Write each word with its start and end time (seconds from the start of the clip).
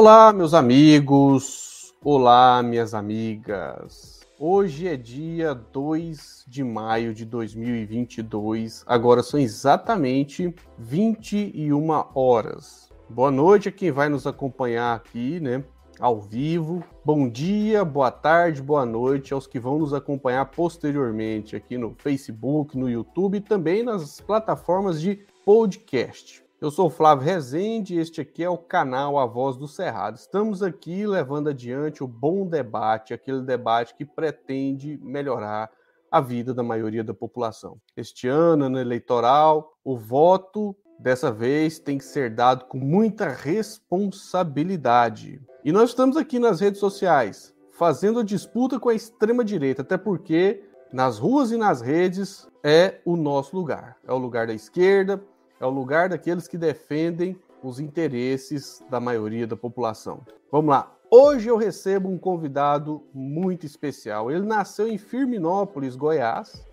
Olá, 0.00 0.32
meus 0.32 0.54
amigos. 0.54 1.92
Olá, 2.04 2.62
minhas 2.62 2.94
amigas. 2.94 4.20
Hoje 4.38 4.86
é 4.86 4.96
dia 4.96 5.56
2 5.56 6.44
de 6.46 6.62
maio 6.62 7.12
de 7.12 7.24
2022. 7.24 8.84
Agora 8.86 9.24
são 9.24 9.40
exatamente 9.40 10.54
21 10.78 11.88
horas. 12.14 12.92
Boa 13.10 13.32
noite 13.32 13.70
a 13.70 13.72
quem 13.72 13.90
vai 13.90 14.08
nos 14.08 14.24
acompanhar 14.24 14.94
aqui, 14.94 15.40
né? 15.40 15.64
Ao 15.98 16.20
vivo. 16.20 16.80
Bom 17.04 17.28
dia, 17.28 17.84
boa 17.84 18.12
tarde, 18.12 18.62
boa 18.62 18.86
noite 18.86 19.34
aos 19.34 19.48
que 19.48 19.58
vão 19.58 19.80
nos 19.80 19.92
acompanhar 19.92 20.44
posteriormente 20.44 21.56
aqui 21.56 21.76
no 21.76 21.96
Facebook, 21.98 22.78
no 22.78 22.88
YouTube 22.88 23.38
e 23.38 23.40
também 23.40 23.82
nas 23.82 24.20
plataformas 24.20 25.00
de 25.00 25.26
podcast. 25.44 26.47
Eu 26.60 26.72
sou 26.72 26.90
Flávio 26.90 27.24
Rezende 27.24 27.94
e 27.94 28.00
este 28.00 28.20
aqui 28.20 28.42
é 28.42 28.50
o 28.50 28.58
canal 28.58 29.16
A 29.16 29.24
Voz 29.24 29.56
do 29.56 29.68
Cerrado. 29.68 30.16
Estamos 30.16 30.60
aqui 30.60 31.06
levando 31.06 31.50
adiante 31.50 32.02
o 32.02 32.08
bom 32.08 32.48
debate, 32.48 33.14
aquele 33.14 33.42
debate 33.42 33.94
que 33.94 34.04
pretende 34.04 34.98
melhorar 35.00 35.70
a 36.10 36.20
vida 36.20 36.52
da 36.52 36.64
maioria 36.64 37.04
da 37.04 37.14
população. 37.14 37.80
Este 37.96 38.26
ano, 38.26 38.68
no 38.68 38.80
eleitoral, 38.80 39.72
o 39.84 39.96
voto 39.96 40.74
dessa 40.98 41.30
vez 41.30 41.78
tem 41.78 41.96
que 41.96 42.04
ser 42.04 42.34
dado 42.34 42.64
com 42.64 42.78
muita 42.78 43.28
responsabilidade. 43.28 45.40
E 45.64 45.70
nós 45.70 45.90
estamos 45.90 46.16
aqui 46.16 46.40
nas 46.40 46.58
redes 46.58 46.80
sociais 46.80 47.54
fazendo 47.70 48.18
a 48.18 48.24
disputa 48.24 48.80
com 48.80 48.88
a 48.88 48.94
extrema 48.96 49.44
direita, 49.44 49.82
até 49.82 49.96
porque 49.96 50.64
nas 50.92 51.20
ruas 51.20 51.52
e 51.52 51.56
nas 51.56 51.80
redes 51.80 52.48
é 52.64 52.98
o 53.04 53.16
nosso 53.16 53.54
lugar. 53.54 53.96
É 54.04 54.12
o 54.12 54.18
lugar 54.18 54.48
da 54.48 54.54
esquerda, 54.54 55.22
é 55.60 55.66
o 55.66 55.70
lugar 55.70 56.08
daqueles 56.08 56.46
que 56.46 56.56
defendem 56.56 57.36
os 57.62 57.80
interesses 57.80 58.82
da 58.88 59.00
maioria 59.00 59.46
da 59.46 59.56
população. 59.56 60.20
Vamos 60.50 60.70
lá. 60.70 60.92
Hoje 61.10 61.48
eu 61.48 61.56
recebo 61.56 62.08
um 62.08 62.18
convidado 62.18 63.02
muito 63.12 63.64
especial. 63.66 64.30
Ele 64.30 64.44
nasceu 64.44 64.88
em 64.88 64.98
Firminópolis, 64.98 65.96
Goiás. 65.96 66.64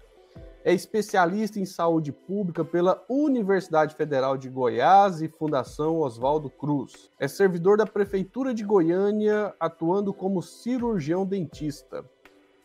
É 0.64 0.73
especialista 0.73 1.59
em 1.59 1.66
saúde 1.66 2.11
pública 2.11 2.66
pela 2.66 3.02
Universidade 3.08 3.95
Federal 3.95 4.36
de 4.36 4.50
Goiás 4.50 5.22
e 5.22 5.27
Fundação 5.27 5.99
Oswaldo 5.99 6.49
Cruz. 6.49 7.09
É 7.20 7.27
servidor 7.27 7.77
da 7.77 7.86
Prefeitura 7.86 8.53
de 8.53 8.64
Goiânia, 8.64 9.53
atuando 9.59 10.14
como 10.14 10.42
cirurgião 10.42 11.25
dentista. 11.25 12.03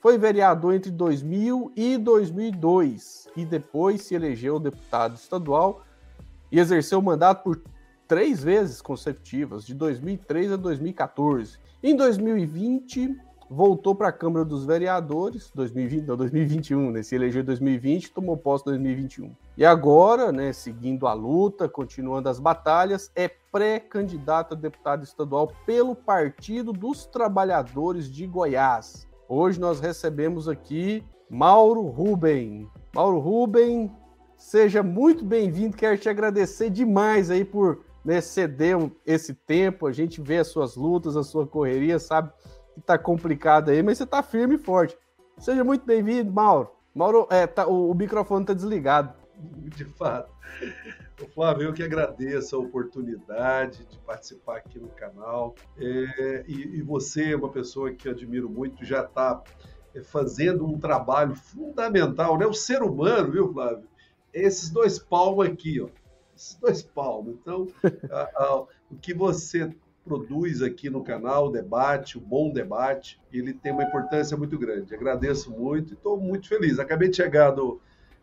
Foi 0.00 0.16
vereador 0.16 0.74
entre 0.74 0.90
2000 0.90 1.72
e 1.76 1.98
2002 1.98 3.28
e 3.36 3.44
depois 3.44 4.02
se 4.02 4.14
elegeu 4.14 4.58
deputado 4.58 5.14
estadual 5.14 5.82
e 6.50 6.58
exerceu 6.58 6.98
o 6.98 7.02
mandato 7.02 7.42
por 7.42 7.62
três 8.06 8.42
vezes 8.42 8.82
consecutivas, 8.82 9.64
de 9.64 9.74
2003 9.74 10.52
a 10.52 10.56
2014. 10.56 11.58
Em 11.82 11.94
2020, 11.94 13.16
voltou 13.48 13.94
para 13.94 14.08
a 14.08 14.12
Câmara 14.12 14.44
dos 14.44 14.64
Vereadores, 14.64 15.50
2020, 15.54 16.06
não, 16.06 16.16
2021, 16.16 16.90
né? 16.92 17.02
Se 17.02 17.16
elegeu 17.16 17.42
em 17.42 17.44
2020, 17.44 18.12
tomou 18.12 18.36
posse 18.36 18.62
em 18.62 18.70
2021. 18.70 19.34
E 19.56 19.64
agora, 19.64 20.30
né, 20.30 20.52
seguindo 20.52 21.06
a 21.08 21.12
luta, 21.12 21.68
continuando 21.68 22.28
as 22.28 22.38
batalhas, 22.38 23.10
é 23.16 23.28
pré-candidato 23.28 24.54
a 24.54 24.56
deputado 24.56 25.02
estadual 25.02 25.52
pelo 25.66 25.96
Partido 25.96 26.72
dos 26.72 27.06
Trabalhadores 27.06 28.10
de 28.10 28.24
Goiás. 28.26 29.08
Hoje 29.28 29.60
nós 29.60 29.80
recebemos 29.80 30.48
aqui 30.48 31.04
Mauro 31.28 31.82
Ruben. 31.82 32.68
Mauro 32.94 33.18
Ruben, 33.18 33.90
Seja 34.40 34.82
muito 34.82 35.22
bem-vindo. 35.22 35.76
Quero 35.76 35.98
te 35.98 36.08
agradecer 36.08 36.70
demais 36.70 37.30
aí 37.30 37.44
por 37.44 37.84
né, 38.02 38.22
ceder 38.22 38.74
esse 39.04 39.34
tempo. 39.34 39.86
A 39.86 39.92
gente 39.92 40.18
vê 40.22 40.38
as 40.38 40.48
suas 40.48 40.76
lutas, 40.76 41.14
a 41.14 41.22
sua 41.22 41.46
correria, 41.46 41.98
sabe 41.98 42.32
que 42.74 42.80
tá 42.80 42.96
complicado 42.96 43.68
aí, 43.68 43.82
mas 43.82 43.98
você 43.98 44.06
tá 44.06 44.22
firme 44.22 44.54
e 44.54 44.58
forte. 44.58 44.96
Seja 45.36 45.62
muito 45.62 45.84
bem-vindo, 45.84 46.32
Mauro. 46.32 46.70
Mauro, 46.94 47.28
é, 47.30 47.46
tá, 47.46 47.66
o, 47.66 47.90
o 47.90 47.94
microfone 47.94 48.46
tá 48.46 48.54
desligado. 48.54 49.12
De 49.76 49.84
fato. 49.84 50.32
Flávio, 51.34 51.64
eu 51.64 51.72
que 51.74 51.82
agradeço 51.82 52.56
a 52.56 52.60
oportunidade 52.60 53.84
de 53.84 53.98
participar 53.98 54.56
aqui 54.56 54.78
no 54.78 54.88
canal. 54.88 55.54
É, 55.76 56.44
e, 56.48 56.78
e, 56.78 56.82
você 56.82 57.32
é 57.32 57.36
uma 57.36 57.50
pessoa 57.50 57.92
que 57.92 58.08
admiro 58.08 58.48
muito, 58.48 58.86
já 58.86 59.02
está 59.02 59.42
é, 59.94 60.02
fazendo 60.02 60.66
um 60.66 60.78
trabalho 60.78 61.34
fundamental, 61.34 62.38
né? 62.38 62.46
O 62.46 62.54
ser 62.54 62.82
humano, 62.82 63.30
viu, 63.30 63.52
Flávio? 63.52 63.90
Esses 64.32 64.70
dois 64.70 64.98
palmos 64.98 65.46
aqui, 65.46 65.80
ó. 65.80 65.88
Esses 66.36 66.54
dois 66.54 66.82
palmos. 66.82 67.34
Então, 67.40 67.68
a, 68.10 68.44
a, 68.44 68.60
o 68.90 68.96
que 69.00 69.12
você 69.12 69.74
produz 70.04 70.62
aqui 70.62 70.88
no 70.88 71.04
canal, 71.04 71.46
o 71.46 71.52
debate, 71.52 72.18
o 72.18 72.20
bom 72.20 72.52
debate, 72.52 73.20
ele 73.32 73.52
tem 73.52 73.72
uma 73.72 73.84
importância 73.84 74.36
muito 74.36 74.58
grande. 74.58 74.94
Agradeço 74.94 75.50
muito 75.50 75.92
e 75.92 75.94
estou 75.94 76.18
muito 76.18 76.48
feliz. 76.48 76.78
Acabei 76.78 77.08
de 77.08 77.16
chegar 77.16 77.50
do, 77.50 77.80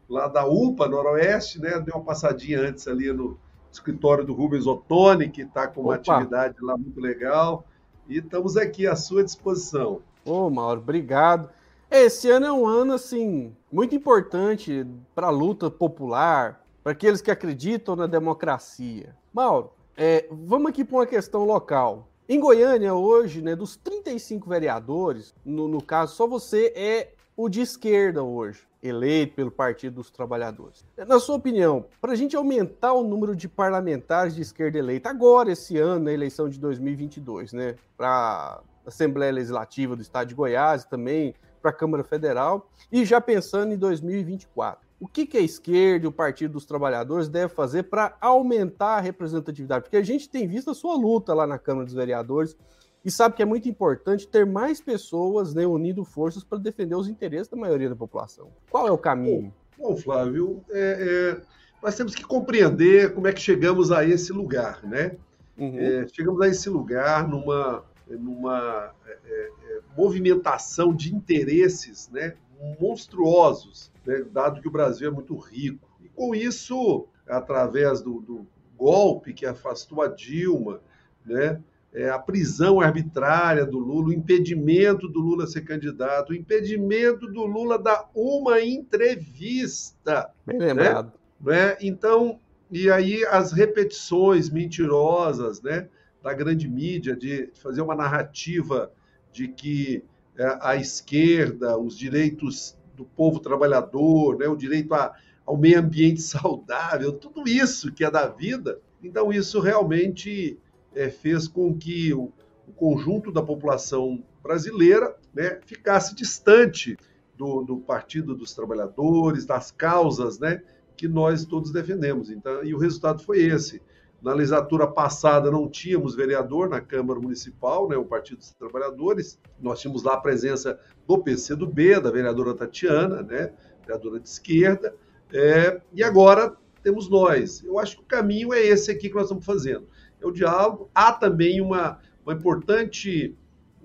lá 0.10 0.28
da 0.28 0.46
UPA, 0.46 0.88
Noroeste, 0.88 1.62
né? 1.62 1.80
Dei 1.80 1.94
uma 1.94 2.04
passadinha 2.04 2.60
antes 2.62 2.88
ali 2.88 3.12
no 3.14 3.40
escritório 3.72 4.26
do 4.26 4.34
Rubens 4.34 4.66
Ottoni, 4.66 5.30
que 5.30 5.44
está 5.44 5.68
com 5.68 5.82
uma 5.82 5.96
Opa. 5.96 6.16
atividade 6.16 6.58
lá 6.62 6.78
muito 6.78 7.00
legal. 7.00 7.66
E 8.08 8.18
estamos 8.18 8.58
aqui 8.58 8.88
à 8.88 8.96
sua 8.96 9.24
disposição. 9.24 10.02
Ô, 10.26 10.50
Mauro, 10.50 10.82
obrigado. 10.82 11.50
Esse 11.90 12.30
ano 12.30 12.46
é 12.46 12.52
um 12.52 12.66
ano 12.66 12.94
assim 12.94 13.56
muito 13.72 13.96
importante 13.96 14.86
para 15.16 15.28
a 15.28 15.32
luta 15.32 15.72
popular, 15.72 16.62
para 16.84 16.92
aqueles 16.92 17.22
que 17.22 17.32
acreditam 17.32 17.96
na 17.96 18.06
democracia. 18.06 19.16
Mauro, 19.34 19.72
é, 19.96 20.28
vamos 20.30 20.70
aqui 20.70 20.84
para 20.84 20.98
uma 20.98 21.06
questão 21.06 21.46
local. 21.46 22.10
Em 22.28 22.42
Goiânia, 22.42 22.94
hoje, 22.94 23.42
né, 23.42 23.56
dos 23.56 23.78
35 23.78 24.50
vereadores, 24.50 25.34
no, 25.46 25.70
no 25.70 25.82
caso, 25.82 26.14
só 26.14 26.28
você 26.28 26.74
é 26.76 27.14
o 27.38 27.48
de 27.48 27.62
esquerda 27.62 28.22
hoje, 28.22 28.68
eleito 28.84 29.36
pelo 29.36 29.50
Partido 29.50 29.96
dos 29.96 30.10
Trabalhadores. 30.10 30.86
Na 31.08 31.22
sua 31.22 31.38
opinião, 31.38 31.86
para 32.02 32.12
a 32.12 32.16
gente 32.16 32.36
aumentar 32.36 32.92
o 32.92 33.04
número 33.04 33.34
de 33.34 33.48
parlamentares 33.48 34.36
de 34.36 34.42
esquerda 34.42 34.78
eleita 34.78 35.10
agora, 35.10 35.54
esse 35.54 35.78
ano, 35.78 36.06
na 36.06 36.12
eleição 36.12 36.50
de 36.50 36.60
2022, 36.60 37.54
né, 37.54 37.76
para 37.96 38.10
a 38.10 38.62
Assembleia 38.86 39.32
Legislativa 39.32 39.96
do 39.96 40.02
Estado 40.02 40.28
de 40.28 40.36
Goiás 40.36 40.84
também 40.84 41.34
para 41.68 41.72
a 41.72 41.74
Câmara 41.74 42.04
Federal 42.04 42.70
e 42.92 43.04
já 43.04 43.20
pensando 43.20 43.74
em 43.74 43.78
2024. 43.78 44.88
O 45.00 45.08
que, 45.08 45.26
que 45.26 45.38
a 45.38 45.42
esquerda 45.42 46.06
e 46.06 46.08
o 46.08 46.12
Partido 46.12 46.54
dos 46.54 46.66
Trabalhadores 46.66 47.28
deve 47.28 47.54
fazer 47.54 47.84
para 47.84 48.16
aumentar 48.22 48.98
a 48.98 49.02
representatividade? 49.02 49.84
Porque 49.84 49.98
a 49.98 50.04
gente 50.04 50.30
tem 50.30 50.48
visto 50.48 50.72
a 50.72 50.74
sua 50.74 50.96
luta 50.96 51.34
lá 51.34 51.46
na 51.46 51.60
Câmara 51.60 51.86
dos 51.86 51.94
Vereadores 51.94 52.56
e 53.04 53.12
sabe 53.12 53.36
que 53.36 53.44
é 53.44 53.46
muito 53.46 53.70
importante 53.70 54.28
ter 54.28 54.46
mais 54.46 54.82
pessoas 54.82 55.54
né, 55.54 55.68
unindo 55.68 56.04
forças 56.04 56.44
para 56.44 56.58
defender 56.58 56.96
os 56.96 57.08
interesses 57.08 57.48
da 57.48 57.58
maioria 57.58 57.90
da 57.90 57.96
população. 57.96 58.50
Qual 58.72 58.88
é 58.88 58.92
o 58.92 58.98
caminho? 58.98 59.54
Bom, 59.78 59.90
bom 59.90 59.98
Flávio, 59.98 60.64
é, 60.72 61.38
é, 61.38 61.42
nós 61.84 61.96
temos 61.96 62.16
que 62.16 62.24
compreender 62.24 63.14
como 63.14 63.28
é 63.28 63.34
que 63.34 63.42
chegamos 63.42 63.92
a 63.92 64.04
esse 64.06 64.34
lugar, 64.34 64.84
né? 64.84 65.16
Uhum. 65.58 65.78
É, 65.78 66.08
chegamos 66.08 66.42
a 66.42 66.48
esse 66.48 66.70
lugar 66.70 67.28
numa, 67.28 67.84
numa 68.10 68.92
é, 69.06 69.18
é, 69.26 69.50
movimentação 69.98 70.94
de 70.94 71.14
interesses 71.14 72.10
né, 72.12 72.36
monstruosos, 72.80 73.92
né, 74.06 74.24
dado 74.32 74.62
que 74.62 74.68
o 74.68 74.72
Brasil 74.72 75.08
é 75.08 75.12
muito 75.12 75.36
rico. 75.36 75.90
E 76.02 76.08
com 76.10 76.36
isso, 76.36 77.08
através 77.28 78.02
do, 78.02 78.22
do 78.22 78.48
golpe 78.78 79.34
que 79.34 79.46
afastou 79.46 80.02
a 80.02 80.08
Dilma, 80.08 80.80
né, 81.26 81.60
é, 81.94 82.10
a 82.10 82.20
prisão 82.20 82.80
arbitrária 82.80 83.66
do 83.66 83.80
Lula, 83.80 84.10
o 84.10 84.14
impedimento 84.14 85.08
do 85.08 85.20
Lula 85.20 85.48
ser 85.48 85.62
candidato, 85.62 86.30
o 86.30 86.36
impedimento 86.36 87.26
do 87.26 87.46
Lula 87.46 87.80
dar 87.80 88.10
uma 88.14 88.62
entrevista. 88.62 90.30
Bem 90.46 90.60
lembrado. 90.60 91.14
Né? 91.42 91.70
né? 91.70 91.78
Então, 91.82 92.40
e 92.70 92.92
aí 92.92 93.26
as 93.26 93.52
repetições 93.52 94.50
mentirosas, 94.50 95.62
né? 95.62 95.88
da 96.22 96.34
grande 96.34 96.68
mídia 96.68 97.16
de 97.16 97.50
fazer 97.56 97.82
uma 97.82 97.96
narrativa 97.96 98.92
de 99.38 99.48
que 99.48 100.04
é, 100.36 100.58
a 100.62 100.76
esquerda, 100.76 101.78
os 101.78 101.96
direitos 101.96 102.76
do 102.96 103.06
povo 103.06 103.40
trabalhador, 103.40 104.40
né, 104.40 104.48
o 104.48 104.56
direito 104.56 104.96
a, 104.96 105.14
ao 105.46 105.56
meio 105.56 105.80
ambiente 105.80 106.22
saudável, 106.24 107.14
tudo 107.14 107.48
isso 107.48 107.92
que 107.92 108.04
é 108.04 108.10
da 108.10 108.28
vida. 108.28 108.80
Então, 109.04 109.32
isso 109.32 109.60
realmente 109.60 110.58
é, 110.96 111.10
fez 111.12 111.48
com 111.48 111.78
que 111.78 112.12
o, 112.16 112.32
o, 112.68 112.72
conjunto 112.76 113.32
da 113.32 113.44
população 113.44 114.24
brasileira 114.42 115.16
né, 115.32 115.60
ficasse 115.68 116.16
distante 116.16 116.98
do, 117.38 117.62
do, 117.62 117.78
Partido 117.78 118.34
dos 118.34 118.56
Trabalhadores, 118.56 119.46
das 119.46 119.70
causas 119.70 120.40
né, 120.40 120.64
que 120.96 121.08
nós 121.08 121.46
todos 121.46 121.72
defendemos. 121.72 122.32
Então, 122.32 122.64
e 122.64 122.74
o 122.74 122.80
resultado 122.80 123.22
foi 123.22 123.44
esse. 123.44 123.84
Na 124.28 124.34
legislatura 124.34 124.86
passada 124.86 125.50
não 125.50 125.70
tínhamos 125.70 126.14
vereador 126.14 126.68
na 126.68 126.82
Câmara 126.82 127.18
Municipal, 127.18 127.88
né, 127.88 127.96
o 127.96 128.04
Partido 128.04 128.40
dos 128.40 128.52
Trabalhadores. 128.52 129.40
Nós 129.58 129.80
tínhamos 129.80 130.04
lá 130.04 130.16
a 130.16 130.20
presença 130.20 130.78
do 131.08 131.18
PCdoB, 131.18 132.02
da 132.02 132.12
vereadora 132.12 132.54
Tatiana, 132.54 133.22
né, 133.22 133.54
vereadora 133.80 134.20
de 134.20 134.28
esquerda, 134.28 134.94
é, 135.32 135.80
e 135.94 136.04
agora 136.04 136.58
temos 136.84 137.10
nós. 137.10 137.64
Eu 137.64 137.80
acho 137.80 137.96
que 137.96 138.04
o 138.04 138.06
caminho 138.06 138.54
é 138.54 138.60
esse 138.60 138.92
aqui 138.92 139.08
que 139.08 139.16
nós 139.16 139.24
estamos 139.24 139.46
fazendo. 139.46 139.88
É 140.22 140.28
o 140.28 140.32
diálogo. 140.32 140.90
Há 140.94 141.14
também 141.14 141.62
uma, 141.62 141.98
uma 142.26 142.34
importante 142.34 143.34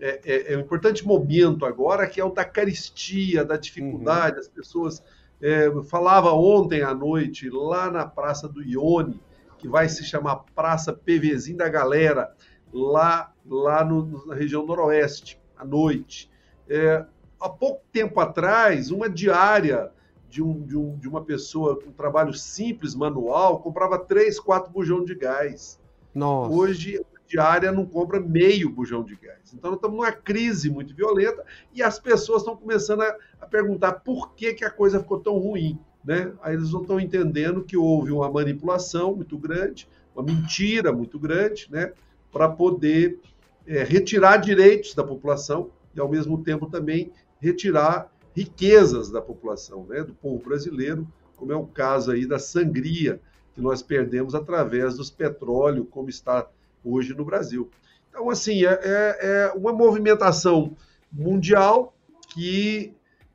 é, 0.01 0.21
é, 0.25 0.55
é, 0.55 0.57
um 0.57 0.61
importante 0.63 1.07
momento 1.07 1.65
agora, 1.65 2.05
que 2.09 2.21
é 2.21 2.25
o 2.25 2.31
da 2.31 2.45
caristia, 2.45 3.45
da 3.45 3.57
dificuldade. 3.57 4.35
Uhum. 4.35 4.41
As 4.41 4.49
pessoas. 4.49 5.03
É, 5.41 5.69
falava 5.85 6.33
ontem 6.33 6.83
à 6.83 6.95
noite, 6.95 7.51
lá 7.51 7.91
na 7.91 8.07
Praça 8.07 8.49
do 8.49 8.63
Ione, 8.63 9.21
que 9.63 9.69
vai 9.69 9.89
se 9.89 10.03
chamar 10.03 10.45
Praça 10.57 10.93
PVzinho 10.93 11.57
da 11.57 11.69
Galera, 11.69 12.35
lá, 12.73 13.33
lá 13.47 13.85
no, 13.85 14.27
na 14.27 14.35
região 14.35 14.67
noroeste, 14.67 15.41
à 15.57 15.65
noite. 15.65 16.29
É, 16.69 17.07
há 17.41 17.49
pouco 17.49 17.81
tempo 17.93 18.19
atrás, 18.19 18.91
uma 18.91 19.09
diária 19.09 19.93
de, 20.29 20.43
um, 20.43 20.67
de, 20.67 20.77
um, 20.77 20.99
de 20.99 21.09
uma 21.09 21.23
pessoa 21.23 21.81
com 21.81 21.91
um 21.91 21.93
trabalho 21.93 22.35
simples, 22.35 22.93
manual, 22.93 23.61
comprava 23.61 23.97
três, 24.01 24.41
quatro 24.41 24.73
bujão 24.73 25.05
de 25.05 25.15
gás. 25.15 25.79
Nossa. 26.13 26.53
Hoje, 26.53 27.01
diária 27.29 27.71
não 27.71 27.87
compra 27.87 28.19
meio 28.19 28.69
bujão 28.69 29.05
de 29.05 29.15
gás. 29.15 29.55
Então, 29.55 29.71
nós 29.71 29.79
estamos 29.79 29.97
numa 29.97 30.11
crise 30.11 30.69
muito 30.69 30.93
violenta 30.93 31.45
e 31.73 31.85
as 31.85 32.01
pessoas 32.01 32.43
estão 32.43 32.57
começando 32.57 33.03
a, 33.03 33.17
a 33.41 33.47
perguntar 33.47 33.93
por 34.01 34.35
que, 34.35 34.55
que 34.55 34.65
a 34.65 34.71
coisa 34.71 34.99
ficou 34.99 35.21
tão 35.21 35.39
ruim. 35.39 35.79
Né? 36.05 36.33
Aí 36.43 36.55
eles 36.55 36.73
não 36.73 36.83
estão 36.83 36.99
entendendo 36.99 37.63
que 37.63 37.77
houve 37.77 38.11
uma 38.11 38.31
manipulação 38.31 39.15
muito 39.15 39.39
grande, 39.39 39.89
uma 40.15 40.25
mentira 40.25 40.93
muito 40.93 41.19
grande, 41.19 41.69
né? 41.71 41.93
para 42.33 42.49
poder 42.49 43.19
é, 43.67 43.85
retirar 43.85 44.39
direitos 44.39 44.95
da 44.95 45.05
população 45.05 45.71
e, 45.95 46.01
ao 46.01 46.09
mesmo 46.09 46.43
tempo, 46.43 46.67
também 46.67 47.13
retirar 47.41 48.11
riquezas 48.35 49.11
da 49.11 49.21
população, 49.21 49.87
né? 49.89 50.03
do 50.03 50.15
povo 50.15 50.43
brasileiro, 50.43 51.07
como 51.37 51.53
é 51.53 51.57
o 51.57 51.67
caso 51.67 52.11
aí 52.11 52.27
da 52.27 52.39
sangria 52.39 53.21
que 53.55 53.61
nós 53.61 53.83
perdemos 53.83 54.35
através 54.35 54.97
dos 54.97 55.11
petróleo, 55.11 55.85
como 55.85 56.09
está 56.09 56.49
hoje 56.85 57.15
no 57.15 57.25
Brasil. 57.25 57.71
Então, 58.09 58.31
assim, 58.31 58.65
é, 58.65 58.81
é, 58.83 59.19
é 59.21 59.53
uma 59.55 59.73
movimentação 59.73 60.77
mundial 61.13 61.95
que 62.33 62.95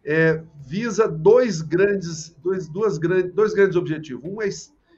é, 0.09 0.41
visa 0.65 1.05
dois 1.05 1.61
grandes, 1.61 2.33
dois, 2.41 2.69
duas 2.69 2.97
grandes, 2.97 3.33
dois 3.33 3.53
grandes 3.53 3.75
objetivos. 3.75 4.23
Um 4.23 4.41
é 4.41 4.47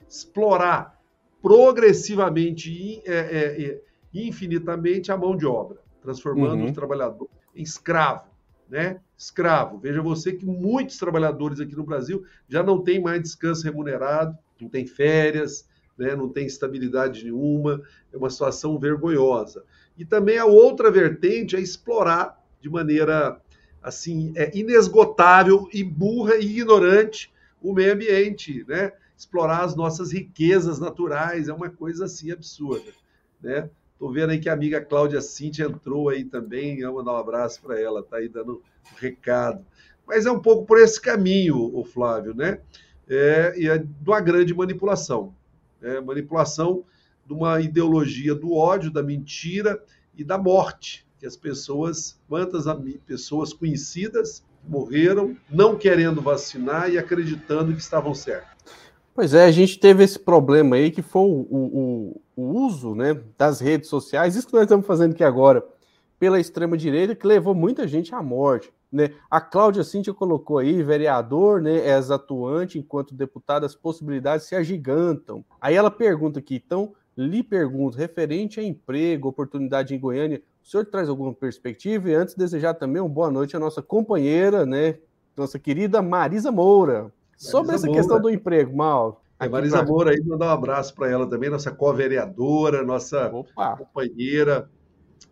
explorar 0.08 1.02
progressivamente 1.42 2.72
e 2.72 3.02
é, 3.06 3.64
é, 3.64 3.82
infinitamente 4.14 5.12
a 5.12 5.18
mão 5.18 5.36
de 5.36 5.48
obra, 5.48 5.80
transformando 6.00 6.62
uhum. 6.62 6.70
o 6.70 6.74
trabalhador 6.74 7.28
em 7.56 7.64
escravo, 7.64 8.30
né? 8.70 9.00
Escravo. 9.18 9.80
Veja 9.80 10.00
você 10.00 10.32
que 10.32 10.46
muitos 10.46 10.98
trabalhadores 10.98 11.60
aqui 11.60 11.76
no 11.76 11.84
Brasil 11.84 12.24
já 12.48 12.62
não 12.62 12.80
têm 12.84 13.02
mais 13.02 13.20
descanso 13.20 13.64
remunerado, 13.64 14.38
não 14.62 14.70
tem 14.70 14.86
férias, 14.86 15.68
né? 15.98 16.16
não 16.16 16.30
tem 16.30 16.46
estabilidade 16.46 17.24
nenhuma, 17.24 17.82
é 18.14 18.18
uma 18.18 18.30
situação 18.30 18.78
vergonhosa. 18.78 19.64
E 19.98 20.06
também 20.06 20.38
a 20.38 20.46
outra 20.46 20.92
vertente 20.92 21.56
é 21.56 21.60
explorar 21.60 22.40
de 22.62 22.70
maneira 22.70 23.42
assim 23.82 24.34
é 24.36 24.56
inesgotável 24.58 25.68
e 25.74 25.84
burra 25.84 26.36
e 26.36 26.46
ignorante 26.46 27.32
o 27.62 27.74
meio 27.74 27.94
ambiente, 27.94 28.66
né? 28.68 28.92
Explorar 29.18 29.64
as 29.64 29.76
nossas 29.76 30.12
riquezas 30.12 30.80
naturais 30.80 31.50
é 31.50 31.54
uma 31.54 31.70
coisa 31.70 32.06
assim 32.06 32.32
absurda, 32.32 32.92
né? 33.42 33.70
Tô 33.98 34.10
vendo 34.10 34.30
aí 34.30 34.40
que 34.40 34.48
a 34.48 34.54
amiga 34.54 34.80
Cláudia 34.80 35.20
Cintia 35.20 35.66
entrou 35.66 36.08
aí 36.08 36.24
também, 36.24 36.80
eu 36.80 36.94
mandar 36.94 37.14
um 37.14 37.18
abraço 37.18 37.62
para 37.62 37.80
ela, 37.80 38.02
tá 38.02 38.18
aí 38.18 38.30
dando 38.30 38.62
um 38.94 38.96
recado. 38.96 39.66
Mas 40.08 40.26
é 40.26 40.32
um 40.32 40.40
pouco 40.40 40.66
por 40.66 40.80
esse 40.80 41.00
caminho, 41.02 41.58
o 41.58 41.84
Flávio, 41.84 42.34
né? 42.34 42.60
É, 43.10 43.54
e 43.58 43.68
é 43.68 43.78
de 43.78 43.88
uma 44.08 44.22
grande 44.22 44.54
manipulação 44.54 45.34
é, 45.82 46.00
manipulação 46.00 46.84
de 47.26 47.34
uma 47.34 47.62
ideologia 47.62 48.36
do 48.36 48.54
ódio, 48.54 48.92
da 48.92 49.04
mentira 49.04 49.82
e 50.16 50.24
da 50.24 50.38
morte. 50.38 51.06
Que 51.20 51.26
as 51.26 51.36
pessoas, 51.36 52.20
quantas 52.28 52.64
pessoas 53.06 53.52
conhecidas 53.52 54.44
morreram 54.68 55.36
não 55.50 55.76
querendo 55.76 56.22
vacinar 56.22 56.90
e 56.90 56.98
acreditando 56.98 57.74
que 57.74 57.82
estavam 57.82 58.14
certas. 58.14 58.60
Pois 59.14 59.34
é, 59.34 59.44
a 59.44 59.52
gente 59.52 59.78
teve 59.78 60.04
esse 60.04 60.18
problema 60.18 60.78
aí 60.78 60.92
que 60.92 61.02
foi 61.02 61.24
o, 61.24 61.46
o, 61.52 62.22
o 62.38 62.42
uso 62.66 62.96
né, 62.96 63.20
das 63.38 63.60
redes 63.60 63.90
sociais, 63.90 64.36
isso 64.36 64.48
que 64.48 64.54
nós 64.54 64.64
estamos 64.64 64.88
fazendo 64.88 65.12
aqui 65.12 65.24
agora, 65.24 65.62
pela 66.18 66.40
extrema-direita, 66.40 67.16
que 67.16 67.28
levou 67.28 67.54
muita 67.54 67.86
gente 67.86 68.16
à 68.16 68.24
morte. 68.24 68.72
Né? 68.92 69.12
A 69.30 69.42
Cláudia 69.42 69.84
Cintia 69.84 70.14
colocou 70.14 70.58
aí, 70.58 70.82
vereador, 70.82 71.62
né, 71.62 71.86
é 71.86 71.94
atuante 71.96 72.80
enquanto 72.80 73.14
deputada, 73.14 73.66
as 73.66 73.76
possibilidades 73.76 74.48
se 74.48 74.56
agigantam. 74.56 75.44
Aí 75.60 75.76
ela 75.76 75.92
pergunta 75.92 76.40
aqui, 76.40 76.56
então, 76.66 76.94
lhe 77.18 77.44
pergunto, 77.44 77.98
referente 77.98 78.60
a 78.60 78.64
emprego, 78.64 79.28
oportunidade 79.28 79.94
em 79.94 80.00
Goiânia, 80.00 80.42
o 80.70 80.72
senhor 80.72 80.86
traz 80.86 81.10
alguma 81.10 81.34
perspectiva? 81.34 82.12
E 82.12 82.14
antes 82.14 82.36
desejar 82.36 82.76
também 82.76 83.02
uma 83.02 83.10
boa 83.10 83.32
noite 83.32 83.58
à 83.58 83.60
nossa 83.60 83.82
companheira, 83.82 84.68
né, 84.68 85.00
nossa 85.36 85.58
querida 85.58 86.00
Marisa 86.00 86.52
Moura. 86.52 87.02
Marisa 87.02 87.12
Sobre 87.38 87.74
essa 87.74 87.88
Moura. 87.88 88.00
questão 88.00 88.22
do 88.22 88.30
emprego, 88.30 88.78
Mal. 88.78 89.24
A 89.40 89.48
é, 89.48 89.50
Marisa 89.50 89.78
pra... 89.78 89.88
Moura 89.88 90.12
aí, 90.12 90.22
mandar 90.24 90.46
um 90.46 90.52
abraço 90.52 90.94
para 90.94 91.10
ela 91.10 91.26
também, 91.28 91.50
nossa 91.50 91.72
co-vereadora, 91.72 92.84
nossa 92.84 93.32
Opa. 93.34 93.78
companheira, 93.78 94.70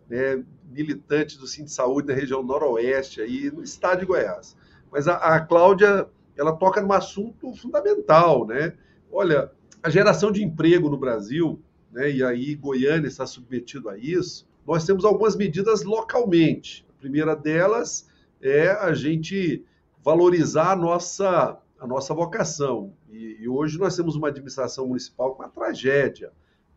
né, 0.08 0.42
militante 0.72 1.38
do 1.38 1.46
Cinto 1.46 1.66
de 1.66 1.72
Saúde 1.72 2.08
da 2.08 2.14
região 2.14 2.42
noroeste, 2.42 3.20
aí, 3.20 3.48
no 3.48 3.62
estado 3.62 4.00
de 4.00 4.06
Goiás. 4.06 4.56
Mas 4.90 5.06
a, 5.06 5.14
a 5.18 5.40
Cláudia, 5.40 6.08
ela 6.36 6.52
toca 6.52 6.82
num 6.82 6.92
assunto 6.92 7.54
fundamental, 7.54 8.44
né? 8.44 8.72
Olha, 9.12 9.52
a 9.84 9.88
geração 9.88 10.32
de 10.32 10.42
emprego 10.42 10.90
no 10.90 10.98
Brasil, 10.98 11.62
né, 11.92 12.10
e 12.10 12.24
aí 12.24 12.56
Goiânia 12.56 13.06
está 13.06 13.24
submetido 13.24 13.88
a 13.88 13.96
isso, 13.96 14.47
nós 14.68 14.84
temos 14.84 15.02
algumas 15.06 15.34
medidas 15.34 15.82
localmente. 15.82 16.84
A 16.90 17.00
primeira 17.00 17.34
delas 17.34 18.06
é 18.38 18.68
a 18.68 18.92
gente 18.92 19.64
valorizar 20.04 20.72
a 20.72 20.76
nossa, 20.76 21.58
a 21.80 21.86
nossa 21.86 22.12
vocação. 22.12 22.92
E, 23.10 23.38
e 23.40 23.48
hoje 23.48 23.78
nós 23.78 23.96
temos 23.96 24.14
uma 24.14 24.28
administração 24.28 24.86
municipal 24.86 25.34
com 25.34 25.42
uma 25.42 25.48
tragédia. 25.48 26.32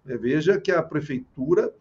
Né? 0.05 0.15
Veja 0.15 0.57
que 0.57 0.71
a 0.71 0.81
prefeitura 0.81 1.73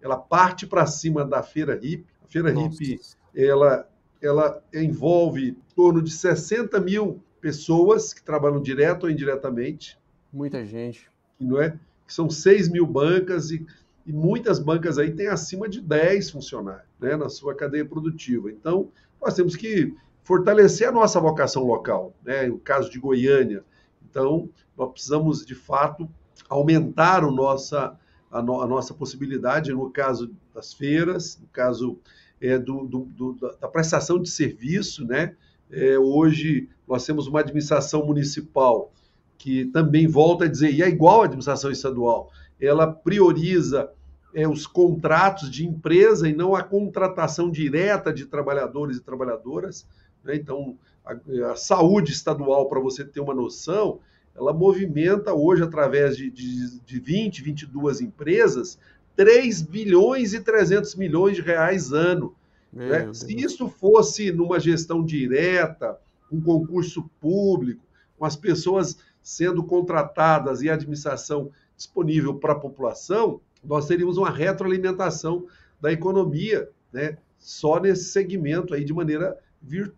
ela 0.00 0.16
parte 0.16 0.68
para 0.68 0.86
cima 0.86 1.24
da 1.24 1.42
feira 1.42 1.74
hippie. 1.74 2.06
A 2.24 2.28
feira 2.28 2.52
Nossa. 2.52 2.68
hippie, 2.68 3.00
ela, 3.34 3.90
ela 4.22 4.62
envolve 4.72 5.48
em 5.48 5.74
torno 5.74 6.00
de 6.00 6.12
60 6.12 6.78
mil 6.78 7.20
pessoas 7.40 8.14
que 8.14 8.22
trabalham 8.22 8.62
direto 8.62 9.04
ou 9.04 9.10
indiretamente. 9.10 9.98
Muita 10.32 10.64
gente. 10.64 11.10
Não 11.40 11.60
é? 11.60 11.70
Que 12.06 12.14
são 12.14 12.30
6 12.30 12.68
mil 12.68 12.86
bancas 12.86 13.50
e, 13.50 13.66
e 14.06 14.12
muitas 14.12 14.60
bancas 14.60 14.98
aí 14.98 15.10
têm 15.10 15.26
acima 15.26 15.68
de 15.68 15.80
10 15.80 16.30
funcionários 16.30 16.86
né, 17.00 17.16
na 17.16 17.28
sua 17.28 17.54
cadeia 17.54 17.84
produtiva. 17.84 18.50
Então, 18.50 18.90
nós 19.20 19.34
temos 19.34 19.56
que 19.56 19.94
fortalecer 20.22 20.88
a 20.88 20.92
nossa 20.92 21.20
vocação 21.20 21.64
local, 21.64 22.14
né? 22.24 22.46
No 22.46 22.58
caso 22.58 22.90
de 22.90 22.98
Goiânia. 22.98 23.64
Então, 24.08 24.48
nós 24.76 24.90
precisamos, 24.92 25.44
de 25.44 25.54
fato, 25.54 26.08
aumentar 26.48 27.24
o 27.24 27.30
nossa, 27.30 27.96
a, 28.30 28.42
no, 28.42 28.60
a 28.60 28.66
nossa 28.66 28.94
possibilidade, 28.94 29.72
no 29.72 29.90
caso 29.90 30.32
das 30.54 30.72
feiras, 30.72 31.38
no 31.40 31.48
caso 31.48 31.98
é, 32.40 32.58
do, 32.58 32.84
do, 32.86 33.00
do, 33.04 33.32
da 33.60 33.68
prestação 33.68 34.20
de 34.20 34.28
serviço, 34.28 35.04
né? 35.04 35.34
É, 35.70 35.98
hoje 35.98 36.68
nós 36.86 37.04
temos 37.04 37.26
uma 37.26 37.40
administração 37.40 38.06
municipal 38.06 38.92
que 39.38 39.66
também 39.66 40.06
volta 40.06 40.44
a 40.44 40.48
dizer, 40.48 40.72
e 40.72 40.82
é 40.82 40.88
igual 40.88 41.22
à 41.22 41.24
administração 41.24 41.70
estadual, 41.70 42.30
ela 42.60 42.86
prioriza 42.86 43.90
é, 44.34 44.46
os 44.46 44.66
contratos 44.66 45.50
de 45.50 45.66
empresa 45.66 46.28
e 46.28 46.34
não 46.34 46.54
a 46.54 46.62
contratação 46.62 47.50
direta 47.50 48.12
de 48.12 48.26
trabalhadores 48.26 48.98
e 48.98 49.02
trabalhadoras. 49.02 49.86
Né? 50.24 50.36
Então, 50.36 50.76
a, 51.04 51.52
a 51.52 51.56
saúde 51.56 52.12
estadual, 52.12 52.68
para 52.68 52.80
você 52.80 53.04
ter 53.04 53.20
uma 53.20 53.34
noção, 53.34 54.00
ela 54.34 54.52
movimenta 54.52 55.32
hoje, 55.32 55.62
através 55.62 56.16
de, 56.16 56.30
de, 56.30 56.80
de 56.80 57.00
20, 57.00 57.42
22 57.42 58.00
empresas, 58.02 58.78
3 59.16 59.62
bilhões 59.62 60.34
e 60.34 60.40
300 60.40 60.94
milhões 60.96 61.36
de 61.36 61.42
reais 61.42 61.92
ano. 61.92 62.34
Né? 62.72 63.12
Se 63.14 63.34
isso 63.34 63.68
fosse 63.68 64.30
numa 64.30 64.60
gestão 64.60 65.02
direta, 65.02 65.98
um 66.30 66.40
concurso 66.40 67.08
público, 67.20 67.82
com 68.18 68.24
as 68.26 68.36
pessoas 68.36 68.98
sendo 69.22 69.64
contratadas 69.64 70.60
e 70.60 70.68
a 70.68 70.74
administração 70.74 71.50
disponível 71.76 72.34
para 72.34 72.52
a 72.52 72.58
população, 72.58 73.40
nós 73.62 73.86
teríamos 73.86 74.16
uma 74.16 74.30
retroalimentação 74.30 75.46
da 75.80 75.92
economia, 75.92 76.68
né? 76.92 77.18
só 77.38 77.78
nesse 77.78 78.04
segmento 78.04 78.74
aí 78.74 78.84
de 78.84 78.94
maneira 78.94 79.38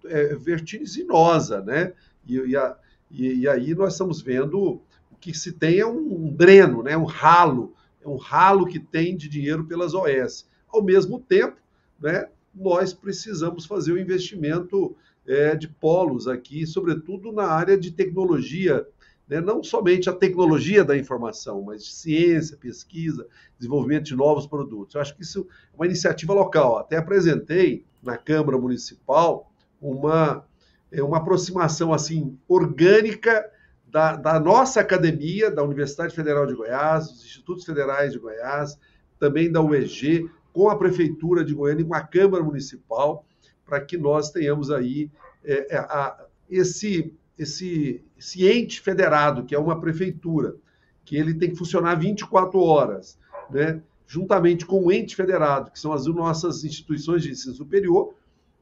é, 0.07 0.35
vertiginosa, 0.35 1.63
né? 1.63 1.93
E, 2.27 2.37
e, 2.37 2.57
a, 2.57 2.77
e, 3.11 3.41
e, 3.41 3.49
aí 3.49 3.75
nós 3.75 3.93
estamos 3.93 4.21
vendo 4.21 4.81
o 5.11 5.17
que 5.21 5.33
se 5.37 5.53
tem 5.53 5.79
é 5.79 5.87
um, 5.87 6.27
um 6.27 6.35
dreno, 6.35 6.83
né? 6.83 6.97
um 6.97 7.05
ralo, 7.05 7.75
é 8.03 8.09
um 8.09 8.17
ralo 8.17 8.67
que 8.67 8.79
tem 8.79 9.17
de 9.17 9.29
dinheiro 9.29 9.65
pelas 9.65 9.95
OS. 9.95 10.49
Ao 10.69 10.83
mesmo 10.83 11.21
tempo, 11.21 11.57
né, 12.01 12.29
nós 12.55 12.93
precisamos 12.93 13.67
fazer 13.67 13.93
o 13.93 13.99
investimento 13.99 14.97
é, 15.27 15.55
de 15.55 15.69
polos 15.69 16.27
aqui, 16.27 16.67
sobretudo 16.67 17.33
na 17.33 17.47
área 17.47 17.79
de 17.79 17.91
tecnologia 17.91 18.87
né, 19.29 19.41
não 19.41 19.63
somente 19.63 20.09
a 20.09 20.13
tecnologia 20.13 20.85
da 20.85 20.97
informação, 20.97 21.63
mas 21.63 21.93
ciência, 21.95 22.57
pesquisa, 22.57 23.27
desenvolvimento 23.59 24.05
de 24.05 24.17
novos 24.17 24.47
produtos. 24.47 24.95
Eu 24.95 25.01
acho 25.01 25.15
que 25.15 25.23
isso 25.23 25.47
é 25.73 25.77
uma 25.77 25.87
iniciativa 25.87 26.33
local. 26.33 26.79
Até 26.79 26.97
apresentei 26.97 27.85
na 28.03 28.17
Câmara 28.17 28.57
Municipal 28.57 29.53
uma, 29.81 30.45
é, 30.91 31.03
uma 31.03 31.19
aproximação 31.19 31.93
assim 31.93 32.39
orgânica 32.49 33.45
da, 33.87 34.17
da, 34.17 34.39
nossa 34.39 34.81
academia, 34.81 35.51
da 35.51 35.63
Universidade 35.63 36.15
Federal 36.15 36.47
de 36.47 36.55
Goiás, 36.55 37.09
dos 37.09 37.25
Institutos 37.25 37.65
Federais 37.65 38.13
de 38.13 38.19
Goiás, 38.19 38.79
também 39.19 39.51
da 39.51 39.63
UEG, 39.63 40.29
com 40.53 40.69
a 40.69 40.77
Prefeitura 40.77 41.45
de 41.45 41.55
Goiânia 41.55 41.83
e 41.83 41.87
com 41.87 41.95
a 41.95 42.01
Câmara 42.01 42.43
Municipal, 42.43 43.25
para 43.65 43.81
que 43.81 43.97
nós 43.97 44.31
tenhamos 44.31 44.71
aí 44.71 45.11
é, 45.45 45.77
é, 45.77 45.79
a, 45.79 46.27
esse, 46.49 47.15
esse, 47.39 48.05
esse 48.19 48.47
ente 48.47 48.81
federado, 48.81 49.45
que 49.45 49.55
é 49.55 49.59
uma 49.59 49.81
prefeitura, 49.81 50.57
que 51.05 51.17
ele 51.17 51.35
tem 51.35 51.51
que 51.51 51.57
funcionar 51.57 51.95
24 51.95 52.59
horas, 52.61 53.19
né? 53.51 53.81
juntamente 54.07 54.67
com 54.67 54.85
o 54.85 54.93
ente 54.93 55.15
federado, 55.15 55.71
que 55.71 55.79
são 55.79 55.93
as 55.93 56.07
nossas 56.07 56.65
instituições 56.65 57.23
de 57.23 57.31
ensino 57.31 57.55
superior, 57.55 58.15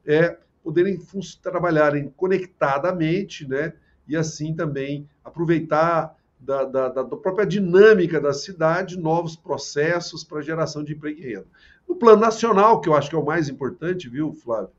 é, 0.05 0.37
poderem 0.63 0.99
trabalharem 1.41 2.13
conectadamente, 2.15 3.47
né? 3.47 3.73
e 4.07 4.15
assim 4.15 4.53
também 4.53 5.09
aproveitar 5.23 6.15
da, 6.39 6.63
da, 6.65 6.89
da, 6.89 7.03
própria 7.03 7.45
dinâmica 7.45 8.21
da 8.21 8.31
cidade 8.31 8.97
novos 8.97 9.35
processos 9.35 10.23
para 10.23 10.41
geração 10.41 10.83
de 10.83 10.93
emprego 10.93 11.19
e 11.19 11.23
renda. 11.23 11.47
No 11.87 11.95
plano 11.95 12.21
nacional, 12.21 12.79
que 12.79 12.87
eu 12.87 12.95
acho 12.95 13.09
que 13.09 13.15
é 13.15 13.19
o 13.19 13.25
mais 13.25 13.49
importante, 13.49 14.07
viu, 14.07 14.33
Flávio, 14.33 14.69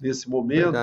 nesse 0.00 0.28
momento, 0.28 0.76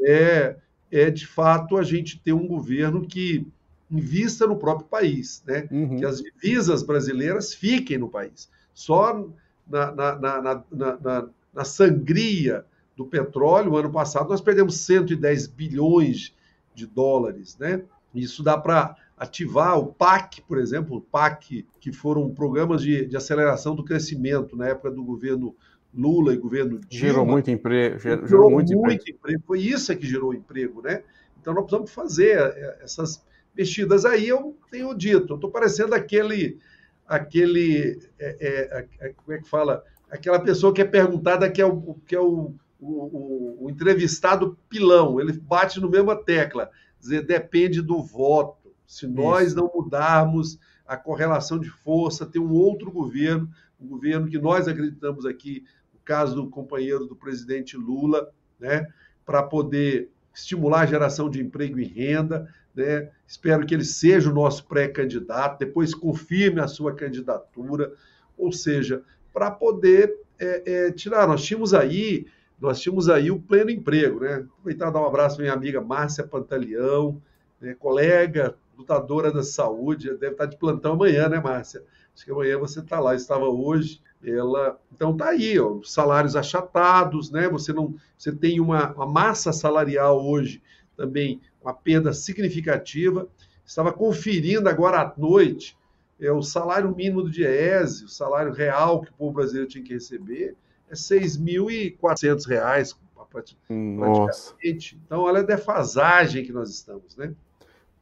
é, 0.00 0.56
é 0.94 1.10
de 1.10 1.26
fato 1.26 1.76
a 1.76 1.82
gente 1.82 2.20
ter 2.20 2.32
um 2.32 2.46
governo 2.46 3.04
que 3.04 3.44
invista 3.90 4.46
no 4.46 4.56
próprio 4.56 4.86
país, 4.86 5.42
né? 5.44 5.68
Uhum. 5.70 5.96
que 5.96 6.04
as 6.04 6.22
divisas 6.22 6.84
brasileiras 6.84 7.52
fiquem 7.52 7.98
no 7.98 8.08
país. 8.08 8.48
Só 8.72 9.28
na, 9.68 9.92
na, 9.92 10.16
na, 10.16 10.64
na, 10.70 11.28
na 11.52 11.64
sangria 11.64 12.64
do 12.96 13.04
petróleo, 13.04 13.76
ano 13.76 13.90
passado, 13.90 14.28
nós 14.28 14.40
perdemos 14.40 14.76
110 14.78 15.48
bilhões 15.48 16.32
de 16.74 16.86
dólares. 16.86 17.58
Né? 17.58 17.82
Isso 18.14 18.42
dá 18.42 18.56
para 18.56 18.96
ativar 19.16 19.78
o 19.78 19.86
PAC, 19.86 20.42
por 20.42 20.58
exemplo, 20.58 20.98
o 20.98 21.00
PAC, 21.00 21.66
que 21.80 21.92
foram 21.92 22.32
programas 22.32 22.82
de, 22.82 23.04
de 23.04 23.16
aceleração 23.16 23.74
do 23.74 23.84
crescimento 23.84 24.56
na 24.56 24.68
época 24.68 24.92
do 24.92 25.02
governo 25.02 25.56
Lula 25.96 26.34
e 26.34 26.36
governo 26.36 26.80
Dilma. 26.80 26.88
Gerou 26.90 27.26
muito 27.26 27.50
emprego. 27.50 27.98
Gerou, 27.98 28.26
gerou 28.26 28.50
muito, 28.50 28.72
muito 28.72 29.02
emprego. 29.02 29.16
emprego. 29.16 29.42
Foi 29.46 29.60
isso 29.60 29.96
que 29.96 30.06
gerou 30.06 30.34
emprego, 30.34 30.82
né? 30.82 31.02
Então 31.40 31.54
nós 31.54 31.64
precisamos 31.64 31.90
fazer 31.92 32.38
é, 32.38 32.78
essas 32.82 33.24
mexidas 33.56 34.04
aí. 34.04 34.28
Eu 34.28 34.56
tenho 34.70 34.94
dito, 34.94 35.32
eu 35.32 35.36
estou 35.36 35.50
parecendo 35.50 35.94
aquele, 35.94 36.58
aquele, 37.06 37.98
é, 38.18 38.86
é, 39.00 39.08
como 39.10 39.36
é 39.36 39.40
que 39.40 39.48
fala? 39.48 39.84
Aquela 40.10 40.40
pessoa 40.40 40.72
que 40.72 40.82
é 40.82 40.84
perguntada 40.84 41.50
que 41.50 41.60
é 41.60 41.66
o, 41.66 41.96
que 42.06 42.14
é 42.14 42.20
o, 42.20 42.54
o, 42.80 42.92
o, 42.92 43.64
o 43.64 43.70
entrevistado 43.70 44.58
pilão. 44.68 45.20
Ele 45.20 45.32
bate 45.32 45.80
no 45.80 45.90
mesma 45.90 46.16
tecla, 46.16 46.70
dizer 46.98 47.22
depende 47.22 47.80
do 47.80 48.02
voto 48.02 48.64
se 48.86 49.06
nós 49.06 49.48
Isso. 49.48 49.56
não 49.56 49.70
mudarmos 49.74 50.58
a 50.86 50.96
correlação 50.96 51.58
de 51.58 51.70
força, 51.70 52.26
ter 52.26 52.38
um 52.38 52.52
outro 52.52 52.90
governo, 52.90 53.48
um 53.80 53.86
governo 53.86 54.28
que 54.28 54.38
nós 54.38 54.68
acreditamos 54.68 55.24
aqui, 55.24 55.64
caso 56.04 56.34
do 56.34 56.48
companheiro 56.48 57.06
do 57.06 57.16
presidente 57.16 57.76
Lula, 57.76 58.30
né, 58.58 58.86
para 59.24 59.42
poder 59.42 60.10
estimular 60.34 60.80
a 60.80 60.86
geração 60.86 61.30
de 61.30 61.40
emprego 61.40 61.78
e 61.78 61.84
renda. 61.84 62.48
Né? 62.74 63.10
Espero 63.26 63.64
que 63.64 63.74
ele 63.74 63.84
seja 63.84 64.30
o 64.30 64.34
nosso 64.34 64.66
pré-candidato, 64.66 65.58
depois 65.58 65.94
confirme 65.94 66.60
a 66.60 66.68
sua 66.68 66.94
candidatura, 66.94 67.92
ou 68.36 68.52
seja, 68.52 69.02
para 69.32 69.50
poder 69.50 70.14
é, 70.38 70.86
é, 70.86 70.90
tirar. 70.92 71.26
Nós 71.26 71.44
tínhamos 71.44 71.72
aí, 71.72 72.26
nós 72.60 72.80
tínhamos 72.80 73.08
aí 73.08 73.30
o 73.30 73.40
pleno 73.40 73.70
emprego, 73.70 74.20
né? 74.20 74.44
Aproveitar 74.58 74.90
dar 74.90 75.00
um 75.00 75.06
abraço 75.06 75.36
à 75.36 75.42
minha 75.42 75.52
amiga 75.52 75.80
Márcia 75.80 76.26
Pantaleão, 76.26 77.22
né, 77.60 77.74
colega 77.74 78.56
lutadora 78.76 79.32
da 79.32 79.42
saúde, 79.42 80.10
deve 80.16 80.32
estar 80.32 80.46
de 80.46 80.56
plantão 80.56 80.94
amanhã, 80.94 81.28
né, 81.28 81.40
Márcia? 81.40 81.82
Acho 82.14 82.24
que 82.24 82.30
amanhã 82.30 82.58
você 82.58 82.80
está 82.80 83.00
lá, 83.00 83.14
estava 83.14 83.46
hoje. 83.46 84.00
Ela, 84.24 84.78
então 84.92 85.16
tá 85.16 85.30
aí, 85.30 85.58
ó, 85.58 85.80
salários 85.82 86.34
achatados, 86.34 87.30
né? 87.30 87.48
Você 87.48 87.72
não, 87.72 87.94
você 88.16 88.32
tem 88.32 88.60
uma, 88.60 88.92
uma 88.92 89.06
massa 89.06 89.52
salarial 89.52 90.24
hoje 90.24 90.62
também 90.96 91.40
uma 91.62 91.74
perda 91.74 92.12
significativa. 92.12 93.28
Estava 93.64 93.92
conferindo 93.92 94.68
agora 94.68 95.00
à 95.00 95.14
noite 95.16 95.76
é, 96.20 96.30
o 96.30 96.42
salário 96.42 96.94
mínimo 96.94 97.22
do 97.22 97.30
DIEESE, 97.30 98.04
o 98.04 98.08
salário 98.08 98.52
real 98.52 99.02
que 99.02 99.10
o 99.10 99.14
povo 99.14 99.32
brasileiro 99.32 99.68
tinha 99.68 99.82
que 99.82 99.94
receber, 99.94 100.54
é 100.88 100.90
R$ 100.90 100.96
6.400, 100.96 102.96
praticamente. 103.30 104.98
Então, 105.04 105.22
olha 105.22 105.40
a 105.40 105.44
defasagem 105.44 106.44
que 106.44 106.52
nós 106.52 106.70
estamos, 106.70 107.16
né? 107.16 107.34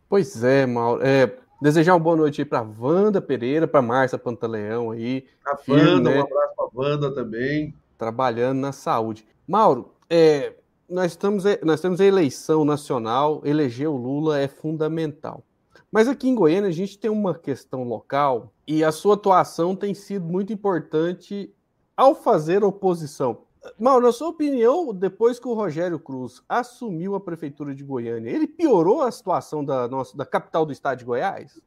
Pois 0.09 0.45
é, 0.45 0.67
Mauro. 0.67 1.03
É, 1.03 1.39
desejar 1.63 1.95
uma 1.95 2.01
boa 2.01 2.17
noite 2.17 2.41
aí 2.41 2.45
para 2.45 2.61
Wanda 2.61 3.23
Pereira, 3.23 3.69
para 3.69 3.81
Márcia 3.81 4.19
Pantaleão 4.19 4.91
aí. 4.91 5.25
A 5.47 5.57
Wanda, 5.69 6.11
né? 6.11 6.19
um 6.19 6.23
abraço 6.25 6.55
para 6.57 6.69
Wanda 6.75 7.15
também. 7.15 7.73
Trabalhando 7.97 8.59
na 8.59 8.73
saúde. 8.73 9.25
Mauro, 9.47 9.93
é, 10.11 10.55
nós, 10.89 11.13
estamos, 11.13 11.47
é, 11.47 11.61
nós 11.63 11.81
temos 11.81 12.01
a 12.01 12.05
eleição 12.05 12.65
nacional, 12.65 13.41
eleger 13.45 13.89
o 13.89 13.97
Lula 13.97 14.41
é 14.41 14.49
fundamental. 14.49 15.45
Mas 15.91 16.09
aqui 16.09 16.29
em 16.29 16.35
Goiânia 16.35 16.69
a 16.69 16.73
gente 16.73 16.99
tem 16.99 17.11
uma 17.11 17.33
questão 17.33 17.85
local 17.85 18.53
e 18.67 18.83
a 18.83 18.91
sua 18.91 19.15
atuação 19.15 19.77
tem 19.77 19.95
sido 19.95 20.25
muito 20.25 20.53
importante 20.53 21.55
ao 21.97 22.13
fazer 22.13 22.65
oposição. 22.65 23.43
Mal, 23.79 24.01
na 24.01 24.11
sua 24.11 24.29
opinião, 24.29 24.93
depois 24.93 25.39
que 25.39 25.47
o 25.47 25.55
Rogério 25.55 25.99
Cruz 25.99 26.43
assumiu 26.49 27.15
a 27.15 27.21
prefeitura 27.21 27.75
de 27.75 27.85
Goiânia, 27.85 28.31
ele 28.31 28.47
piorou 28.47 29.03
a 29.03 29.11
situação 29.11 29.65
da, 29.65 29.87
nossa, 29.87 30.17
da 30.17 30.27
capital 30.27 30.67
do 30.67 30.73
estado 30.73 30.99
de 30.99 31.05
Goiás? 31.05 31.61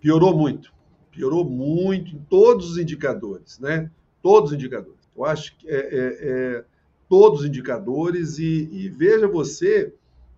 Piorou 0.00 0.34
muito. 0.34 0.72
Piorou 1.10 1.44
muito 1.44 2.16
em 2.16 2.18
todos 2.20 2.70
os 2.70 2.78
indicadores, 2.78 3.58
né? 3.58 3.90
Todos 4.22 4.50
os 4.50 4.56
indicadores. 4.56 5.00
Eu 5.14 5.24
acho 5.26 5.56
que 5.58 5.68
é, 5.68 5.76
é, 5.76 6.18
é 6.58 6.64
todos 7.06 7.40
os 7.40 7.46
indicadores 7.46 8.38
e, 8.38 8.68
e 8.72 8.88
veja 8.88 9.28
você 9.28 9.94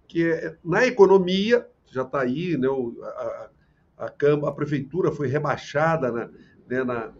que 0.09 0.25
é, 0.25 0.57
na 0.65 0.85
economia 0.85 1.65
já 1.87 2.03
está 2.03 2.23
aí, 2.23 2.57
né? 2.57 2.67
A, 2.69 3.07
a, 3.07 4.07
a, 4.07 4.49
a, 4.49 4.53
prefeitura 4.53 5.13
foi 5.13 5.29
rebaixada 5.29 6.11
né, 6.11 6.83
na, 6.83 7.13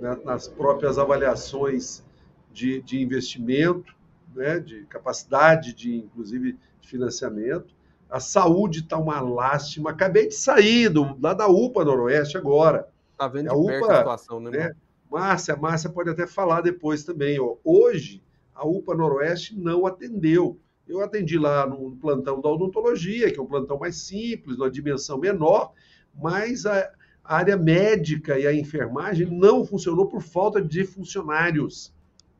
na, 0.00 0.16
nas 0.24 0.46
próprias 0.46 0.98
avaliações 0.98 2.04
de, 2.52 2.80
de 2.82 3.00
investimento, 3.00 3.94
né, 4.34 4.58
de 4.58 4.84
capacidade 4.86 5.72
de, 5.72 5.94
inclusive, 5.96 6.58
de 6.80 6.88
financiamento. 6.88 7.74
A 8.08 8.20
saúde 8.20 8.80
está 8.80 8.98
uma 8.98 9.20
lástima. 9.20 9.90
Acabei 9.90 10.28
de 10.28 10.34
sair 10.34 10.88
do, 10.88 11.16
lá 11.20 11.32
da 11.32 11.46
UPA 11.46 11.84
Noroeste 11.84 12.36
agora. 12.36 12.88
Está 13.12 13.28
vendo 13.28 13.44
de 13.44 13.50
a 13.50 13.54
UPA, 13.54 13.92
a 13.92 13.98
situação, 13.98 14.40
né? 14.40 14.50
né? 14.50 14.72
Márcia, 15.10 15.56
Márcia 15.56 15.90
pode 15.90 16.10
até 16.10 16.26
falar 16.26 16.60
depois 16.60 17.04
também. 17.04 17.38
Ó. 17.38 17.56
Hoje, 17.64 18.22
a 18.54 18.66
UPA 18.66 18.94
Noroeste 18.94 19.58
não 19.58 19.86
atendeu. 19.86 20.58
Eu 20.86 21.00
atendi 21.00 21.38
lá 21.38 21.66
no 21.66 21.96
plantão 21.96 22.40
da 22.40 22.48
odontologia, 22.48 23.30
que 23.30 23.38
é 23.38 23.42
um 23.42 23.46
plantão 23.46 23.78
mais 23.78 23.96
simples, 23.96 24.58
numa 24.58 24.70
dimensão 24.70 25.18
menor, 25.18 25.72
mas 26.14 26.66
a 26.66 26.90
área 27.22 27.56
médica 27.56 28.38
e 28.38 28.46
a 28.46 28.52
enfermagem 28.52 29.26
não 29.26 29.64
funcionou 29.64 30.08
por 30.08 30.20
falta 30.20 30.60
de 30.60 30.84
funcionários 30.84 31.92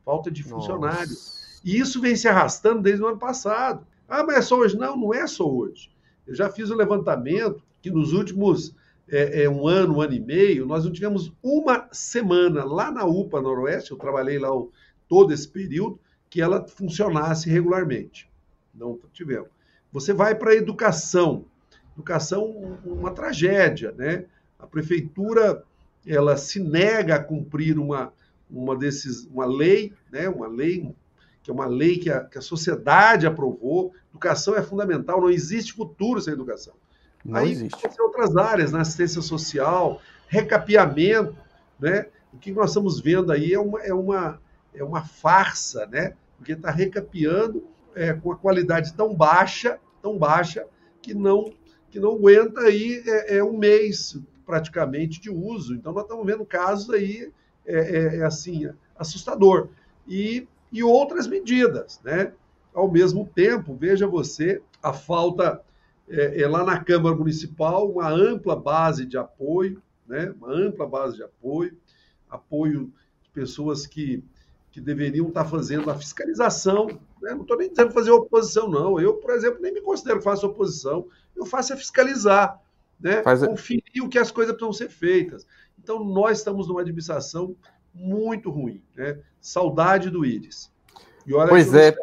falta 0.05 0.31
de 0.31 0.43
funcionários. 0.43 1.09
Nossa. 1.09 1.61
E 1.63 1.79
isso 1.79 2.01
vem 2.01 2.15
se 2.15 2.27
arrastando 2.27 2.81
desde 2.81 3.03
o 3.03 3.07
ano 3.07 3.19
passado. 3.19 3.85
Ah, 4.07 4.23
mas 4.23 4.37
é 4.37 4.41
só 4.41 4.57
hoje? 4.57 4.77
Não, 4.77 4.97
não 4.97 5.13
é 5.13 5.25
só 5.27 5.49
hoje. 5.49 5.91
Eu 6.25 6.35
já 6.35 6.49
fiz 6.49 6.69
o 6.69 6.73
um 6.73 6.77
levantamento 6.77 7.63
que 7.81 7.89
nos 7.89 8.13
últimos 8.13 8.75
é, 9.07 9.43
é, 9.43 9.49
um 9.49 9.67
ano, 9.67 9.97
um 9.97 10.01
ano 10.01 10.13
e 10.13 10.19
meio, 10.19 10.65
nós 10.65 10.85
não 10.85 10.91
tivemos 10.91 11.33
uma 11.43 11.87
semana 11.91 12.63
lá 12.63 12.91
na 12.91 13.05
UPA 13.05 13.41
Noroeste, 13.41 13.91
eu 13.91 13.97
trabalhei 13.97 14.39
lá 14.39 14.55
o, 14.55 14.71
todo 15.07 15.33
esse 15.33 15.47
período, 15.47 15.99
que 16.29 16.41
ela 16.41 16.65
funcionasse 16.65 17.49
regularmente. 17.49 18.29
Não 18.73 18.97
tivemos. 19.11 19.49
Você 19.91 20.13
vai 20.13 20.33
para 20.33 20.51
a 20.51 20.55
educação. 20.55 21.45
Educação, 21.93 22.79
uma 22.85 23.11
tragédia, 23.11 23.91
né? 23.91 24.25
A 24.57 24.65
prefeitura, 24.65 25.63
ela 26.07 26.37
se 26.37 26.61
nega 26.61 27.15
a 27.15 27.23
cumprir 27.23 27.77
uma, 27.77 28.13
uma, 28.51 28.75
desses, 28.75 29.25
uma 29.25 29.45
lei, 29.45 29.93
né, 30.11 30.29
uma 30.29 30.47
lei 30.47 30.93
que 31.43 31.49
é 31.49 31.53
uma 31.53 31.65
lei 31.65 31.97
que 31.97 32.09
a, 32.09 32.23
que 32.23 32.37
a 32.37 32.41
sociedade 32.41 33.25
aprovou. 33.25 33.93
Educação 34.11 34.55
é 34.55 34.61
fundamental, 34.61 35.19
não 35.19 35.29
existe 35.29 35.73
futuro 35.73 36.21
sem 36.21 36.33
educação. 36.33 36.73
Não 37.25 37.39
Aí 37.39 37.51
existe. 37.51 37.81
Tem 37.81 38.05
outras 38.05 38.35
áreas, 38.35 38.71
na 38.71 38.81
assistência 38.81 39.21
social, 39.21 40.01
recapeamento, 40.27 41.35
né? 41.79 42.07
O 42.33 42.37
que 42.37 42.51
nós 42.51 42.69
estamos 42.69 42.99
vendo 42.99 43.31
aí 43.31 43.53
é 43.53 43.59
uma, 43.59 43.81
é 43.81 43.93
uma, 43.93 44.41
é 44.73 44.83
uma 44.83 45.03
farsa, 45.03 45.85
né? 45.87 46.13
Porque 46.37 46.53
está 46.53 46.71
recapeando 46.71 47.63
é, 47.95 48.13
com 48.13 48.31
a 48.31 48.37
qualidade 48.37 48.93
tão 48.93 49.13
baixa, 49.13 49.79
tão 50.01 50.17
baixa, 50.17 50.65
que 51.01 51.13
não 51.13 51.53
que 51.89 51.99
não 51.99 52.13
aguenta 52.15 52.61
aí 52.61 53.03
é, 53.05 53.37
é 53.37 53.43
um 53.43 53.57
mês 53.57 54.17
praticamente 54.45 55.19
de 55.19 55.29
uso. 55.29 55.75
Então 55.75 55.91
nós 55.91 56.03
estamos 56.03 56.25
vendo 56.25 56.45
casos 56.45 56.89
aí 56.89 57.29
é, 57.65 57.75
é, 57.75 58.17
é 58.17 58.23
assim 58.23 58.69
assustador 58.97 59.69
e, 60.07 60.47
e 60.71 60.83
outras 60.83 61.27
medidas, 61.27 61.99
né? 62.03 62.33
Ao 62.73 62.89
mesmo 62.89 63.29
tempo, 63.35 63.75
veja 63.75 64.07
você 64.07 64.61
a 64.81 64.93
falta 64.93 65.61
é, 66.09 66.41
é, 66.41 66.47
lá 66.47 66.63
na 66.63 66.83
Câmara 66.83 67.15
Municipal 67.15 67.89
uma 67.89 68.09
ampla 68.09 68.55
base 68.55 69.05
de 69.05 69.17
apoio, 69.17 69.81
né? 70.07 70.33
Uma 70.37 70.53
ampla 70.53 70.87
base 70.87 71.17
de 71.17 71.23
apoio, 71.23 71.77
apoio 72.29 72.91
de 73.23 73.29
pessoas 73.29 73.85
que 73.85 74.23
que 74.71 74.79
deveriam 74.79 75.27
estar 75.27 75.45
fazendo 75.45 75.91
a 75.91 75.95
fiscalização. 75.95 76.87
Né? 77.21 77.31
Não 77.31 77.41
estou 77.41 77.57
nem 77.57 77.69
dizendo 77.69 77.91
fazer 77.91 78.09
oposição, 78.11 78.69
não. 78.69 78.99
Eu, 78.99 79.15
por 79.15 79.31
exemplo, 79.31 79.61
nem 79.61 79.73
me 79.73 79.81
considero 79.81 80.19
que 80.19 80.23
faço 80.23 80.47
oposição. 80.47 81.07
Eu 81.35 81.45
faço 81.45 81.73
é 81.73 81.75
fiscalizar, 81.75 82.59
né? 82.99 83.21
Faz... 83.21 83.43
conferir 83.45 84.01
o 84.01 84.09
que 84.09 84.17
as 84.17 84.31
coisas 84.31 84.55
precisam 84.55 84.73
ser 84.73 84.89
feitas. 84.89 85.45
Então, 85.83 86.03
nós 86.03 86.37
estamos 86.39 86.67
numa 86.67 86.81
administração 86.81 87.55
muito 87.93 88.49
ruim. 88.49 88.83
Né? 88.95 89.19
Saudade 89.39 90.09
do 90.09 90.25
Íris. 90.25 90.71
E 91.25 91.33
olha 91.33 91.49
pois 91.49 91.73
é. 91.73 91.93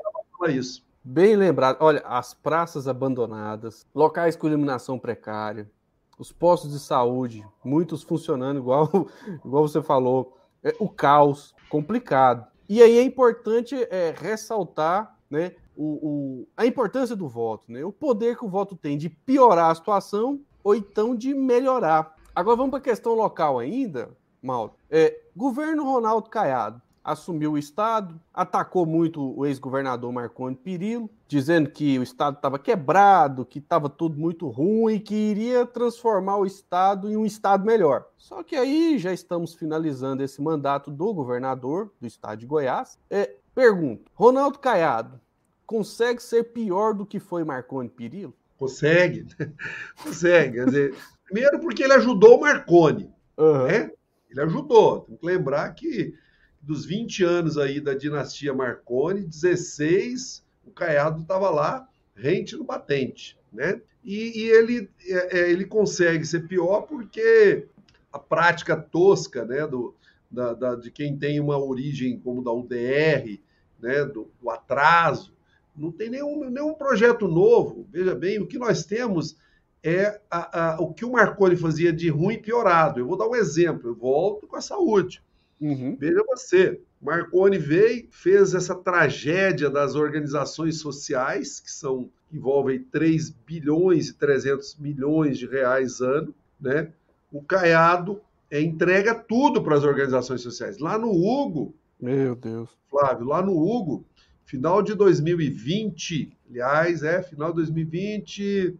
isso. 0.48 0.84
Bem 1.02 1.36
lembrado. 1.36 1.78
Olha, 1.80 2.00
as 2.00 2.34
praças 2.34 2.86
abandonadas, 2.86 3.86
locais 3.94 4.36
com 4.36 4.46
iluminação 4.46 4.98
precária, 4.98 5.70
os 6.18 6.32
postos 6.32 6.72
de 6.72 6.80
saúde, 6.80 7.46
muitos 7.64 8.02
funcionando 8.02 8.58
igual, 8.58 8.90
igual 9.44 9.66
você 9.66 9.80
falou, 9.80 10.36
é, 10.62 10.74
o 10.78 10.88
caos 10.88 11.54
complicado. 11.70 12.46
E 12.68 12.82
aí 12.82 12.98
é 12.98 13.02
importante 13.02 13.74
é, 13.90 14.14
ressaltar 14.18 15.16
né, 15.30 15.52
o, 15.76 15.84
o, 15.84 16.48
a 16.56 16.66
importância 16.66 17.14
do 17.14 17.28
voto, 17.28 17.70
né, 17.70 17.84
o 17.84 17.92
poder 17.92 18.36
que 18.36 18.44
o 18.44 18.48
voto 18.48 18.76
tem 18.76 18.98
de 18.98 19.08
piorar 19.08 19.70
a 19.70 19.74
situação 19.74 20.40
ou 20.62 20.74
então 20.74 21.14
de 21.14 21.32
melhorar. 21.32 22.17
Agora 22.38 22.56
vamos 22.56 22.70
para 22.70 22.78
a 22.78 22.82
questão 22.82 23.14
local 23.14 23.58
ainda, 23.58 24.10
Mauro. 24.40 24.72
É, 24.88 25.22
governo 25.34 25.82
Ronaldo 25.82 26.30
Caiado 26.30 26.80
assumiu 27.02 27.54
o 27.54 27.58
Estado, 27.58 28.14
atacou 28.32 28.86
muito 28.86 29.36
o 29.36 29.44
ex-governador 29.44 30.12
Marconi 30.12 30.54
Perillo, 30.54 31.10
dizendo 31.26 31.68
que 31.68 31.98
o 31.98 32.02
Estado 32.04 32.36
estava 32.36 32.56
quebrado, 32.56 33.44
que 33.44 33.58
estava 33.58 33.88
tudo 33.88 34.16
muito 34.16 34.46
ruim, 34.46 35.00
que 35.00 35.16
iria 35.16 35.66
transformar 35.66 36.36
o 36.36 36.46
Estado 36.46 37.10
em 37.10 37.16
um 37.16 37.26
Estado 37.26 37.66
melhor. 37.66 38.06
Só 38.16 38.44
que 38.44 38.54
aí 38.54 39.00
já 39.00 39.12
estamos 39.12 39.54
finalizando 39.54 40.22
esse 40.22 40.40
mandato 40.40 40.92
do 40.92 41.12
governador 41.12 41.92
do 42.00 42.06
Estado 42.06 42.38
de 42.38 42.46
Goiás. 42.46 43.00
É, 43.10 43.34
pergunto, 43.52 44.12
Ronaldo 44.14 44.60
Caiado 44.60 45.20
consegue 45.66 46.22
ser 46.22 46.52
pior 46.52 46.94
do 46.94 47.04
que 47.04 47.18
foi 47.18 47.42
Marconi 47.42 47.88
Perillo? 47.88 48.32
Consegue, 48.56 49.26
consegue. 50.04 50.58
Quer 50.58 50.66
dizer, 50.66 50.94
primeiro 51.28 51.60
porque 51.60 51.82
ele 51.82 51.92
ajudou 51.92 52.38
o 52.38 52.40
Marconi, 52.40 53.10
uhum. 53.36 53.64
né? 53.66 53.90
Ele 54.30 54.40
ajudou. 54.40 55.02
Tem 55.02 55.16
que 55.16 55.26
lembrar 55.26 55.72
que 55.74 56.14
dos 56.60 56.84
20 56.84 57.22
anos 57.22 57.58
aí 57.58 57.80
da 57.80 57.94
dinastia 57.94 58.54
Marconi, 58.54 59.22
16 59.22 60.44
o 60.64 60.70
Caiado 60.70 61.22
estava 61.22 61.50
lá 61.50 61.88
rente 62.14 62.56
no 62.56 62.64
batente, 62.64 63.38
né? 63.52 63.80
E, 64.04 64.42
e 64.42 64.50
ele, 64.50 64.90
é, 65.06 65.38
é, 65.38 65.50
ele 65.50 65.64
consegue 65.64 66.24
ser 66.24 66.46
pior 66.46 66.82
porque 66.82 67.66
a 68.12 68.18
prática 68.18 68.76
tosca, 68.76 69.44
né, 69.44 69.66
do, 69.66 69.94
da, 70.30 70.54
da, 70.54 70.74
de 70.74 70.90
quem 70.90 71.16
tem 71.16 71.40
uma 71.40 71.58
origem 71.58 72.18
como 72.18 72.42
da 72.42 72.52
UDR, 72.52 73.38
né, 73.80 74.04
do, 74.04 74.30
do 74.40 74.50
atraso, 74.50 75.32
não 75.76 75.92
tem 75.92 76.10
nenhum, 76.10 76.50
nenhum 76.50 76.74
projeto 76.74 77.28
novo. 77.28 77.86
Veja 77.90 78.14
bem, 78.14 78.40
o 78.40 78.46
que 78.46 78.58
nós 78.58 78.84
temos 78.84 79.36
é 79.82 80.20
a, 80.30 80.74
a, 80.74 80.80
o 80.80 80.92
que 80.92 81.04
o 81.04 81.12
Marconi 81.12 81.56
fazia 81.56 81.92
de 81.92 82.08
ruim 82.08 82.40
piorado. 82.40 83.00
Eu 83.00 83.06
vou 83.06 83.16
dar 83.16 83.28
um 83.28 83.34
exemplo, 83.34 83.90
eu 83.90 83.94
volto 83.94 84.46
com 84.46 84.56
a 84.56 84.60
saúde. 84.60 85.22
Uhum. 85.60 85.96
Veja 85.98 86.22
você, 86.26 86.80
Marconi 87.00 87.58
veio, 87.58 88.08
fez 88.10 88.54
essa 88.54 88.74
tragédia 88.74 89.68
das 89.68 89.94
organizações 89.94 90.78
sociais, 90.80 91.60
que 91.60 91.70
são 91.70 92.10
envolvem 92.32 92.82
3 92.82 93.30
bilhões 93.30 94.08
e 94.08 94.14
300 94.14 94.76
milhões 94.76 95.38
de 95.38 95.46
reais 95.46 96.00
ano, 96.00 96.34
né? 96.60 96.92
O 97.32 97.42
Caiado 97.42 98.20
é, 98.50 98.60
entrega 98.60 99.14
tudo 99.14 99.62
para 99.62 99.76
as 99.76 99.84
organizações 99.84 100.40
sociais. 100.40 100.78
Lá 100.78 100.98
no 100.98 101.10
Hugo, 101.10 101.74
meu 102.00 102.34
Deus. 102.34 102.70
Flávio, 102.88 103.26
lá 103.26 103.42
no 103.42 103.56
Hugo, 103.56 104.04
final 104.44 104.82
de 104.82 104.94
2020, 104.94 106.32
aliás, 106.48 107.02
é 107.02 107.22
final 107.22 107.50
de 107.50 107.56
2020, 107.56 108.78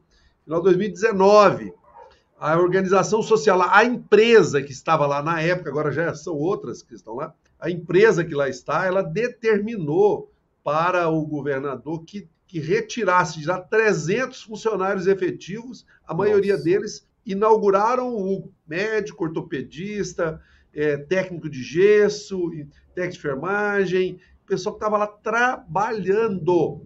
final 0.48 0.60
de 0.60 0.64
2019, 0.64 1.74
a 2.40 2.56
organização 2.56 3.22
social, 3.22 3.60
a 3.60 3.84
empresa 3.84 4.62
que 4.62 4.72
estava 4.72 5.06
lá 5.06 5.22
na 5.22 5.42
época, 5.42 5.68
agora 5.68 5.92
já 5.92 6.14
são 6.14 6.34
outras 6.34 6.82
que 6.82 6.94
estão 6.94 7.16
lá, 7.16 7.34
a 7.60 7.70
empresa 7.70 8.24
que 8.24 8.34
lá 8.34 8.48
está, 8.48 8.86
ela 8.86 9.02
determinou 9.02 10.32
para 10.64 11.06
o 11.10 11.26
governador 11.26 12.02
que, 12.02 12.26
que 12.46 12.60
retirasse 12.60 13.42
já 13.42 13.60
300 13.60 14.42
funcionários 14.42 15.06
efetivos, 15.06 15.84
a 16.06 16.14
maioria 16.14 16.54
Nossa. 16.54 16.64
deles 16.64 17.06
inauguraram 17.26 18.16
o 18.16 18.50
médico, 18.66 19.24
ortopedista, 19.24 20.40
é, 20.72 20.96
técnico 20.96 21.50
de 21.50 21.62
gesso, 21.62 22.48
técnico 22.94 23.12
de 23.12 23.18
enfermagem, 23.18 24.18
pessoal 24.46 24.76
que 24.76 24.82
estava 24.82 24.96
lá 24.96 25.06
trabalhando 25.06 26.80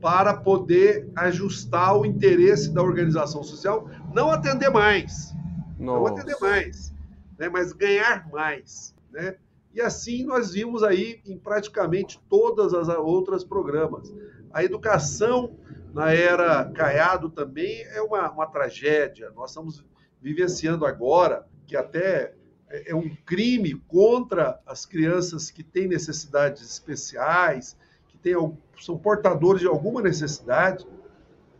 para 0.00 0.34
poder 0.34 1.10
ajustar 1.16 1.96
o 1.96 2.06
interesse 2.06 2.72
da 2.72 2.82
organização 2.82 3.42
social, 3.42 3.88
não 4.12 4.30
atender 4.30 4.70
mais, 4.70 5.34
Nossa. 5.78 5.98
não 5.98 6.06
atender 6.06 6.36
mais, 6.40 6.94
né, 7.38 7.48
mas 7.48 7.72
ganhar 7.72 8.28
mais, 8.30 8.94
né? 9.10 9.36
E 9.74 9.80
assim 9.80 10.24
nós 10.24 10.52
vimos 10.52 10.82
aí 10.82 11.20
em 11.26 11.38
praticamente 11.38 12.20
todas 12.28 12.72
as 12.74 12.88
outras 12.88 13.44
programas. 13.44 14.12
A 14.52 14.64
educação 14.64 15.56
na 15.92 16.12
era 16.12 16.64
Caiado 16.72 17.30
também 17.30 17.82
é 17.82 18.00
uma, 18.00 18.30
uma 18.30 18.46
tragédia. 18.46 19.30
Nós 19.36 19.50
estamos 19.50 19.84
vivenciando 20.20 20.84
agora 20.86 21.46
que 21.66 21.76
até 21.76 22.34
é, 22.68 22.90
é 22.90 22.94
um 22.94 23.14
crime 23.24 23.74
contra 23.86 24.60
as 24.66 24.84
crianças 24.84 25.50
que 25.50 25.62
têm 25.62 25.86
necessidades 25.86 26.62
especiais, 26.62 27.76
que 28.22 28.30
têm, 28.30 28.58
são 28.80 28.98
portadores 28.98 29.60
de 29.60 29.66
alguma 29.66 30.02
necessidade, 30.02 30.86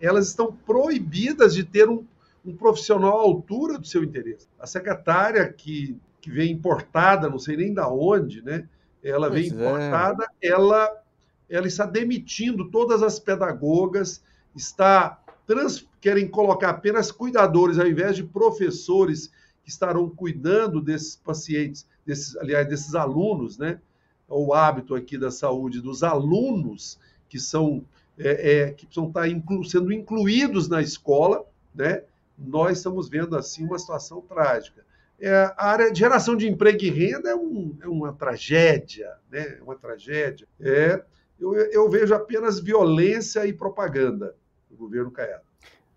elas 0.00 0.28
estão 0.28 0.52
proibidas 0.52 1.54
de 1.54 1.64
ter 1.64 1.88
um, 1.88 2.04
um 2.44 2.54
profissional 2.54 3.18
à 3.18 3.22
altura 3.22 3.78
do 3.78 3.86
seu 3.86 4.04
interesse. 4.04 4.46
A 4.58 4.66
secretária 4.66 5.52
que 5.52 6.00
que 6.20 6.30
vem 6.30 6.52
importada, 6.52 7.28
não 7.28 7.38
sei 7.38 7.56
nem 7.56 7.72
da 7.72 7.88
onde, 7.88 8.42
né? 8.42 8.68
Ela 9.02 9.28
pois 9.28 9.40
vem 9.40 9.50
é. 9.50 9.54
importada, 9.54 10.26
é. 10.42 10.48
ela, 10.48 11.02
ela 11.48 11.66
está 11.66 11.86
demitindo 11.86 12.70
todas 12.70 13.02
as 13.02 13.18
pedagogas, 13.18 14.22
está 14.54 15.22
trans, 15.46 15.88
querem 16.00 16.28
colocar 16.28 16.70
apenas 16.70 17.10
cuidadores 17.10 17.78
ao 17.78 17.86
invés 17.86 18.16
de 18.16 18.24
professores 18.24 19.28
que 19.62 19.70
estarão 19.70 20.08
cuidando 20.08 20.80
desses 20.80 21.16
pacientes, 21.16 21.86
desses, 22.04 22.36
aliás, 22.36 22.68
desses 22.68 22.94
alunos, 22.94 23.56
né? 23.56 23.80
O 24.28 24.52
hábito 24.52 24.94
aqui 24.94 25.16
da 25.16 25.30
saúde 25.30 25.80
dos 25.80 26.02
alunos 26.02 26.98
que 27.28 27.38
são 27.38 27.84
é, 28.18 28.52
é, 28.52 28.72
que 28.72 28.86
precisam 28.86 29.08
estar 29.08 29.28
inclu, 29.28 29.64
sendo 29.64 29.92
incluídos 29.92 30.68
na 30.68 30.82
escola, 30.82 31.44
né? 31.74 32.02
Nós 32.36 32.78
estamos 32.78 33.08
vendo 33.08 33.36
assim 33.36 33.64
uma 33.64 33.78
situação 33.78 34.20
trágica 34.20 34.86
é, 35.20 35.52
a 35.56 35.66
área 35.66 35.90
de 35.90 35.98
geração 35.98 36.36
de 36.36 36.48
emprego 36.48 36.84
e 36.84 36.90
renda 36.90 37.30
é, 37.30 37.34
um, 37.34 37.76
é 37.82 37.88
uma 37.88 38.12
tragédia, 38.12 39.14
né? 39.30 39.56
É 39.58 39.62
uma 39.62 39.74
tragédia. 39.74 40.46
É, 40.60 41.02
eu, 41.40 41.54
eu, 41.54 41.88
vejo 41.90 42.14
apenas 42.14 42.60
violência 42.60 43.44
e 43.46 43.52
propaganda 43.52 44.34
do 44.70 44.76
governo 44.76 45.10
Caiado. 45.10 45.42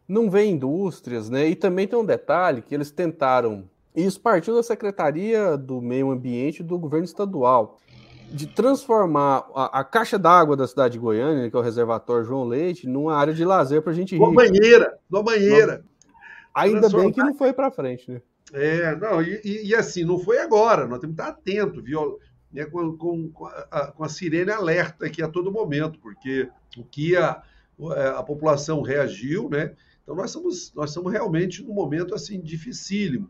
Não 0.08 0.30
vê 0.30 0.46
indústrias, 0.46 1.30
né? 1.30 1.48
E 1.48 1.56
também 1.56 1.88
tem 1.88 1.98
um 1.98 2.06
detalhe 2.06 2.62
que 2.62 2.74
eles 2.74 2.92
tentaram, 2.92 3.70
isso 3.96 4.20
partiu 4.20 4.56
da 4.56 4.64
Secretaria 4.64 5.56
do 5.56 5.82
Meio 5.82 6.12
Ambiente 6.12 6.64
do 6.64 6.78
governo 6.78 7.06
estadual, 7.06 7.78
de 8.32 8.48
transformar 8.48 9.46
a, 9.54 9.82
a 9.82 9.84
caixa 9.84 10.18
d'água 10.18 10.56
da 10.56 10.68
cidade 10.68 10.94
de 10.94 11.00
Goiânia, 11.00 11.50
que 11.50 11.56
é 11.56 11.60
o 11.60 11.62
reservatório 11.62 12.24
João 12.24 12.46
Leite, 12.46 12.88
numa 12.88 13.16
área 13.16 13.34
de 13.34 13.44
lazer 13.44 13.82
para 13.82 13.92
a 13.92 13.96
gente 13.96 14.16
rir. 14.16 14.22
Uma 14.22 14.34
banheira, 14.34 14.98
uma 15.10 15.22
banheira. 15.22 15.84
Ainda 16.54 16.90
bem 16.90 17.12
que 17.12 17.22
não 17.22 17.34
foi 17.34 17.54
para 17.54 17.72
frente, 17.72 18.10
né? 18.10 18.22
É, 18.54 18.96
não, 18.96 19.22
e, 19.22 19.68
e, 19.68 19.76
assim, 19.76 20.04
não 20.04 20.20
foi 20.20 20.40
agora, 20.40 20.86
nós 20.88 21.00
temos 21.00 21.16
que 21.16 21.22
estar 21.22 21.34
atento, 21.34 21.82
viu? 21.82 22.20
Né, 22.52 22.66
com, 22.66 22.98
com, 22.98 23.32
com, 23.32 23.46
a, 23.46 23.92
com, 23.94 24.04
a, 24.04 24.10
sirene 24.10 24.52
alerta 24.52 25.06
aqui 25.06 25.24
a 25.24 25.30
todo 25.30 25.52
momento, 25.52 25.98
porque 26.00 26.50
o 26.78 26.84
que 26.84 27.16
a, 27.16 27.42
é, 27.96 28.08
a 28.10 28.24
população 28.24 28.82
reagiu, 28.82 29.50
né? 29.50 29.74
Então 30.04 30.16
nós 30.16 30.32
estamos, 30.32 30.74
nós 30.76 30.90
estamos 30.90 31.12
realmente 31.14 31.64
num 31.64 31.74
momento 31.74 32.14
assim 32.14 32.42
dificílimo. 32.42 33.30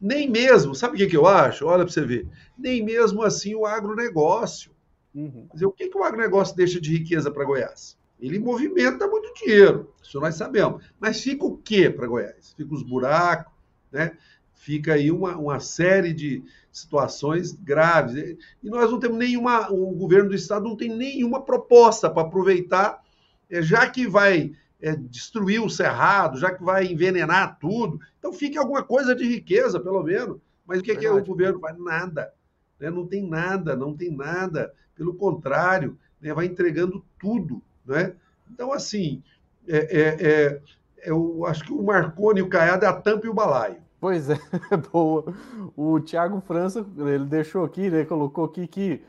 Nem 0.00 0.30
mesmo, 0.30 0.74
sabe 0.74 0.94
o 0.94 0.96
que, 0.96 1.06
que 1.06 1.16
eu 1.16 1.26
acho? 1.26 1.66
Olha 1.66 1.84
para 1.84 1.92
você 1.92 2.04
ver, 2.04 2.26
nem 2.56 2.82
mesmo 2.82 3.22
assim 3.22 3.54
o 3.54 3.66
agronegócio. 3.66 4.72
Uhum. 5.14 5.46
Quer 5.48 5.54
dizer, 5.54 5.66
o 5.66 5.72
que, 5.72 5.88
que 5.88 5.98
o 5.98 6.04
agronegócio 6.04 6.56
deixa 6.56 6.80
de 6.80 6.96
riqueza 6.96 7.30
para 7.30 7.44
Goiás? 7.44 7.98
ele 8.20 8.38
movimenta 8.38 9.08
muito 9.08 9.32
dinheiro, 9.34 9.92
isso 10.02 10.20
nós 10.20 10.34
sabemos. 10.34 10.84
Mas 10.98 11.20
fica 11.22 11.44
o 11.44 11.56
quê 11.56 11.88
para 11.88 12.06
Goiás? 12.06 12.52
Fica 12.56 12.74
os 12.74 12.82
buracos, 12.82 13.52
né? 13.90 14.12
fica 14.54 14.92
aí 14.92 15.10
uma, 15.10 15.36
uma 15.36 15.58
série 15.58 16.12
de 16.12 16.44
situações 16.70 17.52
graves. 17.52 18.36
E 18.62 18.68
nós 18.68 18.90
não 18.90 19.00
temos 19.00 19.18
nenhuma, 19.18 19.72
o 19.72 19.90
governo 19.92 20.28
do 20.28 20.34
estado 20.34 20.64
não 20.64 20.76
tem 20.76 20.94
nenhuma 20.94 21.42
proposta 21.42 22.10
para 22.10 22.22
aproveitar, 22.22 23.02
é, 23.48 23.62
já 23.62 23.88
que 23.88 24.06
vai 24.06 24.52
é, 24.82 24.96
destruir 24.96 25.62
o 25.62 25.70
cerrado, 25.70 26.38
já 26.38 26.52
que 26.52 26.62
vai 26.62 26.86
envenenar 26.86 27.58
tudo. 27.58 28.00
Então 28.18 28.32
fique 28.32 28.58
alguma 28.58 28.82
coisa 28.82 29.14
de 29.14 29.24
riqueza, 29.24 29.78
pelo 29.78 30.02
menos. 30.02 30.38
Mas 30.66 30.80
o 30.80 30.82
que, 30.82 30.92
é 30.92 30.96
que 30.96 31.08
o 31.08 31.24
governo 31.24 31.60
faz? 31.60 31.76
Nada. 31.78 32.32
Né? 32.78 32.90
Não 32.90 33.06
tem 33.06 33.28
nada, 33.28 33.76
não 33.76 33.96
tem 33.96 34.10
nada. 34.10 34.72
Pelo 34.94 35.14
contrário, 35.14 35.98
né? 36.20 36.32
vai 36.32 36.46
entregando 36.46 37.04
tudo. 37.18 37.62
Né? 37.84 38.14
Então, 38.52 38.72
assim, 38.72 39.22
é, 39.66 39.78
é, 39.78 40.16
é, 40.20 40.60
eu 41.04 41.44
acho 41.46 41.64
que 41.64 41.72
o 41.72 41.82
Marconi 41.82 42.40
e 42.40 42.42
o 42.42 42.48
Caiado 42.48 42.84
é 42.84 42.88
a 42.88 42.92
tampa 42.92 43.26
e 43.26 43.30
o 43.30 43.34
balaio. 43.34 43.76
Pois 44.00 44.30
é, 44.30 44.38
boa. 44.92 45.34
O 45.76 46.00
Thiago 46.00 46.40
França, 46.40 46.86
ele 46.96 47.26
deixou 47.26 47.64
aqui, 47.64 47.90
né, 47.90 48.04
colocou 48.04 48.44
aqui 48.44 48.66
que 48.66 49.02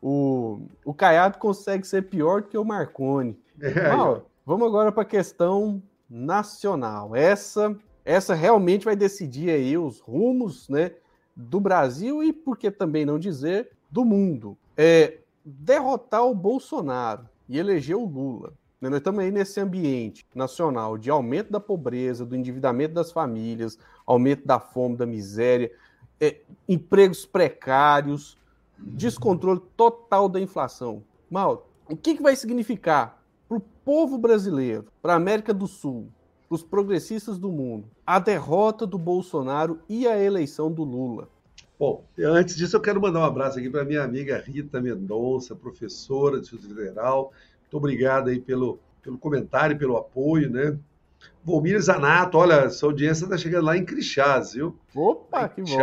o, 0.00 0.62
o 0.84 0.94
Caiado 0.94 1.38
consegue 1.38 1.86
ser 1.86 2.02
pior 2.02 2.42
do 2.42 2.48
que 2.48 2.58
o 2.58 2.64
Marconi. 2.64 3.38
É, 3.60 3.88
Mal, 3.88 4.30
vamos 4.48 4.66
agora 4.66 4.90
para 4.90 5.02
a 5.02 5.04
questão 5.04 5.82
nacional. 6.08 7.14
Essa, 7.14 7.76
essa 8.02 8.34
realmente 8.34 8.86
vai 8.86 8.96
decidir 8.96 9.50
aí 9.50 9.76
os 9.76 10.00
rumos, 10.00 10.70
né, 10.70 10.92
do 11.36 11.60
Brasil 11.60 12.24
e, 12.24 12.32
por 12.32 12.56
que 12.56 12.70
também 12.70 13.04
não 13.04 13.18
dizer, 13.18 13.70
do 13.90 14.06
mundo. 14.06 14.56
É 14.74 15.18
derrotar 15.44 16.24
o 16.24 16.34
Bolsonaro 16.34 17.28
e 17.46 17.58
eleger 17.58 17.94
o 17.94 18.06
Lula. 18.06 18.54
Né, 18.80 18.88
nós 18.88 19.00
estamos 19.00 19.20
aí 19.20 19.30
nesse 19.30 19.60
ambiente 19.60 20.26
nacional 20.34 20.96
de 20.96 21.10
aumento 21.10 21.52
da 21.52 21.60
pobreza, 21.60 22.24
do 22.24 22.34
endividamento 22.34 22.94
das 22.94 23.12
famílias, 23.12 23.78
aumento 24.06 24.46
da 24.46 24.58
fome, 24.58 24.96
da 24.96 25.04
miséria, 25.04 25.70
é, 26.18 26.40
empregos 26.66 27.26
precários, 27.26 28.38
descontrole 28.78 29.60
total 29.76 30.26
da 30.26 30.40
inflação. 30.40 31.04
Mal, 31.30 31.68
o 31.86 31.94
que, 31.94 32.14
que 32.14 32.22
vai 32.22 32.34
significar 32.34 33.17
para 33.48 33.56
o 33.56 33.60
povo 33.60 34.18
brasileiro, 34.18 34.86
para 35.00 35.14
a 35.14 35.16
América 35.16 35.54
do 35.54 35.66
Sul, 35.66 36.12
para 36.48 36.56
os 36.56 36.62
progressistas 36.62 37.38
do 37.38 37.50
mundo, 37.50 37.88
a 38.06 38.18
derrota 38.18 38.86
do 38.86 38.98
Bolsonaro 38.98 39.80
e 39.88 40.06
a 40.06 40.22
eleição 40.22 40.70
do 40.70 40.84
Lula? 40.84 41.28
Bom, 41.78 42.04
antes 42.18 42.56
disso 42.56 42.76
eu 42.76 42.80
quero 42.80 43.00
mandar 43.00 43.20
um 43.20 43.24
abraço 43.24 43.58
aqui 43.58 43.70
para 43.70 43.84
minha 43.84 44.02
amiga 44.02 44.42
Rita 44.44 44.80
Mendonça, 44.80 45.54
professora 45.54 46.40
de 46.40 46.42
Instituto 46.42 46.74
Federal. 46.74 47.32
Muito 47.60 47.76
obrigado 47.76 48.28
aí 48.28 48.40
pelo, 48.40 48.78
pelo 49.02 49.16
comentário, 49.16 49.78
pelo 49.78 49.96
apoio, 49.96 50.50
né? 50.50 50.76
Volmir 51.42 51.80
Zanato, 51.80 52.36
olha, 52.36 52.54
essa 52.64 52.84
audiência 52.84 53.24
está 53.24 53.38
chegando 53.38 53.64
lá 53.64 53.76
em 53.76 53.84
Crixás, 53.84 54.52
viu? 54.54 54.76
Opa, 54.94 55.48
que 55.48 55.62
bom. 55.62 55.78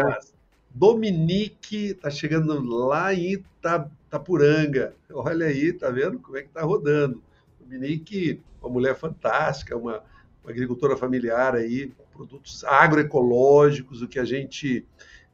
Dominique 0.70 1.92
está 1.92 2.10
chegando 2.10 2.62
lá 2.62 3.14
em 3.14 3.34
Itapuranga. 3.34 4.94
Olha 5.12 5.46
aí, 5.46 5.72
tá 5.72 5.90
vendo 5.90 6.20
como 6.20 6.38
é 6.38 6.44
que 6.44 6.50
tá 6.50 6.62
rodando. 6.62 7.22
Dominique, 7.66 8.42
uma 8.62 8.70
mulher 8.70 8.96
fantástica, 8.96 9.76
uma, 9.76 10.04
uma 10.44 10.52
agricultora 10.52 10.96
familiar 10.96 11.56
aí, 11.56 11.92
produtos 12.14 12.64
agroecológicos, 12.64 14.02
o 14.02 14.08
que 14.08 14.20
a 14.20 14.26
gente. 14.26 14.86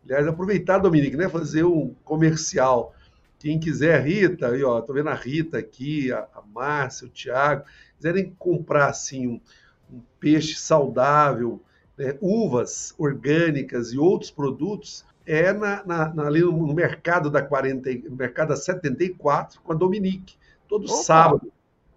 Aliás, 0.04 0.26
aproveitar, 0.26 0.80
Dominique, 0.80 1.16
né? 1.16 1.30
Fazer 1.30 1.64
um 1.64 1.94
comercial. 2.04 2.96
Quem 3.38 3.60
quiser, 3.60 4.02
Rita, 4.04 4.50
aí, 4.50 4.64
ó, 4.64 4.82
tô 4.82 4.94
vendo 4.94 5.10
a 5.10 5.16
Rita 5.16 5.58
aqui, 5.58 6.12
a, 6.12 6.28
a 6.34 6.42
Márcia, 6.42 7.08
o 7.08 7.10
Tiago, 7.10 7.66
quiserem 7.98 8.36
comprar 8.38 8.90
assim 8.90 9.28
um 9.28 9.42
um 9.92 10.02
peixe 10.20 10.56
saudável, 10.56 11.62
né, 11.98 12.18
uvas 12.22 12.96
orgânicas 12.98 13.92
e 13.92 13.98
outros 13.98 14.32
produtos, 14.32 15.06
é 15.26 15.54
na, 15.54 15.86
na, 15.86 16.14
na, 16.14 16.28
ali 16.28 16.42
no 16.42 16.74
mercado 16.74 17.30
da 17.30 17.42
40, 17.42 17.90
no 18.10 18.16
mercado 18.16 18.50
da 18.50 18.56
74 18.56 19.62
com 19.62 19.72
a 19.72 19.76
Dominique, 19.76 20.36
todo 20.68 20.86
Opa. 20.86 21.04
sábado. 21.04 21.52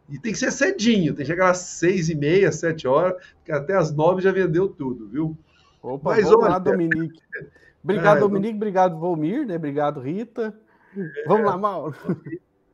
E 0.08 0.18
tem 0.18 0.32
que 0.32 0.38
ser 0.38 0.50
cedinho, 0.50 1.14
tem 1.14 1.24
que 1.24 1.30
chegar 1.30 1.50
às 1.50 1.58
seis 1.58 2.08
e 2.08 2.14
meia, 2.14 2.52
sete 2.52 2.86
horas, 2.86 3.14
porque 3.36 3.52
até 3.52 3.74
às 3.74 3.94
nove 3.94 4.22
já 4.22 4.30
vendeu 4.32 4.68
tudo, 4.68 5.08
viu? 5.08 5.36
Opa, 5.82 6.10
Mas, 6.10 6.24
vamos 6.24 6.44
olha, 6.44 6.50
lá, 6.50 6.58
Dominique. 6.58 7.20
Obrigado, 7.82 8.16
é, 8.16 8.20
Dominique, 8.20 8.56
obrigado, 8.56 8.98
Volmir, 8.98 9.46
né? 9.46 9.56
Obrigado, 9.56 10.00
Rita. 10.00 10.54
Vamos 11.26 11.46
lá, 11.46 11.56
Mauro. 11.56 11.94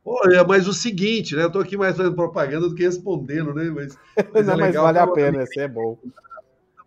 Olha, 0.03 0.43
mas 0.43 0.67
o 0.67 0.73
seguinte, 0.73 1.35
né? 1.35 1.43
Eu 1.43 1.47
estou 1.47 1.61
aqui 1.61 1.77
mais 1.77 1.95
fazendo 1.95 2.15
propaganda 2.15 2.67
do 2.67 2.75
que 2.75 2.83
respondendo, 2.83 3.53
né? 3.53 3.65
Mas, 3.65 3.97
mas, 4.33 4.47
é 4.47 4.51
Não, 4.51 4.53
é 4.53 4.57
mas 4.57 4.75
vale 4.75 4.99
a 4.99 5.07
pena, 5.07 5.43
isso 5.43 5.59
é 5.59 5.67
bom. 5.67 5.97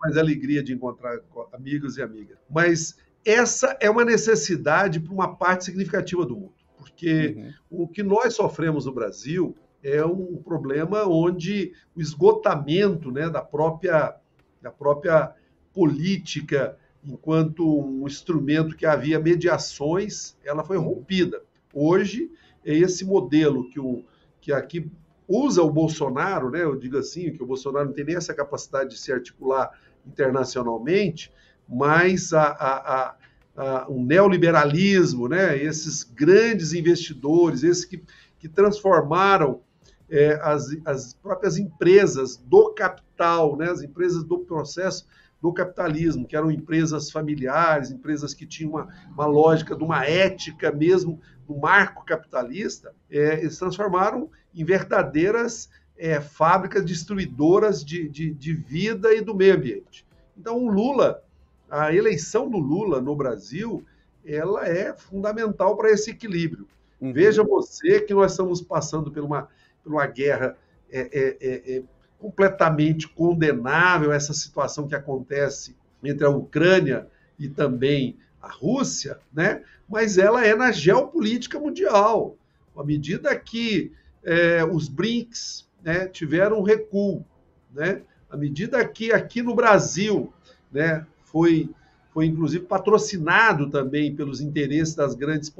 Mas 0.00 0.16
alegria 0.16 0.62
de 0.62 0.74
encontrar 0.74 1.20
amigos 1.52 1.96
e 1.96 2.02
amigas. 2.02 2.36
Mas 2.50 2.98
essa 3.24 3.76
é 3.80 3.88
uma 3.88 4.04
necessidade 4.04 5.00
para 5.00 5.12
uma 5.12 5.36
parte 5.36 5.64
significativa 5.64 6.26
do 6.26 6.36
mundo, 6.36 6.54
porque 6.76 7.54
uhum. 7.70 7.84
o 7.84 7.88
que 7.88 8.02
nós 8.02 8.34
sofremos 8.34 8.84
no 8.84 8.92
Brasil 8.92 9.56
é 9.84 10.02
um 10.02 10.36
problema 10.36 11.06
onde 11.06 11.74
o 11.94 12.00
esgotamento 12.00 13.12
né, 13.12 13.28
da, 13.28 13.42
própria, 13.42 14.16
da 14.62 14.70
própria 14.70 15.34
política, 15.74 16.78
enquanto 17.04 17.80
um 17.80 18.06
instrumento 18.06 18.76
que 18.76 18.86
havia 18.86 19.20
mediações, 19.20 20.38
ela 20.42 20.64
foi 20.64 20.78
rompida. 20.78 21.42
Hoje, 21.72 22.30
é 22.64 22.74
esse 22.74 23.04
modelo 23.04 23.68
que, 23.68 23.78
o, 23.78 24.02
que 24.40 24.54
aqui 24.54 24.90
usa 25.28 25.62
o 25.62 25.70
Bolsonaro, 25.70 26.50
né? 26.50 26.62
Eu 26.62 26.76
digo 26.76 26.96
assim, 26.96 27.30
que 27.30 27.42
o 27.42 27.46
Bolsonaro 27.46 27.86
não 27.86 27.92
tem 27.92 28.06
nem 28.06 28.16
essa 28.16 28.32
capacidade 28.32 28.90
de 28.90 28.98
se 28.98 29.12
articular 29.12 29.70
internacionalmente, 30.06 31.30
mas 31.68 32.32
a, 32.32 32.44
a, 32.44 32.76
a, 32.94 33.16
a 33.56 33.90
um 33.90 34.02
neoliberalismo, 34.02 35.28
né? 35.28 35.62
Esses 35.62 36.02
grandes 36.04 36.72
investidores, 36.72 37.62
esses 37.62 37.84
que, 37.84 38.02
que 38.38 38.48
transformaram 38.48 39.60
é, 40.10 40.38
as, 40.42 40.76
as 40.84 41.14
próprias 41.14 41.58
empresas 41.58 42.36
do 42.36 42.70
capital, 42.74 43.56
né? 43.56 43.70
As 43.70 43.82
empresas 43.82 44.24
do 44.24 44.38
processo 44.38 45.06
do 45.40 45.52
capitalismo, 45.52 46.26
que 46.26 46.36
eram 46.36 46.50
empresas 46.50 47.10
familiares, 47.10 47.90
empresas 47.90 48.32
que 48.32 48.46
tinham 48.46 48.70
uma, 48.70 48.88
uma 49.12 49.26
lógica 49.26 49.76
de 49.76 49.84
uma 49.84 50.04
ética 50.06 50.72
mesmo 50.72 51.20
no 51.46 51.58
marco 51.58 52.04
capitalista, 52.04 52.94
é, 53.10 53.40
eles 53.40 53.58
transformaram 53.58 54.30
em 54.54 54.64
verdadeiras 54.64 55.68
é, 55.96 56.20
fábricas 56.20 56.84
destruidoras 56.84 57.84
de, 57.84 58.08
de, 58.08 58.32
de 58.32 58.54
vida 58.54 59.12
e 59.14 59.20
do 59.20 59.34
meio 59.34 59.54
ambiente. 59.54 60.06
Então, 60.36 60.64
o 60.64 60.68
Lula, 60.68 61.22
a 61.70 61.94
eleição 61.94 62.48
do 62.48 62.58
Lula 62.58 63.00
no 63.00 63.14
Brasil, 63.14 63.84
ela 64.24 64.66
é 64.66 64.94
fundamental 64.94 65.76
para 65.76 65.90
esse 65.90 66.10
equilíbrio. 66.10 66.66
Uhum. 67.00 67.12
Veja 67.12 67.44
você 67.44 68.00
que 68.00 68.14
nós 68.14 68.32
estamos 68.32 68.60
passando 68.62 69.10
por 69.10 69.22
uma, 69.22 69.48
por 69.84 69.92
uma 69.92 70.06
guerra 70.06 70.56
é, 70.90 71.00
é, 71.00 71.36
é, 71.40 71.76
é 71.76 71.82
completamente 72.18 73.06
condenável 73.06 74.10
essa 74.10 74.32
situação 74.32 74.88
que 74.88 74.94
acontece 74.94 75.76
entre 76.02 76.24
a 76.24 76.30
Ucrânia 76.30 77.06
e 77.38 77.48
também 77.48 78.16
a 78.40 78.48
Rússia, 78.50 79.18
né? 79.32 79.62
mas 79.88 80.16
ela 80.18 80.44
é 80.44 80.54
na 80.54 80.72
geopolítica 80.72 81.58
mundial. 81.58 82.36
À 82.76 82.82
medida 82.82 83.34
que 83.36 83.92
é, 84.22 84.64
os 84.64 84.88
BRICS 84.88 85.68
né, 85.82 86.06
tiveram 86.06 86.60
um 86.60 86.62
recuo, 86.62 87.24
né? 87.72 88.00
à 88.30 88.36
medida 88.36 88.82
que 88.86 89.12
aqui 89.12 89.42
no 89.42 89.54
Brasil 89.54 90.32
né, 90.72 91.06
foi, 91.24 91.70
foi 92.14 92.26
inclusive 92.26 92.64
patrocinado 92.64 93.68
também 93.68 94.14
pelos 94.14 94.40
interesses 94.40 94.94
das 94.94 95.16
grandes, 95.16 95.52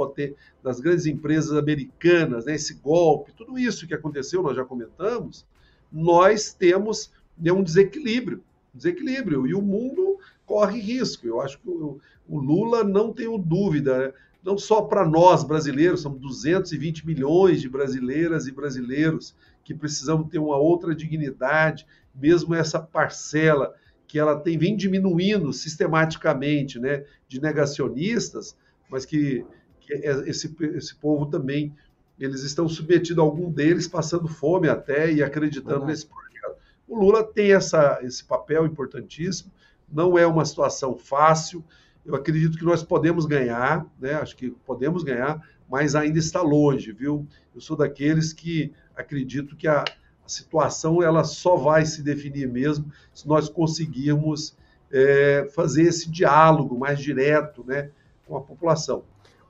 das 0.63 0.79
grandes 0.79 1.05
empresas 1.05 1.53
americanas, 1.53 2.45
né, 2.45 2.55
esse 2.55 2.75
golpe, 2.75 3.33
tudo 3.33 3.59
isso 3.59 3.89
que 3.89 3.93
aconteceu, 3.93 4.41
nós 4.41 4.55
já 4.55 4.65
comentamos, 4.65 5.45
nós 5.93 6.55
temos 6.55 7.11
né, 7.37 7.51
um 7.53 7.61
desequilíbrio, 7.61 8.41
desequilíbrio, 8.73 9.49
e 9.49 9.55
o 9.55 9.61
mundo 9.61 10.17
corre 10.47 10.79
risco. 10.79 11.27
Eu 11.27 11.41
acho 11.41 11.59
que 11.59 11.69
o, 11.69 11.99
o 12.29 12.39
Lula, 12.39 12.85
não 12.85 13.13
tenho 13.13 13.37
dúvida, 13.37 13.99
né? 13.99 14.13
não 14.45 14.57
só 14.57 14.83
para 14.83 15.05
nós 15.05 15.43
brasileiros, 15.43 16.03
são 16.03 16.13
220 16.13 17.05
milhões 17.05 17.61
de 17.61 17.69
brasileiras 17.69 18.47
e 18.47 18.53
brasileiros 18.53 19.35
que 19.65 19.75
precisamos 19.75 20.29
ter 20.29 20.39
uma 20.39 20.57
outra 20.57 20.95
dignidade, 20.95 21.85
mesmo 22.15 22.55
essa 22.55 22.79
parcela 22.79 23.75
que 24.15 24.19
ela 24.21 24.39
tem 24.39 24.57
vem 24.57 24.77
diminuindo 24.77 25.53
sistematicamente, 25.53 26.79
né, 26.79 27.05
de 27.27 27.41
negacionistas, 27.43 28.57
mas 28.89 29.05
que, 29.05 29.45
que 29.81 29.93
é, 29.93 30.31
esse, 30.31 30.55
esse 30.77 30.95
povo 30.95 31.27
também 31.27 31.75
eles 32.17 32.45
estão 32.45 32.69
submetidos, 32.69 33.19
algum 33.19 33.51
deles 33.51 33.89
passando 33.89 34.29
fome 34.29 34.69
até 34.69 35.11
e 35.11 35.21
acreditando 35.21 35.81
uhum. 35.81 35.87
nesse 35.87 36.07
projeto. 36.07 36.57
O 36.87 36.97
Lula 36.97 37.25
tem 37.25 37.55
essa, 37.55 37.99
esse 38.03 38.23
papel 38.23 38.65
importantíssimo, 38.65 39.51
não 39.93 40.17
é 40.17 40.25
uma 40.25 40.45
situação 40.45 40.97
fácil, 40.97 41.65
eu 42.07 42.15
acredito 42.15 42.57
que 42.57 42.65
nós 42.65 42.85
podemos 42.85 43.27
ganhar, 43.27 43.85
né? 44.01 44.15
acho 44.15 44.37
que 44.37 44.53
podemos 44.65 45.03
ganhar, 45.03 45.43
mas 45.69 45.97
ainda 45.97 46.21
está 46.21 46.41
longe, 46.41 46.93
viu? 46.93 47.27
Eu 47.53 47.61
sou 47.61 47.77
daqueles 47.77 48.33
que 48.33 48.73
acredito 48.95 49.57
que 49.57 49.67
a, 49.67 49.85
a 50.25 50.29
situação 50.29 51.03
ela 51.03 51.25
só 51.25 51.57
vai 51.57 51.85
se 51.85 52.03
definir 52.03 52.49
mesmo 52.49 52.87
se 53.13 53.29
nós 53.29 53.49
conseguirmos 53.49 54.57
é, 54.91 55.49
fazer 55.55 55.83
esse 55.83 56.11
diálogo 56.11 56.79
mais 56.79 56.99
direto 56.99 57.65
né, 57.67 57.91
com 58.27 58.37
a 58.37 58.41
população. 58.41 59.03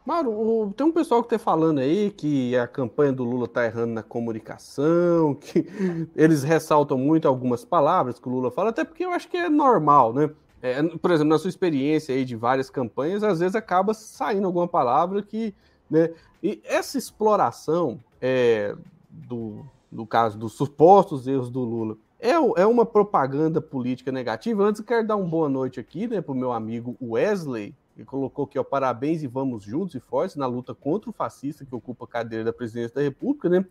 Mauro, 0.05 0.73
tem 0.77 0.87
um 0.87 0.93
pessoal 0.93 1.23
que 1.23 1.35
está 1.35 1.39
falando 1.39 1.79
aí 1.79 2.11
que 2.11 2.55
a 2.57 2.67
campanha 2.67 3.13
do 3.13 3.25
Lula 3.25 3.47
está 3.47 3.65
errando 3.65 3.95
na 3.95 4.03
comunicação, 4.03 5.35
que 5.41 5.67
eles 6.15 6.43
ressaltam 6.43 6.99
muito 6.99 7.27
algumas 7.27 7.65
palavras 7.65 8.19
que 8.19 8.29
o 8.29 8.33
Lula 8.33 8.51
fala, 8.51 8.71
até 8.71 8.85
porque 8.85 9.05
eu 9.05 9.11
acho 9.11 9.29
que 9.29 9.37
é 9.37 9.49
normal, 9.49 10.13
né? 10.13 10.31
É, 10.61 10.83
por 10.83 11.11
exemplo, 11.11 11.31
na 11.31 11.39
sua 11.39 11.51
experiência 11.51 12.15
aí 12.15 12.25
de 12.25 12.37
várias 12.37 12.71
campanhas, 12.71 13.23
às 13.23 13.41
vezes 13.41 13.55
acaba 13.55 13.93
saindo 13.93 14.47
alguma 14.47 14.67
palavra 14.67 15.23
que. 15.23 15.55
Né? 15.91 16.11
E 16.43 16.63
essa 16.65 16.97
exploração 16.97 18.01
é, 18.21 18.75
do, 19.11 19.65
no 19.95 20.07
caso 20.07 20.37
dos 20.37 20.55
supostos 20.55 21.29
erros 21.29 21.49
do 21.49 21.61
Lula, 21.61 21.97
é, 22.19 22.33
é 22.33 22.67
uma 22.67 22.85
propaganda 22.85 23.61
política 23.61 24.11
negativa. 24.11 24.65
Antes, 24.65 24.81
eu 24.81 24.87
quero 24.87 25.07
dar 25.07 25.17
uma 25.17 25.29
boa 25.29 25.49
noite 25.49 25.79
aqui 25.79 26.09
né, 26.09 26.21
para 26.21 26.33
o 26.33 26.37
meu 26.37 26.53
amigo 26.53 26.97
Wesley, 27.01 27.75
que 27.95 28.05
colocou 28.05 28.45
aqui, 28.45 28.59
ó, 28.59 28.65
parabéns 28.65 29.23
e 29.23 29.29
vamos 29.29 29.63
juntos 29.63 29.95
e 29.95 30.01
fortes 30.01 30.35
na 30.35 30.47
luta 30.47 30.75
contra 30.75 31.09
o 31.09 31.13
fascista 31.13 31.65
que 31.65 31.75
ocupa 31.75 32.07
a 32.07 32.09
cadeira 32.09 32.45
da 32.45 32.53
presidência 32.53 32.97
da 32.97 33.03
República, 33.03 33.49
né? 33.49 33.65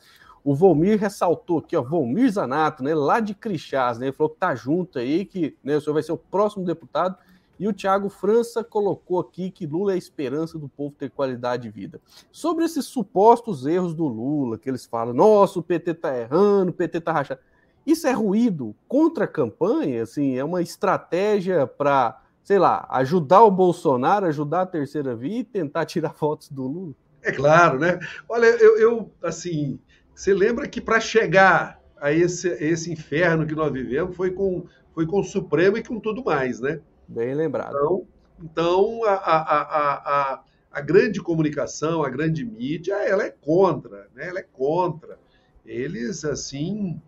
O 0.44 0.56
Volmir 0.56 1.00
ressaltou 1.00 1.60
aqui, 1.60 1.76
ó, 1.76 1.82
Volmir 1.82 2.32
Zanato, 2.32 2.84
né, 2.84 2.94
lá 2.94 3.20
de 3.20 3.34
Crixás, 3.34 3.98
né? 3.98 4.08
Ele 4.08 4.14
falou 4.14 4.30
que 4.30 4.40
tá 4.40 4.56
junto 4.56 5.00
aí, 5.00 5.26
que 5.26 5.58
né, 5.64 5.76
o 5.76 5.82
senhor 5.82 5.94
vai 5.94 6.04
ser 6.04 6.14
o 6.14 6.18
próximo 6.18 6.64
deputado. 6.64 7.18
E 7.60 7.68
o 7.68 7.74
Tiago 7.74 8.10
França 8.10 8.64
colocou 8.64 9.20
aqui 9.20 9.52
que 9.52 9.66
Lula 9.66 9.92
é 9.92 9.96
a 9.96 9.98
esperança 9.98 10.58
do 10.58 10.68
povo 10.68 10.96
ter 10.98 11.10
qualidade 11.10 11.64
de 11.64 11.70
vida. 11.70 12.02
Sobre 12.32 12.66
esses 12.66 12.86
supostos 12.86 13.66
erros 13.66 13.94
do 13.94 14.08
Lula, 14.08 14.58
que 14.58 14.70
eles 14.70 14.86
falam, 14.86 15.14
nossa, 15.14 15.60
o 15.60 15.64
PT 15.64 15.94
tá 15.96 16.18
errando, 16.18 16.72
o 16.72 16.74
PT 16.74 17.02
tá 17.02 17.12
rachando. 17.12 17.40
Isso 17.86 18.08
é 18.08 18.12
ruído 18.12 18.76
contra 18.88 19.26
a 19.26 19.28
campanha? 19.28 20.04
Assim, 20.04 20.36
é 20.38 20.44
uma 20.44 20.62
estratégia 20.62 21.68
para, 21.68 22.22
sei 22.44 22.58
lá, 22.58 22.88
ajudar 22.90 23.44
o 23.44 23.52
Bolsonaro, 23.52 24.26
ajudar 24.26 24.62
a 24.62 24.66
terceira 24.66 25.16
via 25.16 25.40
e 25.40 25.44
tentar 25.44 25.86
tirar 25.86 26.14
votos 26.20 26.50
do 26.50 26.64
Lula? 26.64 26.94
É 27.22 27.32
claro, 27.32 27.80
né? 27.80 28.00
Olha, 28.28 28.48
eu, 28.48 28.78
eu 28.78 29.12
assim, 29.24 29.80
você 30.14 30.34
lembra 30.34 30.68
que 30.68 30.82
para 30.82 31.00
chegar 31.00 31.80
a 32.00 32.12
esse, 32.12 32.50
esse 32.50 32.92
inferno 32.92 33.48
que 33.48 33.56
nós 33.56 33.72
vivemos 33.72 34.16
foi 34.16 34.32
com, 34.32 34.66
foi 34.94 35.08
com 35.08 35.22
o 35.22 35.24
Supremo 35.24 35.78
e 35.78 35.84
com 35.84 36.00
tudo 36.00 36.24
mais, 36.24 36.60
né? 36.60 36.82
Bem 37.08 37.34
lembrado. 37.34 37.76
Então, 37.76 38.08
então 38.42 39.04
a, 39.06 39.14
a, 39.14 40.34
a, 40.34 40.44
a, 40.72 40.82
grande 40.82 41.22
comunicação, 41.22 42.04
a 42.04 42.10
grande 42.10 42.44
mídia, 42.44 42.96
ela 42.96 43.24
é 43.24 43.30
contra, 43.30 44.08
né? 44.16 44.30
Ela 44.30 44.40
é 44.40 44.46
contra. 44.52 45.20
Eles, 45.66 46.26
assim, 46.26 47.00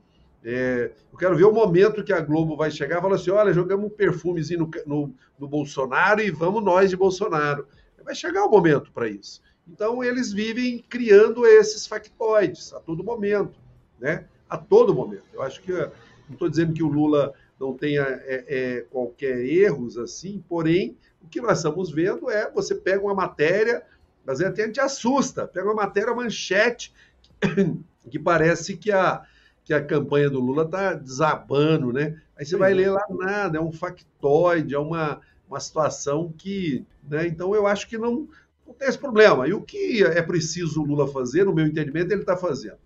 é, 0.43 0.91
eu 1.11 1.17
quero 1.17 1.35
ver 1.35 1.45
o 1.45 1.51
momento 1.51 2.03
que 2.03 2.13
a 2.13 2.21
Globo 2.21 2.55
vai 2.55 2.69
chegar 2.69 2.99
e 2.99 3.01
falar 3.01 3.15
assim: 3.15 3.31
olha, 3.31 3.53
jogamos 3.53 3.85
um 3.87 3.89
perfumezinho 3.89 4.59
no, 4.59 4.71
no, 4.85 5.15
no, 5.39 5.47
Bolsonaro 5.47 6.21
e 6.21 6.29
vamos 6.29 6.63
nós 6.63 6.89
de 6.89 6.95
Bolsonaro. 6.95 7.67
Vai 8.03 8.13
chegar 8.13 8.45
o 8.45 8.51
momento 8.51 8.91
para 8.91 9.09
isso. 9.09 9.41
Então, 9.67 10.03
eles 10.03 10.31
vivem 10.31 10.77
criando 10.87 11.43
esses 11.47 11.87
factoides 11.87 12.71
a 12.71 12.79
todo 12.79 13.03
momento, 13.03 13.59
né? 13.99 14.25
A 14.47 14.55
todo 14.55 14.93
momento. 14.93 15.25
Eu 15.33 15.41
acho 15.41 15.59
que, 15.63 15.71
não 15.71 16.33
estou 16.33 16.47
dizendo 16.47 16.73
que 16.73 16.83
o 16.83 16.87
Lula 16.87 17.33
não 17.59 17.73
tenha 17.73 18.03
é, 18.03 18.45
é, 18.47 18.81
qualquer 18.81 19.37
erros 19.45 19.97
assim, 19.97 20.43
porém, 20.47 20.97
o 21.21 21.27
que 21.27 21.41
nós 21.41 21.59
estamos 21.59 21.91
vendo 21.91 22.29
é 22.29 22.49
você 22.51 22.75
pega 22.75 23.03
uma 23.03 23.15
matéria, 23.15 23.83
mas 24.25 24.41
até 24.41 24.63
a 24.63 24.65
gente 24.67 24.79
assusta, 24.79 25.47
pega 25.47 25.67
uma 25.67 25.75
matéria, 25.75 26.13
manchete, 26.13 26.93
que 28.09 28.19
parece 28.19 28.77
que 28.77 28.91
a 28.91 29.25
que 29.65 29.73
a 29.73 29.83
campanha 29.83 30.29
do 30.29 30.39
Lula 30.39 30.63
está 30.63 30.93
desabando, 30.93 31.91
né? 31.91 32.21
Aí 32.37 32.45
você 32.45 32.55
vai 32.55 32.71
é. 32.71 32.75
ler 32.75 32.91
lá 32.91 33.03
nada, 33.09 33.57
é 33.57 33.61
um 33.61 33.71
factoide, 33.71 34.75
é 34.75 34.79
uma, 34.79 35.19
uma 35.49 35.59
situação 35.59 36.31
que. 36.37 36.85
Né? 37.03 37.25
Então 37.27 37.55
eu 37.55 37.65
acho 37.65 37.89
que 37.89 37.97
não, 37.97 38.29
não 38.65 38.73
tem 38.75 38.87
esse 38.87 38.97
problema. 38.97 39.47
E 39.47 39.53
o 39.53 39.61
que 39.61 40.03
é 40.03 40.21
preciso 40.21 40.81
o 40.81 40.85
Lula 40.85 41.07
fazer, 41.07 41.45
no 41.45 41.53
meu 41.53 41.65
entendimento, 41.65 42.11
ele 42.11 42.21
está 42.21 42.37
fazendo. 42.37 42.77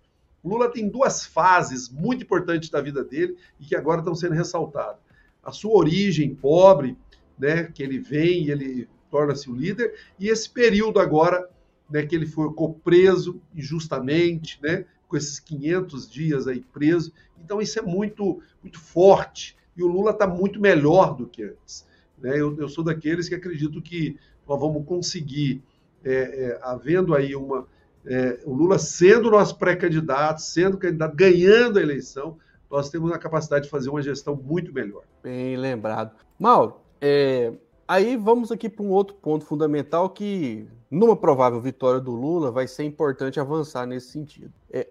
O 0.42 0.48
Lula 0.48 0.70
tem 0.70 0.88
duas 0.88 1.24
fases 1.24 1.88
muito 1.88 2.24
importantes 2.24 2.70
da 2.70 2.80
vida 2.80 3.04
dele 3.04 3.36
e 3.58 3.64
que 3.64 3.76
agora 3.76 4.00
estão 4.00 4.14
sendo 4.14 4.34
ressaltadas. 4.34 5.00
A 5.42 5.52
sua 5.52 5.74
origem 5.74 6.34
pobre, 6.34 6.96
né, 7.38 7.64
que 7.64 7.82
ele 7.82 7.98
vem 7.98 8.44
e 8.44 8.50
ele 8.50 8.88
torna-se 9.10 9.50
o 9.50 9.54
líder, 9.54 9.94
e 10.18 10.28
esse 10.28 10.48
período 10.48 11.00
agora, 11.00 11.48
né, 11.90 12.06
que 12.06 12.14
ele 12.14 12.26
ficou 12.26 12.74
preso 12.74 13.40
injustamente, 13.54 14.58
né, 14.62 14.84
com 15.08 15.16
esses 15.16 15.40
500 15.40 16.08
dias 16.08 16.46
aí 16.46 16.60
preso. 16.60 17.12
Então 17.42 17.60
isso 17.60 17.78
é 17.78 17.82
muito, 17.82 18.40
muito 18.62 18.78
forte. 18.78 19.56
E 19.76 19.82
o 19.82 19.88
Lula 19.88 20.12
está 20.12 20.26
muito 20.26 20.60
melhor 20.60 21.16
do 21.16 21.26
que 21.26 21.42
antes. 21.42 21.84
Né? 22.16 22.40
Eu, 22.40 22.56
eu, 22.58 22.68
sou 22.68 22.84
daqueles 22.84 23.28
que 23.28 23.34
acredito 23.34 23.82
que 23.82 24.16
nós 24.46 24.60
vamos 24.60 24.86
conseguir, 24.86 25.62
é, 26.04 26.12
é, 26.12 26.60
havendo 26.62 27.14
aí 27.14 27.34
uma. 27.34 27.66
É, 28.06 28.40
o 28.44 28.54
Lula 28.54 28.78
sendo 28.78 29.30
nosso 29.30 29.56
pré-candidato, 29.58 30.40
sendo 30.40 30.78
candidato, 30.78 31.14
ganhando 31.14 31.78
a 31.78 31.82
eleição, 31.82 32.38
nós 32.70 32.88
temos 32.88 33.12
a 33.12 33.18
capacidade 33.18 33.64
de 33.64 33.70
fazer 33.70 33.90
uma 33.90 34.00
gestão 34.00 34.34
muito 34.36 34.72
melhor. 34.72 35.02
Bem 35.22 35.56
lembrado. 35.56 36.14
Mauro, 36.38 36.76
é, 37.00 37.52
aí 37.86 38.16
vamos 38.16 38.52
aqui 38.52 38.68
para 38.68 38.84
um 38.84 38.90
outro 38.90 39.16
ponto 39.16 39.44
fundamental 39.44 40.08
que, 40.08 40.66
numa 40.90 41.16
provável 41.16 41.60
vitória 41.60 42.00
do 42.00 42.12
Lula, 42.12 42.50
vai 42.50 42.68
ser 42.68 42.84
importante 42.84 43.40
avançar 43.40 43.86
nesse 43.86 44.08
sentido. 44.08 44.52
É, 44.70 44.88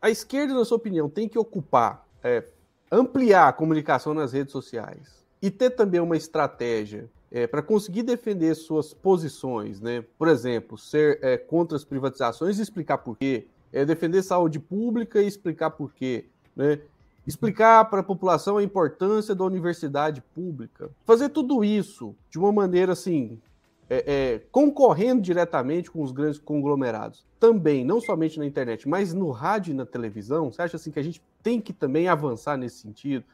a 0.00 0.10
esquerda, 0.10 0.52
na 0.52 0.64
sua 0.64 0.76
opinião, 0.76 1.08
tem 1.08 1.28
que 1.28 1.38
ocupar, 1.38 2.06
é, 2.22 2.44
ampliar 2.90 3.48
a 3.48 3.52
comunicação 3.52 4.12
nas 4.12 4.32
redes 4.32 4.52
sociais 4.52 5.24
e 5.40 5.50
ter 5.50 5.70
também 5.70 6.00
uma 6.00 6.16
estratégia 6.16 7.08
é, 7.32 7.46
para 7.46 7.62
conseguir 7.62 8.02
defender 8.02 8.54
suas 8.54 8.92
posições, 8.92 9.80
né? 9.80 10.04
Por 10.18 10.28
exemplo, 10.28 10.76
ser 10.76 11.18
é, 11.22 11.38
contra 11.38 11.76
as 11.76 11.84
privatizações 11.84 12.58
e 12.58 12.62
explicar 12.62 12.98
por 12.98 13.16
quê, 13.16 13.46
é, 13.72 13.86
defender 13.86 14.22
saúde 14.22 14.60
pública 14.60 15.20
e 15.20 15.26
explicar 15.26 15.70
por 15.70 15.94
quê, 15.94 16.26
né? 16.54 16.80
Explicar 17.26 17.86
para 17.86 18.00
a 18.00 18.04
população 18.04 18.58
a 18.58 18.62
importância 18.62 19.34
da 19.34 19.44
universidade 19.44 20.20
pública. 20.34 20.90
Fazer 21.06 21.30
tudo 21.30 21.64
isso 21.64 22.14
de 22.28 22.38
uma 22.38 22.52
maneira 22.52 22.92
assim, 22.92 23.40
é, 23.88 24.04
é, 24.06 24.38
concorrendo 24.50 25.22
diretamente 25.22 25.90
com 25.90 26.02
os 26.02 26.12
grandes 26.12 26.38
conglomerados, 26.38 27.24
também, 27.40 27.84
não 27.84 28.00
somente 28.00 28.38
na 28.38 28.44
internet, 28.44 28.88
mas 28.88 29.14
no 29.14 29.30
rádio 29.30 29.70
e 29.70 29.74
na 29.74 29.86
televisão, 29.86 30.50
você 30.50 30.62
acha 30.62 30.76
assim 30.76 30.90
que 30.90 30.98
a 30.98 31.02
gente 31.02 31.22
tem 31.42 31.60
que 31.60 31.72
também 31.72 32.08
avançar 32.08 32.58
nesse 32.58 32.78
sentido? 32.78 33.24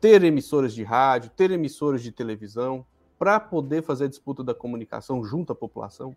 Ter 0.00 0.24
emissoras 0.24 0.72
de 0.74 0.82
rádio, 0.82 1.30
ter 1.36 1.50
emissoras 1.50 2.02
de 2.02 2.10
televisão, 2.10 2.84
para 3.22 3.38
poder 3.38 3.84
fazer 3.84 4.06
a 4.06 4.08
disputa 4.08 4.42
da 4.42 4.52
comunicação 4.52 5.22
junto 5.22 5.52
à 5.52 5.54
população? 5.54 6.16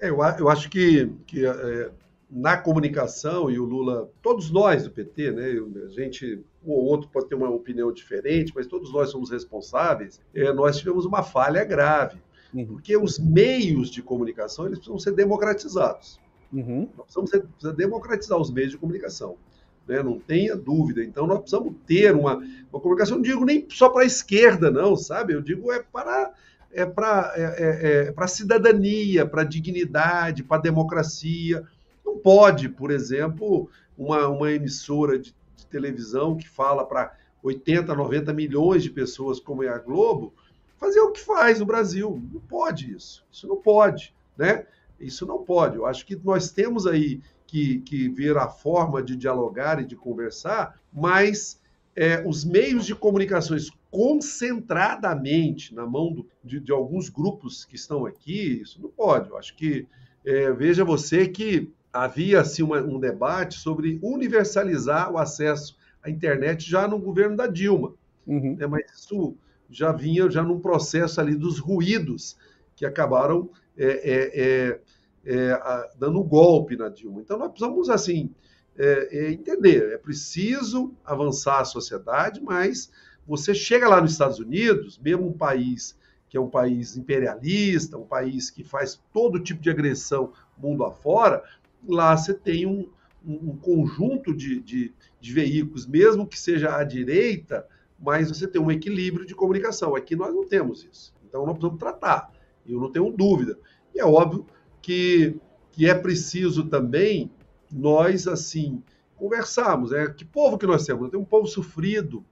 É, 0.00 0.08
eu, 0.08 0.18
eu, 0.38 0.48
acho 0.48 0.70
que, 0.70 1.12
que 1.26 1.44
é, 1.44 1.90
na 2.30 2.56
comunicação, 2.56 3.50
e 3.50 3.58
o 3.58 3.64
Lula, 3.64 4.10
todos 4.22 4.50
nós 4.50 4.84
do 4.84 4.90
PT, 4.90 5.32
né, 5.32 5.50
a 5.84 5.88
gente, 5.88 6.42
um 6.64 6.70
ou 6.72 6.84
outro 6.84 7.10
pode 7.10 7.28
ter 7.28 7.34
uma 7.34 7.50
opinião 7.50 7.92
diferente, 7.92 8.52
mas 8.54 8.66
todos 8.66 8.90
nós 8.90 9.10
somos 9.10 9.30
responsáveis, 9.30 10.18
é, 10.34 10.50
nós 10.50 10.78
tivemos 10.78 11.04
uma 11.04 11.22
falha 11.22 11.62
grave 11.62 12.18
Uhum. 12.54 12.66
Porque 12.66 12.96
os 12.96 13.18
meios 13.18 13.90
de 13.90 14.00
comunicação 14.00 14.66
eles 14.66 14.78
precisam 14.78 14.98
ser 14.98 15.12
democratizados. 15.12 16.20
Uhum. 16.52 16.88
Nós 16.96 17.06
precisamos 17.06 17.30
ser, 17.30 17.42
precisa 17.42 17.72
democratizar 17.72 18.38
os 18.38 18.48
meios 18.52 18.70
de 18.70 18.78
comunicação. 18.78 19.36
Né? 19.86 20.02
Não 20.02 20.18
tenha 20.18 20.56
dúvida. 20.56 21.02
Então, 21.02 21.26
nós 21.26 21.40
precisamos 21.40 21.74
ter 21.86 22.14
uma, 22.14 22.36
uma 22.72 22.80
comunicação, 22.80 23.16
não 23.16 23.22
digo 23.22 23.44
nem 23.44 23.66
só 23.68 23.88
para 23.88 24.02
a 24.02 24.06
esquerda, 24.06 24.70
não, 24.70 24.96
sabe? 24.96 25.34
Eu 25.34 25.42
digo 25.42 25.72
é 25.72 25.82
para 25.82 26.32
é 26.72 26.84
para 26.84 27.32
é, 27.36 27.42
é, 27.42 28.08
é 28.08 28.14
a 28.16 28.26
cidadania, 28.26 29.24
para 29.24 29.42
a 29.42 29.46
dignidade, 29.46 30.42
para 30.42 30.56
a 30.56 30.62
democracia. 30.62 31.62
Não 32.04 32.18
pode, 32.18 32.68
por 32.68 32.90
exemplo, 32.90 33.70
uma, 33.96 34.26
uma 34.26 34.50
emissora 34.50 35.18
de, 35.18 35.34
de 35.56 35.66
televisão 35.66 36.36
que 36.36 36.48
fala 36.48 36.84
para 36.84 37.16
80, 37.42 37.94
90 37.94 38.32
milhões 38.32 38.82
de 38.82 38.90
pessoas, 38.90 39.38
como 39.38 39.62
é 39.62 39.68
a 39.68 39.78
Globo, 39.78 40.34
fazer 40.78 41.00
o 41.00 41.12
que 41.12 41.20
faz 41.20 41.60
no 41.60 41.66
Brasil. 41.66 42.20
Não 42.32 42.40
pode 42.40 42.92
isso. 42.92 43.24
Isso 43.30 43.46
não 43.46 43.56
pode, 43.56 44.12
né? 44.36 44.66
Isso 44.98 45.26
não 45.26 45.44
pode. 45.44 45.76
Eu 45.76 45.86
acho 45.86 46.04
que 46.04 46.16
nós 46.24 46.50
temos 46.50 46.86
aí 46.86 47.20
que, 47.54 47.78
que 47.82 48.08
ver 48.08 48.36
a 48.36 48.48
forma 48.48 49.00
de 49.00 49.14
dialogar 49.14 49.80
e 49.80 49.84
de 49.84 49.94
conversar, 49.94 50.76
mas 50.92 51.62
é, 51.94 52.20
os 52.26 52.44
meios 52.44 52.84
de 52.84 52.96
comunicações 52.96 53.70
concentradamente 53.92 55.72
na 55.72 55.86
mão 55.86 56.12
do, 56.12 56.26
de, 56.42 56.58
de, 56.58 56.72
alguns 56.72 57.08
grupos 57.08 57.64
que 57.64 57.76
estão 57.76 58.06
aqui, 58.06 58.60
isso 58.60 58.82
não 58.82 58.90
pode. 58.90 59.30
Eu 59.30 59.38
acho 59.38 59.54
que, 59.54 59.86
é, 60.24 60.50
veja 60.50 60.84
você 60.84 61.28
que 61.28 61.72
havia 61.92 62.40
assim, 62.40 62.64
uma, 62.64 62.80
um 62.80 62.98
debate 62.98 63.56
sobre 63.60 64.00
universalizar 64.02 65.12
o 65.12 65.16
acesso 65.16 65.76
à 66.02 66.10
internet 66.10 66.68
já 66.68 66.88
no 66.88 66.98
governo 66.98 67.36
da 67.36 67.46
Dilma. 67.46 67.94
Uhum. 68.26 68.56
É, 68.58 68.66
mas 68.66 68.82
isso 68.92 69.36
já 69.70 69.92
vinha 69.92 70.28
já 70.28 70.42
num 70.42 70.58
processo 70.58 71.20
ali 71.20 71.36
dos 71.36 71.60
ruídos 71.60 72.36
que 72.74 72.84
acabaram 72.84 73.48
é, 73.78 74.80
é, 75.26 75.50
é 75.50 75.90
dando 75.98 76.20
um 76.20 76.24
golpe 76.24 76.76
na 76.76 76.88
Dilma. 76.88 77.20
Então 77.20 77.38
nós 77.38 77.50
precisamos 77.50 77.88
assim 77.90 78.30
é, 78.76 79.26
é 79.26 79.32
entender, 79.32 79.92
é 79.92 79.98
preciso 79.98 80.92
avançar 81.04 81.60
a 81.60 81.64
sociedade, 81.64 82.40
mas 82.40 82.90
você 83.26 83.54
chega 83.54 83.88
lá 83.88 84.00
nos 84.00 84.12
Estados 84.12 84.38
Unidos, 84.38 84.98
mesmo 84.98 85.28
um 85.28 85.32
país 85.32 85.96
que 86.28 86.36
é 86.36 86.40
um 86.40 86.50
país 86.50 86.96
imperialista, 86.96 87.96
um 87.96 88.04
país 88.04 88.50
que 88.50 88.64
faz 88.64 89.00
todo 89.12 89.38
tipo 89.38 89.60
de 89.60 89.70
agressão 89.70 90.32
mundo 90.58 90.84
afora, 90.84 91.44
lá 91.86 92.16
você 92.16 92.34
tem 92.34 92.66
um, 92.66 92.88
um 93.24 93.56
conjunto 93.56 94.34
de, 94.34 94.60
de, 94.60 94.92
de, 95.20 95.32
veículos, 95.32 95.86
mesmo 95.86 96.26
que 96.26 96.38
seja 96.38 96.76
à 96.76 96.82
direita, 96.82 97.66
mas 97.98 98.28
você 98.28 98.48
tem 98.48 98.60
um 98.60 98.70
equilíbrio 98.70 99.24
de 99.24 99.34
comunicação. 99.34 99.94
Aqui 99.94 100.16
nós 100.16 100.34
não 100.34 100.44
temos 100.44 100.84
isso. 100.84 101.14
Então 101.26 101.46
nós 101.46 101.52
precisamos 101.52 101.78
tratar. 101.78 102.32
Eu 102.66 102.80
não 102.80 102.90
tenho 102.90 103.10
dúvida. 103.10 103.56
E 103.94 104.00
é 104.00 104.04
óbvio 104.04 104.44
que, 104.84 105.34
que 105.72 105.88
é 105.88 105.94
preciso 105.94 106.68
também 106.68 107.30
nós, 107.72 108.28
assim, 108.28 108.82
conversarmos. 109.16 109.92
É, 109.92 110.06
que 110.08 110.26
povo 110.26 110.58
que 110.58 110.66
nós 110.66 110.84
temos? 110.84 111.08
Temos 111.08 111.26
um 111.26 111.28
povo 111.28 111.46
sofrido. 111.46 112.22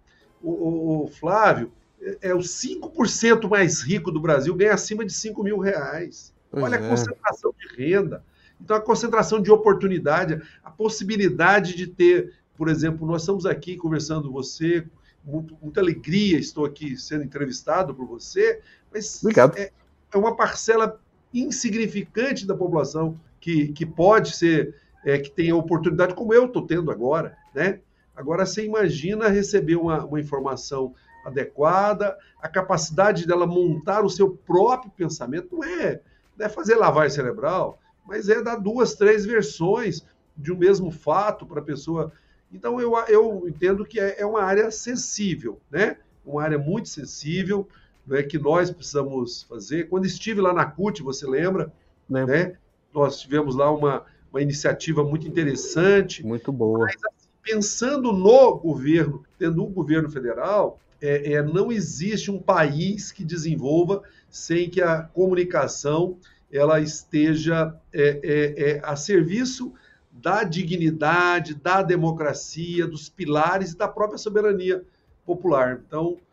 O, 0.43 0.51
o, 0.51 1.05
o 1.05 1.09
Flávio, 1.09 1.73
é, 1.99 2.19
é 2.29 2.35
o 2.35 2.41
5% 2.41 3.49
mais 3.49 3.81
rico 3.81 4.13
do 4.13 4.21
Brasil, 4.21 4.55
ganha 4.55 4.75
acima 4.75 5.03
de 5.03 5.15
5 5.15 5.43
mil 5.43 5.59
reais. 5.59 6.35
Pois 6.51 6.63
Olha 6.63 6.77
é. 6.77 6.85
a 6.85 6.89
concentração 6.91 7.55
de 7.59 7.75
renda. 7.75 8.23
Então, 8.61 8.77
a 8.77 8.81
concentração 8.81 9.41
de 9.41 9.51
oportunidade, 9.51 10.43
a 10.63 10.71
possibilidade 10.71 11.75
de 11.75 11.87
ter, 11.87 12.35
por 12.55 12.69
exemplo, 12.69 13.07
nós 13.07 13.23
estamos 13.23 13.47
aqui 13.47 13.79
conversando 13.79 14.29
com 14.29 14.35
você, 14.35 14.87
muito, 15.25 15.57
muita 15.63 15.81
alegria, 15.81 16.39
estou 16.39 16.67
aqui 16.67 16.99
sendo 16.99 17.25
entrevistado 17.25 17.95
por 17.95 18.07
você, 18.07 18.61
mas 18.93 19.25
é, 19.57 19.73
é, 20.13 20.19
uma 20.19 20.37
parcela 20.37 21.01
insignificante 21.33 22.47
da 22.47 22.55
população 22.55 23.19
que, 23.41 23.69
que 23.69 23.85
pode 23.85 24.37
ser, 24.37 24.75
é, 25.05 25.19
que 25.19 25.31
tem 25.31 25.51
a 25.51 25.57
oportunidade, 25.57 26.15
como 26.15 26.33
eu 26.33 26.47
estou 26.47 26.67
tendo 26.67 26.91
agora, 26.91 27.37
né? 27.55 27.81
Agora, 28.15 28.45
você 28.45 28.65
imagina 28.65 29.29
receber 29.29 29.77
uma, 29.77 30.05
uma 30.05 30.21
informação 30.21 30.95
adequada, 31.25 32.17
a 32.41 32.49
capacidade 32.49 33.27
dela 33.27 33.47
montar 33.47 34.05
o 34.05 34.11
seu 34.11 34.31
próprio 34.31 34.91
pensamento, 34.91 35.57
não 35.57 35.65
é, 35.65 36.01
não 36.37 36.47
é 36.47 36.49
fazer 36.49 36.77
lavagem 36.77 37.17
cerebral, 37.17 37.81
mas 38.07 38.29
é 38.29 38.43
dar 38.43 38.57
duas, 38.57 38.95
três 38.95 39.25
versões 39.25 40.05
de 40.37 40.53
um 40.53 40.57
mesmo 40.57 40.91
fato 40.91 41.47
para 41.47 41.61
a 41.61 41.65
pessoa. 41.65 42.13
Então, 42.53 42.81
eu, 42.81 42.97
eu 43.09 43.49
entendo 43.49 43.85
que 43.85 43.99
é, 43.99 44.21
é, 44.21 44.27
uma 44.27 44.43
área 44.43 44.71
sensível, 44.71 45.61
né? 45.71 45.97
Uma 46.25 46.43
área 46.43 46.59
muito 46.59 46.89
sensível, 46.89 47.69
né, 48.07 48.23
que 48.23 48.39
nós 48.39 48.71
precisamos 48.71 49.45
fazer. 49.45 49.89
Quando 49.89 50.07
estive 50.07 50.41
lá 50.41 50.53
na 50.53 50.65
CUT, 50.65 51.03
você 51.03 51.27
lembra? 51.27 51.73
Lembra. 52.09 52.37
Né? 52.37 52.57
Nós 52.95 53.21
tivemos 53.21 53.57
lá 53.57 53.71
uma, 53.71 54.05
uma 54.31 54.41
iniciativa 54.41 55.03
muito 55.05 55.27
interessante. 55.27 56.25
Muito 56.25 56.53
boa. 56.53 56.81
Mas, 56.87 56.97
assim, 56.97 57.29
pensando 57.43 58.13
no 58.13 58.57
governo, 58.57 59.25
tendo 59.39 59.65
um 59.65 59.73
governo 59.73 60.11
federal, 60.11 60.79
é, 61.01 61.33
é, 61.33 61.43
não 61.43 61.73
existe 61.73 62.31
um 62.31 62.39
país 62.39 63.11
que 63.11 63.25
desenvolva 63.25 64.03
sem 64.31 64.71
que 64.71 64.81
a 64.81 65.03
comunicação 65.03 66.17
ela 66.51 66.81
esteja 66.81 67.75
é, 67.93 68.21
é, 68.23 68.71
é, 68.71 68.81
a 68.85 68.95
serviço 68.95 69.73
da 70.13 70.45
dignidade, 70.45 71.55
da 71.55 71.83
democracia, 71.83 72.87
dos 72.87 73.09
pilares 73.09 73.73
e 73.73 73.77
da 73.77 73.89
própria 73.89 74.19
soberania 74.19 74.85
popular. 75.25 75.83
Então, 75.87 76.19
é, 76.19 76.32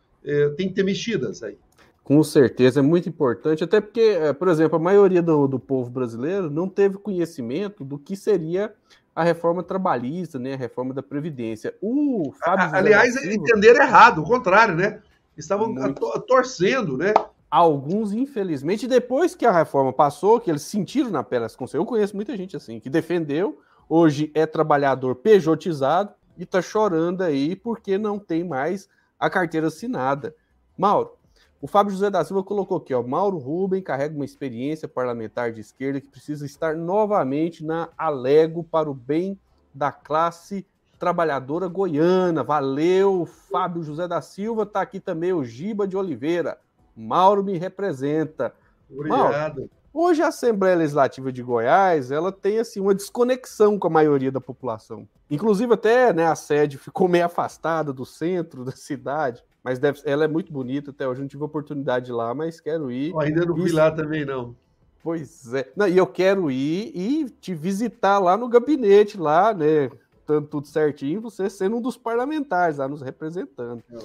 tem 0.56 0.68
que 0.68 0.74
ter 0.74 0.82
mexidas 0.82 1.42
aí. 1.42 1.56
Com 2.02 2.22
certeza, 2.24 2.80
é 2.80 2.82
muito 2.82 3.08
importante, 3.08 3.62
até 3.62 3.80
porque, 3.80 4.16
por 4.38 4.48
exemplo, 4.48 4.76
a 4.76 4.80
maioria 4.80 5.22
do, 5.22 5.46
do 5.46 5.60
povo 5.60 5.90
brasileiro 5.90 6.50
não 6.50 6.68
teve 6.68 6.98
conhecimento 6.98 7.84
do 7.84 7.98
que 7.98 8.16
seria 8.16 8.74
a 9.14 9.22
reforma 9.22 9.62
trabalhista, 9.62 10.38
né, 10.38 10.54
a 10.54 10.56
reforma 10.56 10.94
da 10.94 11.02
Previdência. 11.02 11.74
O 11.80 12.32
Fábio 12.42 12.74
Aliás, 12.74 13.14
Silva, 13.14 13.34
entenderam 13.34 13.84
errado, 13.84 14.22
o 14.22 14.24
contrário, 14.24 14.74
né? 14.74 15.00
Estavam 15.36 15.72
muito... 15.72 16.00
torcendo, 16.22 16.96
né? 16.96 17.12
Alguns, 17.50 18.12
infelizmente, 18.12 18.86
depois 18.86 19.34
que 19.34 19.44
a 19.44 19.52
reforma 19.52 19.92
passou, 19.92 20.40
que 20.40 20.50
eles 20.50 20.62
sentiram 20.62 21.10
na 21.10 21.22
pele 21.22 21.44
as 21.44 21.54
consequências. 21.54 21.80
Eu 21.80 21.86
conheço 21.86 22.16
muita 22.16 22.36
gente 22.36 22.56
assim, 22.56 22.80
que 22.80 22.88
defendeu, 22.88 23.60
hoje 23.88 24.30
é 24.34 24.46
trabalhador 24.46 25.16
pejotizado 25.16 26.12
e 26.38 26.44
está 26.44 26.62
chorando 26.62 27.22
aí 27.22 27.56
porque 27.56 27.98
não 27.98 28.18
tem 28.18 28.44
mais 28.44 28.88
a 29.20 29.28
carteira 29.28 29.66
assinada. 29.66 30.34
Mauro, 30.76 31.12
o 31.60 31.66
Fábio 31.66 31.92
José 31.92 32.08
da 32.08 32.24
Silva 32.24 32.42
colocou 32.42 32.78
aqui, 32.78 32.94
ó, 32.94 33.02
Mauro 33.02 33.36
Rubem 33.36 33.82
carrega 33.82 34.14
uma 34.14 34.24
experiência 34.24 34.88
parlamentar 34.88 35.52
de 35.52 35.60
esquerda 35.60 36.00
que 36.00 36.08
precisa 36.08 36.46
estar 36.46 36.74
novamente 36.74 37.62
na 37.62 37.90
Alego 37.98 38.64
para 38.64 38.90
o 38.90 38.94
bem 38.94 39.38
da 39.74 39.92
classe 39.92 40.66
trabalhadora 40.98 41.68
goiana. 41.68 42.42
Valeu, 42.42 43.26
Fábio 43.26 43.82
José 43.82 44.08
da 44.08 44.22
Silva. 44.22 44.66
Tá 44.66 44.80
aqui 44.80 45.00
também 45.00 45.32
o 45.32 45.44
Giba 45.44 45.86
de 45.86 45.96
Oliveira. 45.96 46.58
Mauro 46.96 47.44
me 47.44 47.56
representa. 47.58 48.54
Obrigado. 48.90 49.58
Mauro, 49.58 49.70
hoje 49.92 50.22
a 50.22 50.28
Assembleia 50.28 50.76
Legislativa 50.76 51.32
de 51.32 51.42
Goiás, 51.42 52.10
ela 52.10 52.32
tem 52.32 52.58
assim 52.58 52.80
uma 52.80 52.94
desconexão 52.94 53.78
com 53.78 53.86
a 53.86 53.90
maioria 53.90 54.32
da 54.32 54.40
população. 54.40 55.08
Inclusive 55.30 55.74
até, 55.74 56.12
né, 56.12 56.26
a 56.26 56.34
sede 56.34 56.78
ficou 56.78 57.08
meio 57.08 57.26
afastada 57.26 57.92
do 57.92 58.04
centro 58.04 58.64
da 58.64 58.72
cidade. 58.72 59.44
Mas 59.62 59.78
deve, 59.78 60.00
ela 60.04 60.24
é 60.24 60.28
muito 60.28 60.52
bonita, 60.52 60.90
até 60.90 61.06
hoje 61.06 61.20
não 61.20 61.28
tive 61.28 61.44
oportunidade 61.44 62.06
de 62.06 62.12
ir 62.12 62.14
lá, 62.14 62.34
mas 62.34 62.60
quero 62.60 62.90
ir. 62.90 63.12
Oh, 63.14 63.20
ainda 63.20 63.44
não 63.44 63.54
fui 63.54 63.70
lá 63.70 63.90
também, 63.90 64.24
não. 64.24 64.56
Pois 65.02 65.52
é. 65.54 65.70
Não, 65.76 65.86
e 65.88 65.96
eu 65.96 66.06
quero 66.06 66.50
ir 66.50 66.92
e 66.94 67.30
te 67.40 67.54
visitar 67.54 68.18
lá 68.18 68.36
no 68.36 68.48
gabinete, 68.48 69.18
lá, 69.18 69.52
né? 69.52 69.90
Tanto 70.26 70.48
tudo 70.48 70.66
certinho, 70.66 71.20
você 71.20 71.50
sendo 71.50 71.76
um 71.76 71.80
dos 71.80 71.96
parlamentares 71.96 72.78
lá 72.78 72.88
nos 72.88 73.02
representando. 73.02 73.82
Não. 73.88 74.02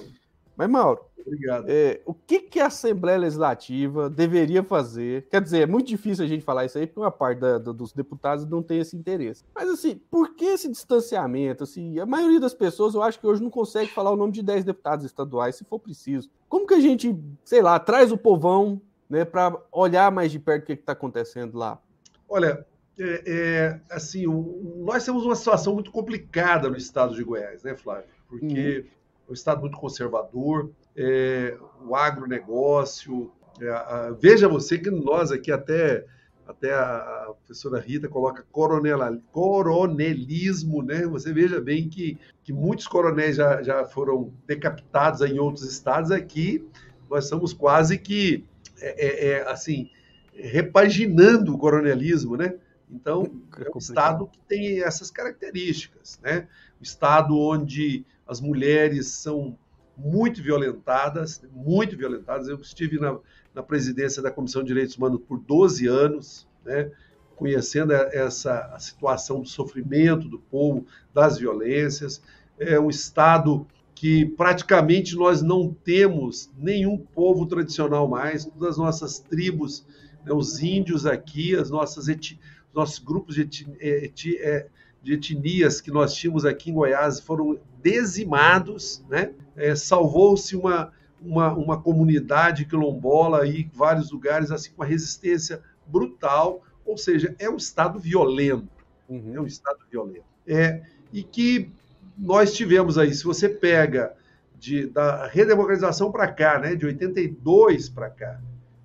Mas, 0.56 0.70
Mauro, 0.70 1.02
Obrigado. 1.26 1.65
É, 1.68 2.02
o 2.06 2.13
que, 2.13 2.39
que 2.39 2.60
a 2.60 2.68
Assembleia 2.68 3.18
Legislativa 3.18 4.10
deveria 4.10 4.62
fazer? 4.62 5.28
Quer 5.30 5.41
dizer, 5.41 5.62
é 5.62 5.65
muito 5.65 5.88
difícil 5.88 6.24
a 6.24 6.28
gente 6.28 6.46
falar 6.46 6.65
isso 6.65 6.78
aí, 6.78 6.86
porque 6.86 7.00
uma 7.00 7.12
parte 7.12 7.39
da, 7.39 7.58
da, 7.58 7.72
dos 7.72 7.91
deputados 7.91 8.46
não 8.46 8.62
tem 8.62 8.80
esse 8.80 8.96
interesse. 8.96 9.44
Mas, 9.54 9.68
assim, 9.68 9.96
por 9.96 10.36
que 10.36 10.46
esse 10.46 10.70
distanciamento? 10.70 11.63
Assim, 11.63 12.00
a 12.00 12.06
maioria 12.06 12.39
das 12.39 12.54
pessoas, 12.54 12.94
eu 12.94 13.02
acho 13.02 13.20
que 13.20 13.26
hoje 13.26 13.41
não 13.41 13.50
consegue 13.50 13.91
falar 13.91 14.12
o 14.12 14.15
nome 14.15 14.34
de 14.34 14.44
10 14.44 14.63
deputados 14.63 15.04
estaduais, 15.04 15.56
se 15.56 15.65
for 15.65 15.80
preciso. 15.80 16.30
Como 16.48 16.68
que 16.68 16.76
a 16.76 16.80
gente, 16.80 17.18
sei 17.44 17.62
lá, 17.62 17.80
traz 17.80 18.12
o 18.12 18.18
povão 18.18 18.80
né, 19.10 19.26
para 19.26 19.58
olhar 19.72 20.12
mais 20.12 20.32
de 20.32 20.38
perto 20.38 20.63
o 20.63 20.65
que 20.68 20.74
está 20.74 20.94
acontecendo 20.94 21.58
lá? 21.58 21.82
Olha, 22.30 22.65
é, 23.00 23.24
é, 23.26 23.82
assim, 23.89 24.28
o, 24.28 24.84
nós 24.86 25.04
temos 25.04 25.26
uma 25.26 25.36
situação 25.36 25.74
muito 25.74 25.91
complicada 25.91 26.70
no 26.70 26.78
estado 26.78 27.15
de 27.15 27.24
Goiás, 27.24 27.63
né, 27.63 27.76
Flávio? 27.76 28.10
Porque 28.30 28.80
uhum 28.80 28.96
um 29.30 29.34
Estado 29.34 29.62
muito 29.62 29.78
conservador, 29.78 30.72
é, 30.96 31.58
o 31.86 31.96
agronegócio. 31.96 33.32
É, 33.62 33.70
a, 33.70 34.16
veja 34.20 34.48
você 34.48 34.78
que 34.78 34.92
nós 34.92 35.32
aqui 35.32 35.52
até 35.52 36.06
até 36.48 36.74
a 36.74 37.34
professora 37.44 37.80
Rita 37.80 38.08
coloca 38.08 38.46
coronel, 38.52 39.00
coronelismo, 39.32 40.84
né? 40.84 41.06
Você 41.08 41.34
veja 41.34 41.60
bem 41.60 41.90
que, 41.90 42.20
que 42.44 42.54
muitos 42.54 42.88
coronéis 42.88 43.38
já, 43.38 43.64
já 43.64 43.84
foram 43.86 44.32
decapitados 44.46 45.22
em 45.22 45.40
outros 45.40 45.66
estados. 45.66 46.12
Aqui 46.12 46.64
nós 47.10 47.24
estamos 47.24 47.52
quase 47.52 47.98
que, 47.98 48.46
é, 48.80 49.08
é, 49.08 49.28
é 49.30 49.50
assim, 49.50 49.90
repaginando 50.34 51.56
o 51.56 51.58
coronelismo, 51.58 52.38
né? 52.38 52.54
Então, 52.89 53.24
é 53.58 53.69
um 53.74 53.78
estado 53.78 54.28
que 54.28 54.39
tem 54.48 54.82
essas 54.82 55.10
características, 55.10 56.19
né? 56.24 56.48
Um 56.80 56.84
estado 56.84 57.38
onde 57.38 58.06
as 58.28 58.39
mulheres 58.39 59.08
são 59.08 59.58
muito 59.98 60.41
violentadas, 60.41 61.41
muito 61.54 61.98
violentadas. 61.98 62.48
Eu 62.48 62.60
estive 62.60 63.00
na, 63.00 63.17
na 63.54 63.63
presidência 63.63 64.21
da 64.21 64.32
Comissão 64.32 64.62
de 64.62 64.67
Direitos 64.67 64.98
Humanos 64.98 65.21
por 65.28 65.39
12 65.39 65.88
anos, 65.88 66.48
né, 66.65 66.91
conhecendo 67.36 67.93
essa 67.93 68.71
a 68.74 68.80
situação 68.80 69.41
do 69.41 69.48
sofrimento 69.48 70.28
do 70.28 70.39
povo, 70.39 70.86
das 71.13 71.38
violências. 71.38 72.21
É 72.60 72.80
um 72.80 72.89
Estado 72.89 73.65
que 73.93 74.26
praticamente 74.26 75.15
nós 75.15 75.41
não 75.41 75.74
temos 75.74 76.52
nenhum 76.58 76.98
povo 76.98 77.45
tradicional 77.45 78.08
mais, 78.08 78.44
todas 78.44 78.71
as 78.71 78.77
nossas 78.77 79.19
tribos, 79.19 79.86
né, 80.25 80.33
os 80.33 80.62
índios 80.62 81.06
aqui, 81.06 81.56
as 81.56 81.69
nossas 81.69 82.10
eti, 82.10 82.38
nossos 82.76 83.00
grupos 83.00 83.36
de, 83.36 83.42
eti, 83.80 84.38
é, 84.40 84.67
de 85.02 85.13
etnias 85.13 85.80
que 85.80 85.92
nós 85.92 86.13
tínhamos 86.13 86.46
aqui 86.46 86.71
em 86.71 86.73
Goiás 86.73 87.19
foram 87.19 87.60
dizimados, 87.82 89.04
né? 89.10 89.32
É, 89.56 89.76
Salvou-se 89.76 90.56
uma, 90.56 90.92
uma, 91.21 91.54
uma 91.54 91.82
comunidade 91.82 92.65
quilombola 92.65 93.48
em 93.48 93.69
vários 93.73 94.12
lugares, 94.12 94.52
assim, 94.52 94.71
com 94.71 94.82
uma 94.82 94.88
resistência 94.88 95.62
brutal, 95.88 96.63
ou 96.86 96.98
seja, 96.98 97.36
é 97.40 97.50
um 97.50 97.58
Estado 97.58 98.00
violento, 98.00 98.67
uhum. 99.08 99.36
é 99.36 99.40
um 99.40 99.48
Estado 99.48 99.80
violento. 99.90 100.26
É, 100.48 100.84
e 101.13 101.23
que 101.23 101.71
nós 102.17 102.54
tivemos 102.54 102.98
aí, 102.98 103.13
se 103.13 103.23
você 103.23 103.48
pega 103.48 104.13
de, 104.58 104.88
da 104.88 105.28
redemocratização 105.28 106.12
para 106.12 106.28
cá, 106.32 106.60
né, 106.60 106.76
de 106.76 106.86
82 106.86 107.90
para 107.90 108.10
cá, 108.10 108.40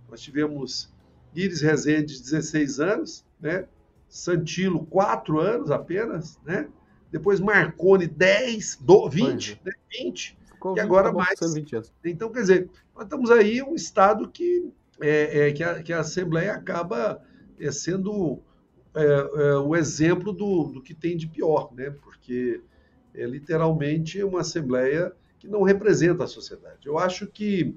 nós 0.09 0.20
tivemos 0.20 0.93
Iris 1.34 1.61
Rezende, 1.61 2.20
16 2.20 2.80
anos, 2.80 3.24
né, 3.41 3.66
Santilo, 4.11 4.84
quatro 4.86 5.38
anos 5.38 5.70
apenas, 5.70 6.38
né? 6.44 6.68
depois 7.11 7.40
Marconi 7.40 8.06
10, 8.06 8.78
do, 8.80 9.08
20, 9.08 9.61
né? 9.64 9.72
20, 9.98 10.38
Ficou 10.46 10.76
e 10.76 10.80
agora 10.80 11.12
mais. 11.12 11.38
Então, 12.04 12.30
quer 12.30 12.40
dizer, 12.40 12.70
nós 12.94 13.04
estamos 13.04 13.30
aí 13.30 13.62
um 13.62 13.74
estado 13.74 14.28
que, 14.28 14.70
é, 15.00 15.48
é, 15.48 15.52
que, 15.52 15.62
a, 15.62 15.82
que 15.82 15.92
a 15.92 16.00
Assembleia 16.00 16.52
acaba 16.52 17.22
é, 17.58 17.70
sendo 17.72 18.40
é, 18.94 19.04
é, 19.04 19.54
o 19.56 19.74
exemplo 19.74 20.32
do, 20.32 20.64
do 20.64 20.82
que 20.82 20.94
tem 20.94 21.16
de 21.16 21.26
pior, 21.26 21.72
né? 21.74 21.90
porque 22.02 22.61
é 23.14 23.24
literalmente 23.24 24.22
uma 24.22 24.40
Assembleia 24.40 25.12
que 25.38 25.48
não 25.48 25.62
representa 25.62 26.24
a 26.24 26.28
sociedade. 26.28 26.86
Eu 26.86 26.98
acho 26.98 27.26
que 27.26 27.74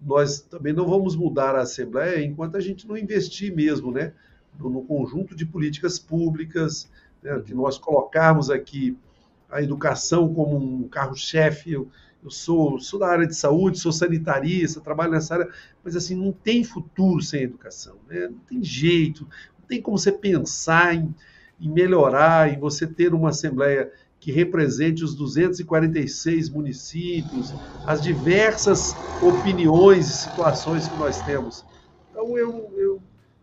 nós 0.00 0.40
também 0.40 0.72
não 0.72 0.88
vamos 0.88 1.14
mudar 1.14 1.54
a 1.54 1.62
Assembleia 1.62 2.24
enquanto 2.24 2.56
a 2.56 2.60
gente 2.60 2.88
não 2.88 2.96
investir 2.96 3.54
mesmo 3.54 3.92
né? 3.92 4.14
No, 4.58 4.82
conjunto 4.82 5.34
de 5.34 5.46
políticas 5.46 5.98
públicas, 5.98 6.90
né? 7.22 7.40
que 7.44 7.54
nós 7.54 7.78
colocarmos 7.78 8.50
aqui 8.50 8.96
a 9.50 9.62
educação 9.62 10.32
como 10.32 10.56
um 10.56 10.88
carro-chefe. 10.88 11.72
Eu, 11.72 11.88
eu 12.22 12.30
sou, 12.30 12.78
sou 12.78 13.00
da 13.00 13.08
área 13.08 13.26
de 13.26 13.34
saúde, 13.34 13.78
sou 13.78 13.92
sanitarista, 13.92 14.80
trabalho 14.80 15.12
nessa 15.12 15.34
área, 15.34 15.48
mas 15.82 15.96
assim, 15.96 16.14
não 16.14 16.32
tem 16.32 16.62
futuro 16.62 17.22
sem 17.22 17.42
educação, 17.42 17.96
né? 18.08 18.28
não 18.28 18.38
tem 18.40 18.62
jeito, 18.62 19.26
não 19.58 19.66
tem 19.66 19.80
como 19.80 19.98
você 19.98 20.12
pensar 20.12 20.94
em, 20.94 21.14
em 21.60 21.70
melhorar, 21.70 22.52
em 22.52 22.58
você 22.58 22.86
ter 22.86 23.14
uma 23.14 23.30
Assembleia 23.30 23.90
que 24.20 24.30
represente 24.30 25.02
os 25.02 25.14
246 25.14 26.50
municípios, 26.50 27.54
as 27.86 28.02
diversas 28.02 28.94
opiniões 29.18 30.08
e 30.08 30.12
situações 30.12 30.86
que 30.86 30.96
nós 30.96 31.22
temos. 31.22 31.64
Então, 32.10 32.36
eu, 32.36 32.70
eu 32.76 33.02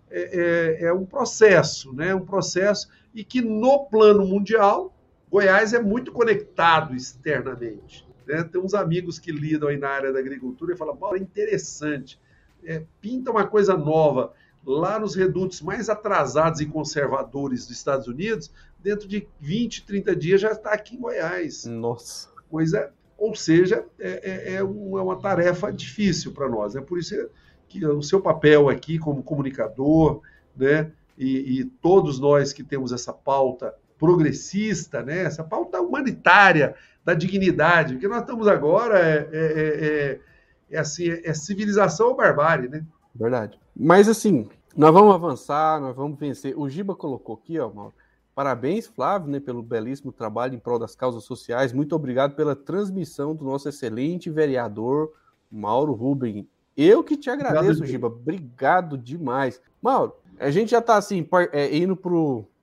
é, 0.10 0.80
é, 0.82 0.86
é, 0.86 0.94
um 0.94 1.06
processo, 1.06 1.94
né? 1.94 2.16
um 2.16 2.26
processo, 2.26 2.90
e 3.14 3.24
que 3.24 3.42
no 3.42 3.86
plano 3.86 4.26
mundial, 4.26 4.96
Goiás 5.30 5.74
é 5.74 5.82
muito 5.82 6.12
conectado 6.12 6.96
externamente. 6.96 8.08
Né? 8.26 8.44
Tem 8.44 8.62
uns 8.62 8.74
amigos 8.74 9.20
que 9.20 9.32
lidam 9.32 9.70
aí 9.70 9.78
na 9.78 9.90
área 9.90 10.12
da 10.12 10.20
agricultura 10.20 10.74
e 10.74 10.78
falam, 10.78 10.96
Paulo, 10.96 11.18
é 11.18 11.20
interessante, 11.20 12.20
é, 12.64 12.84
pinta 13.02 13.32
uma 13.32 13.46
coisa 13.46 13.76
nova. 13.76 14.34
Lá 14.66 15.00
nos 15.00 15.16
redutos 15.16 15.62
mais 15.62 15.90
atrasados 15.90 16.60
e 16.60 16.66
conservadores 16.66 17.68
dos 17.68 17.78
Estados 17.78 18.08
Unidos, 18.08 18.52
dentro 18.80 19.08
de 19.08 19.28
20, 19.40 19.86
30 19.86 20.16
dias 20.16 20.42
já 20.42 20.52
está 20.52 20.72
aqui 20.72 20.96
em 20.96 21.00
Goiás. 21.00 21.66
Nossa. 21.66 22.30
Coisa, 22.50 22.92
ou 23.18 23.34
seja, 23.36 23.86
é, 24.00 24.54
é, 24.54 24.54
é 24.56 24.64
uma, 24.64 25.00
é 25.00 25.04
uma 25.04 25.20
tarefa 25.20 25.72
difícil 25.72 26.34
para 26.34 26.50
nós. 26.50 26.76
É 26.76 26.82
por 26.82 27.00
isso 27.00 27.16
que 27.68 27.86
o 27.86 28.02
seu 28.02 28.22
papel 28.22 28.70
aqui 28.70 28.98
como 28.98 29.24
comunicador, 29.24 30.22
né, 30.56 30.92
e, 31.18 31.60
e, 31.60 31.66
todos 31.66 32.20
nós 32.20 32.54
que 32.54 32.64
temos 32.64 32.92
essa 32.92 33.12
pauta 33.12 33.74
progressista, 33.98 35.02
né, 35.02 35.24
essa 35.24 35.44
pauta 35.44 35.82
humanitária 35.82 36.76
da 37.04 37.14
dignidade, 37.14 37.96
o 37.96 38.00
que 38.00 38.08
nós 38.08 38.22
estamos 38.22 38.48
agora 38.48 39.00
é, 39.00 39.30
é, 39.32 39.86
é, 40.12 40.20
é 40.70 40.78
assim, 40.78 41.10
é 41.10 41.34
civilização 41.34 42.10
ou 42.10 42.16
barbárie, 42.16 42.70
né? 42.70 42.86
Verdade. 43.16 43.60
Mas 43.76 44.08
assim, 44.08 44.48
nós 44.76 44.94
vamos 44.94 45.14
avançar, 45.16 45.82
nós 45.82 45.96
vamos 45.96 46.20
vencer. 46.20 46.54
O 46.58 46.70
Giba 46.70 46.96
colocou 46.96 47.36
aqui, 47.36 47.60
ó, 47.60 47.70
Mauro, 47.72 47.94
Parabéns, 48.38 48.86
Flávio, 48.86 49.32
né, 49.32 49.40
pelo 49.40 49.64
belíssimo 49.64 50.12
trabalho 50.12 50.54
em 50.54 50.60
prol 50.60 50.78
das 50.78 50.96
causas 50.96 51.24
sociais. 51.24 51.74
Muito 51.74 51.96
obrigado 51.96 52.36
pela 52.36 52.56
transmissão 52.56 53.34
do 53.34 53.44
nosso 53.44 53.68
excelente 53.68 54.30
vereador 54.30 55.12
Mauro 55.52 55.94
Rubem. 55.94 56.48
Eu 56.78 57.04
que 57.04 57.18
te 57.18 57.30
agradeço, 57.30 57.66
obrigado, 57.66 57.88
Giba. 57.88 58.08
Obrigado 58.08 58.98
demais. 58.98 59.60
Mauro, 59.82 60.14
a 60.40 60.52
gente 60.52 60.70
já 60.70 60.80
está 60.80 60.96
assim, 60.96 61.28
é, 61.52 61.76
indo 61.76 61.96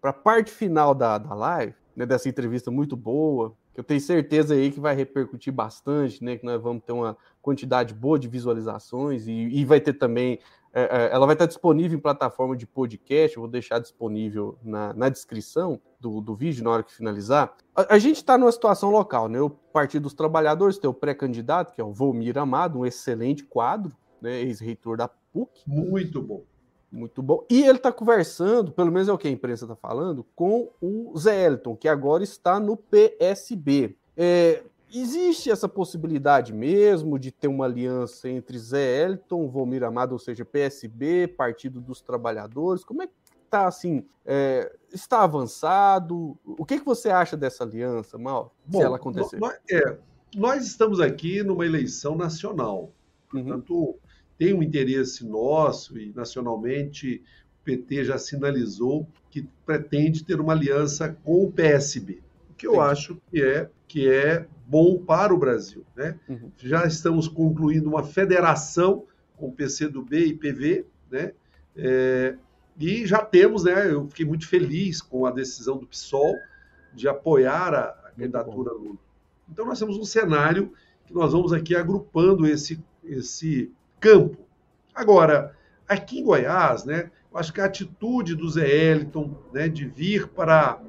para 0.00 0.10
a 0.10 0.12
parte 0.12 0.52
final 0.52 0.94
da, 0.94 1.18
da 1.18 1.34
live, 1.34 1.74
né, 1.96 2.06
dessa 2.06 2.28
entrevista 2.28 2.70
muito 2.70 2.96
boa, 2.96 3.52
que 3.74 3.80
eu 3.80 3.84
tenho 3.84 4.00
certeza 4.00 4.54
aí 4.54 4.70
que 4.70 4.78
vai 4.78 4.94
repercutir 4.94 5.52
bastante, 5.52 6.22
né? 6.22 6.36
Que 6.36 6.46
nós 6.46 6.62
vamos 6.62 6.84
ter 6.84 6.92
uma 6.92 7.16
quantidade 7.42 7.92
boa 7.92 8.16
de 8.16 8.28
visualizações 8.28 9.26
e, 9.26 9.32
e 9.32 9.64
vai 9.64 9.80
ter 9.80 9.94
também 9.94 10.38
é, 10.76 10.82
é, 10.82 11.14
ela 11.14 11.24
vai 11.24 11.36
estar 11.36 11.46
disponível 11.46 11.96
em 11.96 12.00
plataforma 12.00 12.56
de 12.56 12.66
podcast, 12.66 13.36
eu 13.36 13.42
vou 13.42 13.50
deixar 13.50 13.78
disponível 13.78 14.58
na, 14.60 14.92
na 14.92 15.08
descrição 15.08 15.80
do, 16.00 16.20
do 16.20 16.34
vídeo 16.34 16.64
na 16.64 16.70
hora 16.70 16.82
que 16.82 16.92
finalizar. 16.92 17.54
A, 17.76 17.94
a 17.94 17.98
gente 17.98 18.16
está 18.16 18.36
numa 18.36 18.50
situação 18.50 18.90
local, 18.90 19.28
né? 19.28 19.40
O 19.40 19.48
Partido 19.48 20.02
dos 20.02 20.14
Trabalhadores 20.14 20.76
tem 20.76 20.90
o 20.90 20.94
pré-candidato, 20.94 21.72
que 21.72 21.80
é 21.80 21.84
o 21.84 21.92
Volmir 21.92 22.36
Amado, 22.36 22.80
um 22.80 22.84
excelente 22.84 23.44
quadro, 23.44 23.92
né? 24.24 24.40
ex-reitor 24.42 24.96
da 24.96 25.08
PUC. 25.08 25.62
Muito 25.66 26.20
bom. 26.20 26.42
Muito 26.90 27.22
bom. 27.22 27.44
E 27.50 27.62
ele 27.62 27.78
está 27.78 27.92
conversando, 27.92 28.70
pelo 28.70 28.92
menos 28.92 29.08
é 29.08 29.12
o 29.12 29.18
que 29.18 29.26
a 29.26 29.30
imprensa 29.30 29.64
está 29.64 29.74
falando, 29.74 30.24
com 30.34 30.70
o 30.80 31.12
Zé 31.18 31.46
Elton, 31.46 31.74
que 31.76 31.88
agora 31.88 32.22
está 32.22 32.60
no 32.60 32.76
PSB. 32.76 33.96
É, 34.16 34.62
Existe 34.96 35.50
essa 35.50 35.68
possibilidade 35.68 36.52
mesmo 36.52 37.18
de 37.18 37.32
ter 37.32 37.48
uma 37.48 37.64
aliança 37.64 38.28
entre 38.28 38.56
Zé 38.56 39.02
Elton, 39.02 39.48
Volmir 39.48 39.82
Amado, 39.82 40.12
ou 40.12 40.20
seja, 40.20 40.44
PSB, 40.44 41.26
Partido 41.26 41.80
dos 41.80 42.00
Trabalhadores? 42.00 42.84
Como 42.84 43.02
é 43.02 43.08
que 43.08 43.12
está 43.44 43.66
assim? 43.66 44.06
É, 44.24 44.72
está 44.92 45.24
avançado? 45.24 46.38
O 46.44 46.64
que, 46.64 46.78
que 46.78 46.84
você 46.84 47.10
acha 47.10 47.36
dessa 47.36 47.64
aliança, 47.64 48.16
Mal, 48.16 48.54
Bom, 48.64 48.78
se 48.78 48.84
ela 48.84 48.94
acontecer? 48.94 49.36
Nós, 49.40 49.58
é, 49.68 49.98
nós 50.36 50.64
estamos 50.64 51.00
aqui 51.00 51.42
numa 51.42 51.66
eleição 51.66 52.14
nacional. 52.14 52.92
Uhum. 53.32 53.52
Tem 54.38 54.52
um 54.52 54.62
interesse 54.62 55.24
nosso 55.26 55.98
e 55.98 56.12
nacionalmente 56.14 57.22
o 57.60 57.64
PT 57.64 58.04
já 58.04 58.18
sinalizou 58.18 59.06
que 59.30 59.48
pretende 59.64 60.24
ter 60.24 60.40
uma 60.40 60.52
aliança 60.52 61.16
com 61.24 61.44
o 61.44 61.52
PSB. 61.52 62.20
O 62.50 62.54
que 62.54 62.66
eu 62.66 62.74
Entendi. 62.74 62.90
acho 62.90 63.22
que 63.30 63.42
é 63.42 63.70
que 63.86 64.08
é 64.08 64.46
bom 64.66 64.98
para 64.98 65.32
o 65.32 65.38
Brasil. 65.38 65.84
Né? 65.94 66.18
Uhum. 66.28 66.50
Já 66.58 66.84
estamos 66.84 67.28
concluindo 67.28 67.88
uma 67.88 68.02
federação 68.02 69.04
com 69.36 69.48
o 69.48 69.52
PCdoB 69.52 70.16
e 70.16 70.34
PV, 70.34 70.86
né? 71.10 71.32
É, 71.76 72.36
e 72.78 73.06
já 73.06 73.18
temos, 73.18 73.64
né? 73.64 73.92
Eu 73.92 74.08
fiquei 74.08 74.24
muito 74.26 74.48
feliz 74.48 75.00
com 75.00 75.26
a 75.26 75.30
decisão 75.30 75.78
do 75.78 75.86
PSOL 75.86 76.34
de 76.92 77.08
apoiar 77.08 77.74
a, 77.74 77.84
a 77.84 78.10
candidatura 78.16 78.72
Lula. 78.72 78.98
Então 79.50 79.66
nós 79.66 79.78
temos 79.78 79.96
um 79.96 80.04
cenário 80.04 80.72
que 81.06 81.12
nós 81.12 81.32
vamos 81.32 81.52
aqui 81.52 81.74
agrupando 81.74 82.46
esse, 82.46 82.82
esse 83.04 83.70
campo. 84.00 84.38
Agora, 84.94 85.56
aqui 85.88 86.20
em 86.20 86.24
Goiás, 86.24 86.84
né? 86.84 87.10
Eu 87.32 87.38
acho 87.38 87.52
que 87.52 87.60
a 87.60 87.64
atitude 87.64 88.36
do 88.36 88.48
Zé 88.48 88.68
Eliton, 88.68 89.36
né, 89.52 89.68
de 89.68 89.86
vir 89.86 90.28
para, 90.28 90.80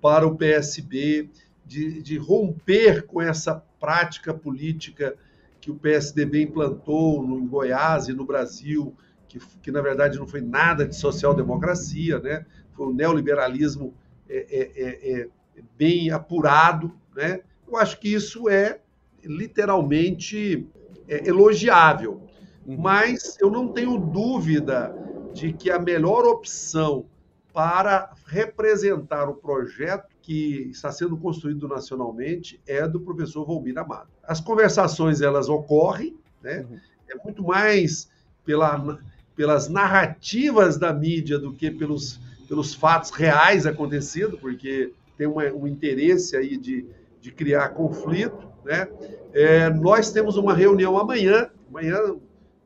para 0.00 0.26
o 0.26 0.36
PSB, 0.36 1.30
de, 1.64 2.02
de 2.02 2.16
romper 2.16 3.06
com 3.06 3.22
essa 3.22 3.54
prática 3.78 4.34
política 4.34 5.14
que 5.60 5.70
o 5.70 5.76
PSDB 5.76 6.42
implantou 6.42 7.22
no, 7.22 7.38
em 7.38 7.46
Goiás 7.46 8.08
e 8.08 8.12
no 8.12 8.24
Brasil, 8.24 8.96
que, 9.28 9.38
que 9.62 9.70
na 9.70 9.80
verdade 9.80 10.18
não 10.18 10.26
foi 10.26 10.40
nada 10.40 10.86
de 10.86 10.96
social-democracia, 10.96 12.18
né? 12.18 12.44
foi 12.72 12.86
um 12.86 12.94
neoliberalismo 12.94 13.94
é, 14.28 14.46
é, 14.50 14.82
é, 14.82 15.20
é, 15.20 15.28
bem 15.76 16.10
apurado. 16.10 16.92
Né? 17.14 17.40
Eu 17.66 17.76
acho 17.76 18.00
que 18.00 18.12
isso 18.12 18.48
é 18.48 18.80
literalmente 19.22 20.66
elogiável, 21.08 22.22
uhum. 22.66 22.76
mas 22.78 23.36
eu 23.40 23.50
não 23.50 23.68
tenho 23.68 23.98
dúvida 23.98 24.94
de 25.32 25.52
que 25.52 25.70
a 25.70 25.78
melhor 25.78 26.24
opção 26.26 27.06
para 27.52 28.12
representar 28.26 29.28
o 29.28 29.34
projeto 29.34 30.08
que 30.22 30.68
está 30.70 30.92
sendo 30.92 31.16
construído 31.16 31.66
nacionalmente 31.66 32.60
é 32.66 32.86
do 32.86 33.00
professor 33.00 33.46
Volmir 33.46 33.78
Amado. 33.78 34.08
As 34.22 34.40
conversações 34.40 35.20
elas 35.20 35.48
ocorrem, 35.48 36.16
né? 36.42 36.66
Uhum. 36.68 36.78
É 37.10 37.14
muito 37.24 37.42
mais 37.42 38.10
pela, 38.44 38.98
pelas 39.34 39.68
narrativas 39.68 40.76
da 40.76 40.92
mídia 40.92 41.38
do 41.38 41.52
que 41.52 41.70
pelos, 41.70 42.20
pelos 42.46 42.74
fatos 42.74 43.10
reais 43.10 43.66
acontecendo, 43.66 44.38
porque 44.38 44.92
tem 45.16 45.26
uma, 45.26 45.44
um 45.44 45.66
interesse 45.66 46.36
aí 46.36 46.56
de, 46.56 46.86
de 47.20 47.32
criar 47.32 47.70
conflito, 47.70 48.47
né? 48.64 48.88
É, 49.32 49.70
nós 49.70 50.10
temos 50.12 50.36
uma 50.36 50.54
reunião 50.54 50.98
amanhã, 50.98 51.50
amanhã, 51.68 52.16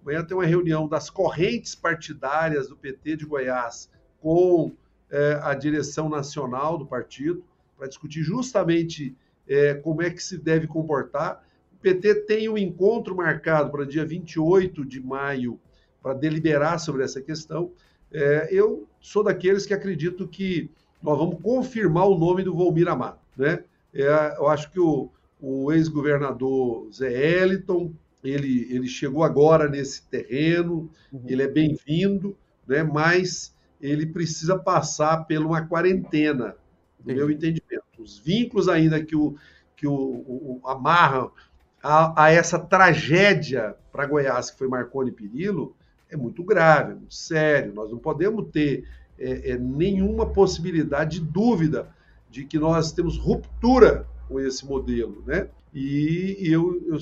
amanhã 0.03 0.24
tem 0.24 0.36
uma 0.36 0.47
reunião 0.47 0.88
das 0.88 1.11
correntes 1.11 1.74
partidárias 1.74 2.68
do 2.68 2.76
PT 2.76 3.16
de 3.16 3.26
Goiás 3.26 3.90
com 4.20 4.72
é, 5.11 5.38
a 5.43 5.55
direção 5.55 6.09
nacional 6.09 6.78
do 6.78 6.86
partido 6.86 7.45
para 7.76 7.88
discutir 7.88 8.22
justamente 8.22 9.16
é, 9.47 9.74
como 9.74 10.03
é 10.03 10.11
que 10.11 10.22
se 10.22 10.38
deve 10.38 10.66
comportar. 10.66 11.45
O 11.74 11.76
PT 11.82 12.26
tem 12.26 12.49
um 12.49 12.57
encontro 12.57 13.14
marcado 13.14 13.70
para 13.70 13.84
dia 13.84 14.05
28 14.05 14.84
de 14.84 15.01
maio 15.01 15.59
para 16.03 16.14
deliberar 16.14 16.78
sobre 16.78 17.03
essa 17.03 17.20
questão. 17.20 17.72
É, 18.12 18.49
eu 18.51 18.86
sou 19.01 19.24
daqueles 19.24 19.66
que 19.66 19.74
acredito 19.74 20.28
que 20.28 20.70
nós 21.03 21.18
vamos 21.18 21.40
confirmar 21.43 22.07
o 22.07 22.16
nome 22.16 22.45
do 22.45 22.55
Volmir 22.55 22.88
Amado. 22.88 23.18
Né? 23.36 23.64
É, 23.93 24.36
eu 24.38 24.49
acho 24.49 24.70
que 24.70 24.78
o, 24.78 25.11
o 25.43 25.72
ex-governador 25.72 26.88
Zé 26.93 27.12
Eliton, 27.12 27.93
ele, 28.22 28.68
ele 28.70 28.86
chegou 28.86 29.24
agora 29.24 29.68
nesse 29.68 30.09
terreno, 30.09 30.88
uhum. 31.12 31.24
ele 31.26 31.43
é 31.43 31.49
bem-vindo, 31.49 32.36
né? 32.64 32.84
mas 32.84 33.53
ele 33.80 34.07
precisa 34.07 34.57
passar 34.57 35.24
por 35.24 35.38
uma 35.38 35.66
quarentena 35.66 36.55
no 37.05 37.12
meu 37.12 37.28
entendimento. 37.28 37.82
Os 37.99 38.20
vínculos 38.20 38.68
ainda 38.68 39.05
que 39.05 39.16
o, 39.16 39.34
que 39.76 39.86
o, 39.86 39.93
o, 39.93 40.61
o 40.62 40.68
amarram 40.68 41.32
a, 41.82 42.24
a, 42.26 42.30
essa 42.30 42.61
tragédia 42.61 43.74
para 43.90 44.07
Goiás, 44.07 44.53
que 44.53 44.59
foi 44.59 44.68
Marconi 44.68 45.11
Perillo, 45.11 45.74
é 46.09 46.16
muito 46.16 46.45
grave, 46.45 46.93
é 46.93 46.95
muito 46.95 47.14
sério. 47.14 47.74
Nós 47.74 47.90
não 47.90 47.99
podemos 47.99 48.49
ter 48.53 48.84
é, 49.18 49.51
é, 49.51 49.59
nenhuma 49.59 50.26
possibilidade 50.26 51.18
de 51.18 51.26
dúvida 51.26 51.88
de 52.30 52.45
que 52.45 52.61
nós 52.61 52.93
temos 52.93 53.18
ruptura 53.18 54.07
com 54.28 54.40
esse 54.40 54.64
modelo, 54.64 55.22
né? 55.26 55.48
E, 55.74 56.36
e 56.40 56.52
eu, 56.52 56.82
eu 56.86 56.98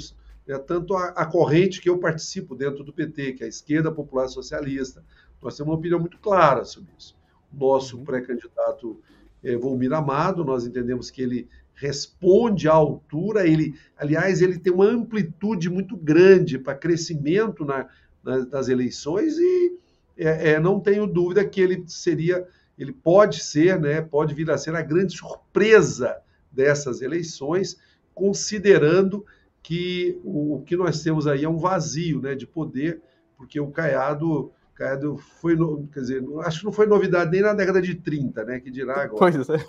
é, 0.48 0.58
tanto 0.58 0.94
a, 0.94 1.08
a, 1.08 1.26
corrente 1.26 1.80
que 1.80 1.88
eu 1.88 1.98
participo 1.98 2.54
dentro 2.54 2.82
do 2.82 2.92
PT, 2.92 3.34
que 3.34 3.42
é 3.42 3.46
a 3.46 3.48
esquerda 3.48 3.90
popular 3.92 4.28
socialista, 4.28 5.04
nós 5.40 5.56
temos 5.56 5.72
uma 5.72 5.78
opinião 5.78 6.00
muito 6.00 6.18
clara 6.18 6.64
sobre 6.64 6.92
isso. 6.98 7.16
Nosso 7.52 7.98
uhum. 7.98 8.04
pré-candidato 8.04 9.00
é, 9.42 9.56
Volmir 9.56 9.92
Amado, 9.92 10.44
nós 10.44 10.66
entendemos 10.66 11.10
que 11.10 11.22
ele 11.22 11.48
responde 11.74 12.68
à 12.68 12.72
altura, 12.72 13.46
ele, 13.46 13.74
aliás, 13.96 14.42
ele 14.42 14.58
tem 14.58 14.72
uma 14.72 14.84
amplitude 14.84 15.70
muito 15.70 15.96
grande 15.96 16.58
para 16.58 16.74
crescimento 16.74 17.64
na, 17.64 17.88
na, 18.22 18.44
nas 18.46 18.68
eleições 18.68 19.38
e 19.38 19.78
é, 20.18 20.50
é, 20.50 20.60
não 20.60 20.78
tenho 20.78 21.06
dúvida 21.06 21.42
que 21.44 21.60
ele 21.60 21.82
seria, 21.86 22.46
ele 22.78 22.92
pode 22.92 23.42
ser, 23.42 23.80
né, 23.80 24.02
pode 24.02 24.34
vir 24.34 24.50
a 24.50 24.58
ser 24.58 24.74
a 24.74 24.82
grande 24.82 25.16
surpresa 25.16 26.18
dessas 26.50 27.00
eleições, 27.02 27.78
considerando 28.14 29.24
que 29.62 30.20
o, 30.24 30.56
o 30.56 30.62
que 30.62 30.76
nós 30.76 31.02
temos 31.02 31.26
aí 31.26 31.44
é 31.44 31.48
um 31.48 31.58
vazio 31.58 32.20
né, 32.20 32.34
de 32.34 32.46
poder, 32.46 33.00
porque 33.36 33.60
o 33.60 33.70
Caiado 33.70 34.52
Caiado 34.80 35.18
foi, 35.18 35.58
quer 35.92 36.00
dizer, 36.00 36.24
acho 36.42 36.60
que 36.60 36.64
não 36.64 36.72
foi 36.72 36.86
novidade 36.86 37.30
nem 37.30 37.42
na 37.42 37.52
década 37.52 37.82
de 37.82 37.94
30, 37.94 38.44
né? 38.44 38.60
Que 38.60 38.70
dirá 38.70 39.02
agora. 39.02 39.18
Pois 39.18 39.50
é. 39.50 39.62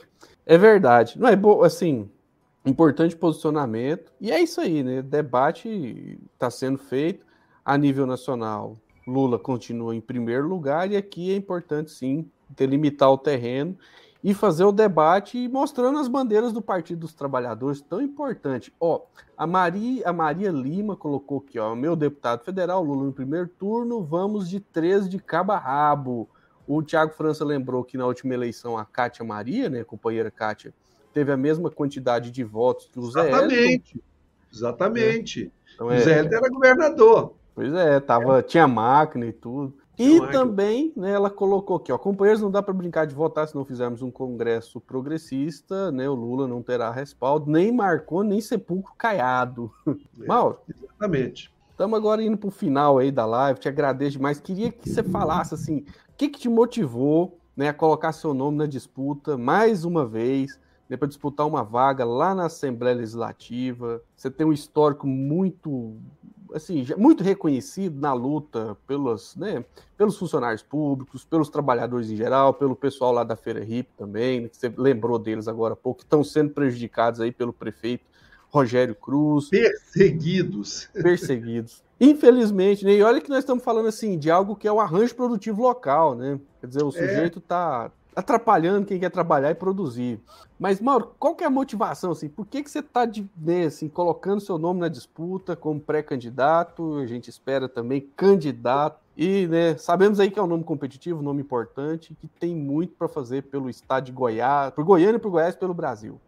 É 0.46 0.58
verdade. 0.58 1.20
Não 1.20 1.28
é 1.28 1.36
bom, 1.36 1.62
assim, 1.64 2.10
importante 2.66 3.14
posicionamento. 3.14 4.14
E 4.22 4.32
é 4.32 4.42
isso 4.42 4.62
aí, 4.62 4.82
né? 4.82 5.02
Debate 5.02 6.18
está 6.34 6.50
sendo 6.50 6.78
feito 6.78 7.26
a 7.66 7.78
nível 7.78 8.06
nacional. 8.06 8.78
Lula 9.06 9.38
continua 9.38 9.94
em 9.94 10.00
primeiro 10.00 10.48
lugar 10.48 10.90
e 10.90 10.96
aqui 10.96 11.34
é 11.34 11.36
importante 11.36 11.92
sim 11.92 12.26
delimitar 12.50 13.12
o 13.12 13.18
terreno 13.18 13.78
e 14.24 14.34
fazer 14.34 14.64
o 14.64 14.72
debate 14.72 15.48
mostrando 15.48 15.98
as 15.98 16.08
bandeiras 16.08 16.54
do 16.54 16.62
Partido 16.62 17.00
dos 17.00 17.14
Trabalhadores, 17.14 17.82
tão 17.82 18.02
importante. 18.02 18.74
Ó, 18.80 19.02
a 19.36 19.48
Maria, 19.48 20.08
a 20.08 20.14
Maria 20.14 20.52
Lima 20.52 20.96
colocou 20.96 21.40
aqui, 21.40 21.58
ó, 21.58 21.74
meu 21.76 21.96
deputado 21.96 22.44
federal, 22.44 22.84
Lula 22.84 23.06
no 23.06 23.14
primeiro 23.14 23.48
turno, 23.48 24.04
vamos 24.04 24.48
de 24.48 24.60
três 24.60 25.10
de 25.10 25.20
cabo 25.20 25.52
a 25.52 25.58
rabo. 25.58 26.30
O 26.68 26.84
Tiago 26.84 27.14
França 27.14 27.44
lembrou 27.44 27.84
que 27.84 27.98
na 27.98 28.06
última 28.06 28.34
eleição 28.34 28.78
a 28.78 28.86
Cátia 28.86 29.26
Maria, 29.26 29.70
né, 29.70 29.82
a 29.82 29.86
companheira 29.86 30.30
Cátia, 30.30 30.74
teve 31.12 31.32
a 31.32 31.38
mesma 31.38 31.72
quantidade 31.72 32.30
de 32.32 32.44
votos 32.44 32.88
que 32.92 33.00
o 33.00 33.10
Zé 33.10 33.30
Exatamente. 33.30 34.04
Exatamente. 34.54 35.46
É. 35.46 35.74
Então, 35.74 35.88
o 35.88 36.00
Zé 36.00 36.20
é... 36.20 36.26
era 36.26 36.50
governador. 36.50 37.34
Pois 37.54 37.74
é, 37.74 38.00
tava, 38.00 38.40
é. 38.40 38.42
tinha 38.42 38.68
máquina 38.68 39.26
e 39.26 39.34
tudo. 39.34 39.81
E 39.98 40.18
é 40.18 40.28
também 40.32 40.94
né, 40.96 41.12
ela 41.12 41.30
colocou 41.30 41.78
aqui, 41.78 41.92
ó, 41.92 41.98
companheiros, 41.98 42.42
não 42.42 42.50
dá 42.50 42.62
para 42.62 42.74
brincar 42.74 43.06
de 43.06 43.14
votar 43.14 43.48
se 43.48 43.56
não 43.56 43.66
fizermos 43.66 44.02
um 44.02 44.10
congresso 44.10 44.80
progressista, 44.80 45.92
né? 45.92 46.10
O 46.10 46.16
Lula 46.16 46.48
não 46.48 46.62
terá 46.62 46.92
respaldo, 46.92 47.52
nem 47.52 47.72
marcou, 47.72 48.24
nem 48.24 48.42
sepulcro 48.42 48.94
caiado. 48.98 49.72
É, 49.88 50.28
Mauro. 50.28 50.60
Exatamente. 50.68 51.52
Estamos 51.72 51.98
agora 51.98 52.22
indo 52.22 52.38
para 52.38 52.48
o 52.48 52.52
final 52.52 53.00
aí 53.00 53.12
da 53.12 53.26
live, 53.26 53.60
te 53.60 53.68
agradeço 53.68 54.12
demais. 54.12 54.40
Queria 54.40 54.72
que 54.72 54.88
você 54.88 55.02
falasse 55.02 55.54
assim, 55.54 55.80
o 55.80 55.86
que, 56.16 56.30
que 56.30 56.40
te 56.40 56.48
motivou 56.48 57.40
né, 57.56 57.70
a 57.70 57.74
colocar 57.74 58.12
seu 58.12 58.34
nome 58.34 58.58
na 58.58 58.66
disputa 58.66 59.38
mais 59.38 59.84
uma 59.84 60.06
vez, 60.06 60.60
né, 60.88 60.96
para 60.96 61.08
disputar 61.08 61.48
uma 61.48 61.64
vaga 61.64 62.06
lá 62.06 62.36
na 62.36 62.46
Assembleia 62.46 62.96
Legislativa. 62.96 64.02
Você 64.16 64.30
tem 64.30 64.46
um 64.46 64.54
histórico 64.54 65.08
muito 65.08 65.98
assim, 66.54 66.86
muito 66.98 67.24
reconhecido 67.24 68.00
na 68.00 68.14
luta 68.14 68.78
pelos, 68.88 69.36
né, 69.36 69.64
pelos 69.98 70.18
funcionários 70.18 70.62
públicos, 70.62 71.24
pelos 71.24 71.50
trabalhadores 71.50 72.10
em 72.10 72.16
geral, 72.16 72.54
pelo 72.54 72.76
pessoal 72.76 73.12
lá 73.12 73.24
da 73.24 73.36
Feira 73.36 73.64
RIP 73.64 73.90
também, 73.98 74.42
né, 74.42 74.48
que 74.48 74.58
você 74.58 74.74
lembrou 74.78 75.18
deles 75.18 75.48
agora 75.48 75.74
há 75.74 75.78
pouco, 75.78 76.00
que 76.00 76.06
estão 76.06 76.24
sendo 76.24 76.52
prejudicados 76.52 77.20
aí 77.20 77.32
pelo 77.32 77.54
prefeito 77.54 78.06
Rogério 78.50 78.94
Cruz. 78.94 79.50
Perseguidos. 79.50 80.90
Perseguidos. 80.94 81.84
Infelizmente, 82.00 82.84
né? 82.84 82.94
E 82.94 83.04
olha 83.04 83.22
que 83.22 83.30
nós 83.30 83.40
estamos 83.40 83.64
falando 83.64 83.88
assim 83.88 84.18
de 84.18 84.30
algo 84.30 84.56
que 84.56 84.68
é 84.68 84.72
o 84.72 84.80
arranjo 84.80 85.16
produtivo 85.16 85.62
local, 85.62 86.16
né? 86.16 86.40
Quer 86.60 86.68
dizer, 86.68 86.84
o 86.84 86.90
é. 86.90 86.92
sujeito 86.92 87.40
está 87.40 87.92
atrapalhando 88.16 88.86
quem 88.86 89.00
quer 89.00 89.10
trabalhar 89.10 89.52
e 89.52 89.56
produzir. 89.56 90.20
Mas, 90.60 90.80
Mauro, 90.80 91.16
qual 91.18 91.36
que 91.36 91.44
é 91.44 91.48
a 91.48 91.50
motivação? 91.50 92.12
Assim? 92.12 92.30
Por 92.30 92.46
que, 92.46 92.62
que 92.62 92.70
você 92.70 92.80
está 92.80 93.10
né, 93.38 93.66
assim, 93.66 93.88
colocando 93.88 94.42
seu 94.42 94.58
nome 94.58 94.80
na 94.80 94.88
disputa 94.88 95.56
como 95.56 95.80
pré-candidato? 95.80 96.98
A 96.98 97.06
gente 97.06 97.30
espera 97.30 97.68
também 97.68 98.02
candidato. 98.16 99.00
E 99.16 99.48
né, 99.48 99.78
sabemos 99.78 100.20
aí 100.20 100.32
que 100.32 100.40
é 100.40 100.44
um 100.44 100.48
nome 100.48 100.64
competitivo, 100.64 101.20
um 101.20 101.24
nome 101.24 101.42
importante, 101.42 102.16
que 102.20 102.28
tem 102.28 102.56
muito 102.56 102.94
para 102.96 103.08
fazer 103.08 103.44
pelo 103.44 103.70
estado 103.70 104.06
de 104.06 104.12
Goiás, 104.12 104.74
por 104.74 104.84
Goiânia, 104.84 105.20
por 105.20 105.32
Goiás, 105.32 105.56
pelo 105.56 105.74
Brasil. 105.74 106.20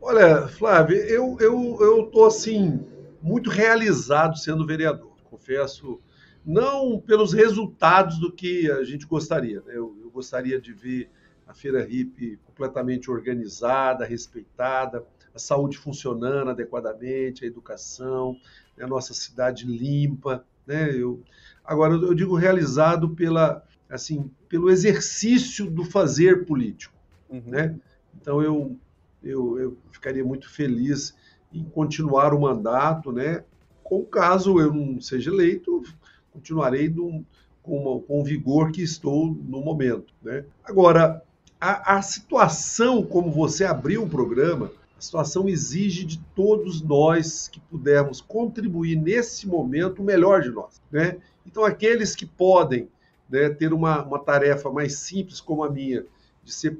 Olha, 0.00 0.46
Flávio, 0.46 0.96
eu 0.96 1.36
eu 1.40 1.78
eu 1.80 2.06
tô 2.06 2.24
assim 2.24 2.84
muito 3.20 3.50
realizado 3.50 4.38
sendo 4.38 4.66
vereador. 4.66 5.10
Confesso, 5.28 6.00
não 6.44 7.00
pelos 7.00 7.32
resultados 7.32 8.18
do 8.18 8.32
que 8.32 8.70
a 8.70 8.84
gente 8.84 9.06
gostaria. 9.06 9.60
Né? 9.62 9.72
Eu, 9.76 9.96
eu 10.02 10.10
gostaria 10.10 10.60
de 10.60 10.72
ver 10.72 11.10
a 11.46 11.54
Feira 11.54 11.82
RIP 11.82 12.38
completamente 12.44 13.10
organizada, 13.10 14.04
respeitada, 14.04 15.04
a 15.34 15.38
saúde 15.38 15.78
funcionando 15.78 16.50
adequadamente, 16.50 17.44
a 17.44 17.46
educação, 17.46 18.36
né, 18.76 18.84
a 18.84 18.88
nossa 18.88 19.14
cidade 19.14 19.66
limpa. 19.66 20.44
Né? 20.66 20.94
Eu, 20.94 21.22
agora, 21.64 21.94
eu 21.94 22.14
digo 22.14 22.34
realizado 22.34 23.10
pela, 23.10 23.64
assim, 23.88 24.30
pelo 24.48 24.70
exercício 24.70 25.70
do 25.70 25.84
fazer 25.84 26.44
político. 26.44 26.94
Uhum. 27.30 27.42
Né? 27.46 27.78
Então, 28.20 28.42
eu, 28.42 28.76
eu, 29.22 29.58
eu 29.58 29.78
ficaria 29.90 30.24
muito 30.24 30.50
feliz 30.50 31.14
em 31.52 31.64
continuar 31.64 32.34
o 32.34 32.40
mandato, 32.40 33.10
né? 33.10 33.44
Com 33.82 34.04
caso 34.04 34.60
eu 34.60 34.72
não 34.72 35.00
seja 35.00 35.30
eleito, 35.30 35.82
continuarei 36.38 36.88
com, 37.62 38.00
com 38.00 38.20
o 38.20 38.24
vigor 38.24 38.70
que 38.70 38.82
estou 38.82 39.26
no 39.26 39.60
momento. 39.60 40.14
Né? 40.22 40.44
Agora, 40.64 41.22
a, 41.60 41.96
a 41.96 42.02
situação, 42.02 43.02
como 43.02 43.30
você 43.30 43.64
abriu 43.64 44.04
o 44.04 44.08
programa, 44.08 44.70
a 44.96 45.00
situação 45.00 45.48
exige 45.48 46.04
de 46.04 46.18
todos 46.34 46.80
nós 46.80 47.48
que 47.48 47.60
pudermos 47.60 48.20
contribuir 48.20 48.96
nesse 48.96 49.46
momento 49.46 50.00
o 50.00 50.04
melhor 50.04 50.42
de 50.42 50.50
nós. 50.50 50.80
Né? 50.90 51.18
Então, 51.46 51.64
aqueles 51.64 52.14
que 52.14 52.26
podem 52.26 52.88
né, 53.28 53.48
ter 53.50 53.72
uma, 53.72 54.04
uma 54.04 54.18
tarefa 54.18 54.70
mais 54.70 54.94
simples 54.94 55.40
como 55.40 55.64
a 55.64 55.70
minha, 55.70 56.04
de 56.44 56.52
ser 56.52 56.78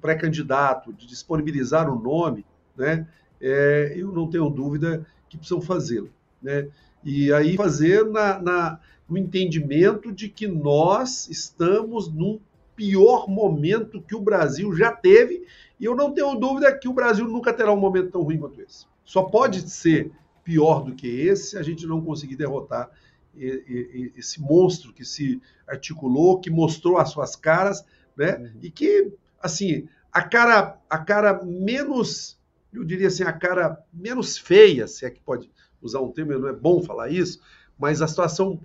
pré-candidato, 0.00 0.92
de 0.92 1.06
disponibilizar 1.06 1.90
o 1.90 2.00
nome, 2.00 2.44
né, 2.76 3.06
é, 3.40 3.94
eu 3.96 4.12
não 4.12 4.28
tenho 4.28 4.50
dúvida 4.50 5.06
que 5.28 5.36
precisam 5.36 5.60
fazê-lo. 5.60 6.10
Né? 6.42 6.68
E 7.06 7.32
aí 7.32 7.56
fazer 7.56 8.04
na, 8.04 8.42
na, 8.42 8.80
no 9.08 9.16
entendimento 9.16 10.10
de 10.10 10.28
que 10.28 10.48
nós 10.48 11.28
estamos 11.28 12.12
num 12.12 12.40
pior 12.74 13.28
momento 13.28 14.02
que 14.02 14.16
o 14.16 14.20
Brasil 14.20 14.74
já 14.74 14.90
teve, 14.90 15.46
e 15.78 15.84
eu 15.84 15.94
não 15.94 16.10
tenho 16.12 16.34
dúvida 16.34 16.76
que 16.76 16.88
o 16.88 16.92
Brasil 16.92 17.28
nunca 17.28 17.52
terá 17.52 17.72
um 17.72 17.78
momento 17.78 18.10
tão 18.10 18.22
ruim 18.22 18.38
quanto 18.38 18.60
esse. 18.60 18.86
Só 19.04 19.22
pode 19.22 19.70
ser 19.70 20.10
pior 20.42 20.82
do 20.82 20.96
que 20.96 21.06
esse 21.06 21.50
se 21.50 21.58
a 21.58 21.62
gente 21.62 21.86
não 21.86 22.00
conseguir 22.00 22.34
derrotar 22.34 22.90
esse 23.36 24.40
monstro 24.40 24.92
que 24.92 25.04
se 25.04 25.40
articulou, 25.64 26.40
que 26.40 26.50
mostrou 26.50 26.98
as 26.98 27.10
suas 27.10 27.36
caras, 27.36 27.84
né? 28.16 28.36
Uhum. 28.36 28.50
E 28.62 28.70
que, 28.70 29.12
assim, 29.40 29.86
a 30.10 30.22
cara, 30.22 30.76
a 30.90 30.98
cara 30.98 31.40
menos, 31.44 32.36
eu 32.72 32.82
diria 32.82 33.06
assim, 33.06 33.22
a 33.22 33.32
cara 33.32 33.78
menos 33.92 34.36
feia, 34.36 34.88
se 34.88 35.06
é 35.06 35.10
que 35.10 35.20
pode 35.20 35.48
usar 35.86 36.00
um 36.00 36.12
termo, 36.12 36.38
não 36.38 36.48
é 36.48 36.52
bom 36.52 36.82
falar 36.82 37.10
isso, 37.10 37.40
mas 37.78 38.02
a 38.02 38.06
situação, 38.06 38.60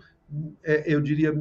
é, 0.64 0.94
eu 0.94 1.02
diria, 1.02 1.34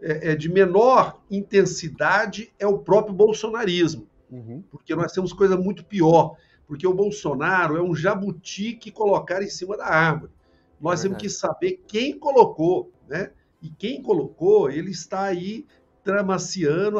é, 0.00 0.32
é, 0.32 0.36
de 0.36 0.48
menor 0.48 1.20
intensidade 1.30 2.52
é 2.58 2.66
o 2.66 2.78
próprio 2.78 3.14
bolsonarismo. 3.14 4.06
Uhum. 4.30 4.62
Porque 4.70 4.94
nós 4.94 5.12
temos 5.12 5.32
coisa 5.32 5.56
muito 5.56 5.84
pior. 5.84 6.36
Porque 6.66 6.86
o 6.86 6.94
Bolsonaro 6.94 7.76
é 7.76 7.82
um 7.82 7.94
jabuti 7.94 8.72
que 8.72 8.90
colocaram 8.90 9.44
em 9.44 9.50
cima 9.50 9.76
da 9.76 9.86
árvore. 9.86 10.32
Nós 10.80 11.00
é 11.00 11.02
temos 11.04 11.18
que 11.18 11.30
saber 11.30 11.82
quem 11.86 12.18
colocou, 12.18 12.92
né? 13.08 13.30
E 13.62 13.70
quem 13.70 14.02
colocou, 14.02 14.70
ele 14.70 14.90
está 14.90 15.22
aí 15.22 15.64
tramaciando, 16.04 16.98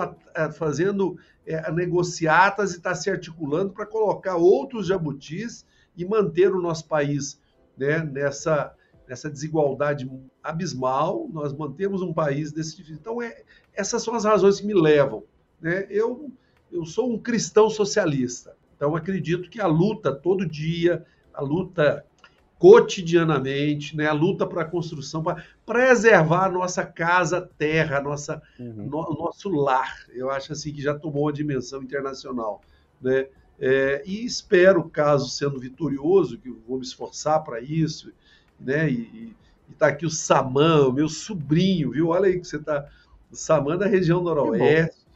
fazendo 0.55 1.19
é, 1.47 1.71
negociatas 1.71 2.73
e 2.73 2.79
está 2.79 2.95
se 2.95 3.11
articulando 3.11 3.73
para 3.73 3.87
colocar 3.87 4.37
outros 4.37 4.87
jabutis 4.87 5.65
e 5.97 6.05
manter 6.05 6.53
o 6.53 6.61
nosso 6.61 6.87
país 6.87 7.39
né, 7.77 7.99
nessa, 7.99 8.75
nessa 9.09 9.31
desigualdade 9.31 10.11
abismal, 10.43 11.29
nós 11.33 11.53
mantemos 11.53 12.03
um 12.03 12.13
país 12.13 12.53
desse 12.53 12.77
tipo. 12.77 12.93
Então, 12.93 13.21
é, 13.21 13.43
essas 13.75 14.03
são 14.03 14.15
as 14.15 14.25
razões 14.25 14.61
que 14.61 14.67
me 14.67 14.75
levam. 14.75 15.25
Né? 15.61 15.87
Eu, 15.91 16.31
eu 16.71 16.85
sou 16.85 17.13
um 17.13 17.19
cristão 17.19 17.69
socialista. 17.69 18.57
Então, 18.77 18.95
acredito 18.95 19.49
que 19.49 19.61
a 19.61 19.67
luta 19.67 20.15
todo 20.15 20.47
dia, 20.47 21.05
a 21.33 21.43
luta 21.43 22.05
cotidianamente, 22.59 23.97
né, 23.97 24.07
a 24.07 24.13
luta 24.13 24.47
para 24.47 24.63
a 24.63 24.65
construção, 24.65 25.23
para 25.23 25.45
preservar 25.65 26.47
a 26.47 26.51
nossa 26.51 26.85
casa, 26.85 27.49
terra, 27.59 28.01
nossa, 28.01 28.43
uhum. 28.59 28.87
no, 28.87 29.15
nosso 29.15 29.51
lar. 29.51 30.07
Eu 30.15 30.31
acho 30.31 30.53
assim 30.53 30.73
que 30.73 30.81
já 30.81 30.95
tomou 30.99 31.25
uma 31.25 31.33
dimensão 31.33 31.83
internacional. 31.83 32.63
Né? 33.01 33.27
É, 33.59 34.03
e 34.05 34.25
espero, 34.25 34.89
caso 34.89 35.29
sendo 35.29 35.59
vitorioso, 35.59 36.39
que 36.39 36.51
vou 36.51 36.79
me 36.79 36.85
esforçar 36.85 37.43
para 37.43 37.61
isso, 37.61 38.13
né? 38.61 38.91
E 38.91 39.35
está 39.71 39.89
aqui 39.89 40.05
o 40.07 40.11
Samã, 40.11 40.87
o 40.87 40.93
meu 40.93 41.09
sobrinho, 41.09 41.91
viu? 41.91 42.09
Olha 42.09 42.27
aí 42.27 42.39
que 42.39 42.47
você 42.47 42.57
está. 42.57 42.87
O 43.31 43.37
Samã 43.37 43.77
da 43.77 43.87
região 43.87 44.23
noroeste. 44.23 45.07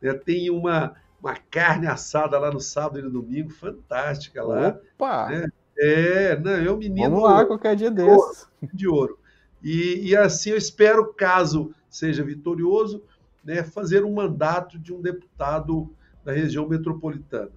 Né? 0.00 0.14
Tem 0.14 0.48
uma, 0.50 0.94
uma 1.20 1.36
carne 1.50 1.86
assada 1.86 2.38
lá 2.38 2.50
no 2.50 2.60
sábado 2.60 3.00
e 3.00 3.02
no 3.02 3.10
domingo, 3.10 3.50
fantástica 3.50 4.42
lá. 4.42 4.78
Opa! 4.94 5.28
Né? 5.28 5.48
É, 5.78 6.38
não, 6.38 6.52
é 6.52 6.70
um 6.72 6.76
menino. 6.76 7.10
Vamos 7.10 7.22
lá 7.22 7.44
qualquer 7.44 7.76
dia 7.76 7.90
de 7.90 8.02
ouro, 8.02 8.32
De 8.72 8.88
ouro. 8.88 9.18
E, 9.62 10.08
e 10.08 10.16
assim 10.16 10.50
eu 10.50 10.56
espero, 10.56 11.12
caso 11.12 11.74
seja 11.88 12.22
vitorioso, 12.22 13.02
né, 13.44 13.62
fazer 13.62 14.04
um 14.04 14.14
mandato 14.14 14.78
de 14.78 14.92
um 14.92 15.00
deputado 15.00 15.90
da 16.24 16.32
região 16.32 16.68
metropolitana. 16.68 17.50